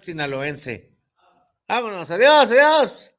[0.00, 0.90] Sinaloense.
[1.68, 3.13] Vámonos, adiós, adiós.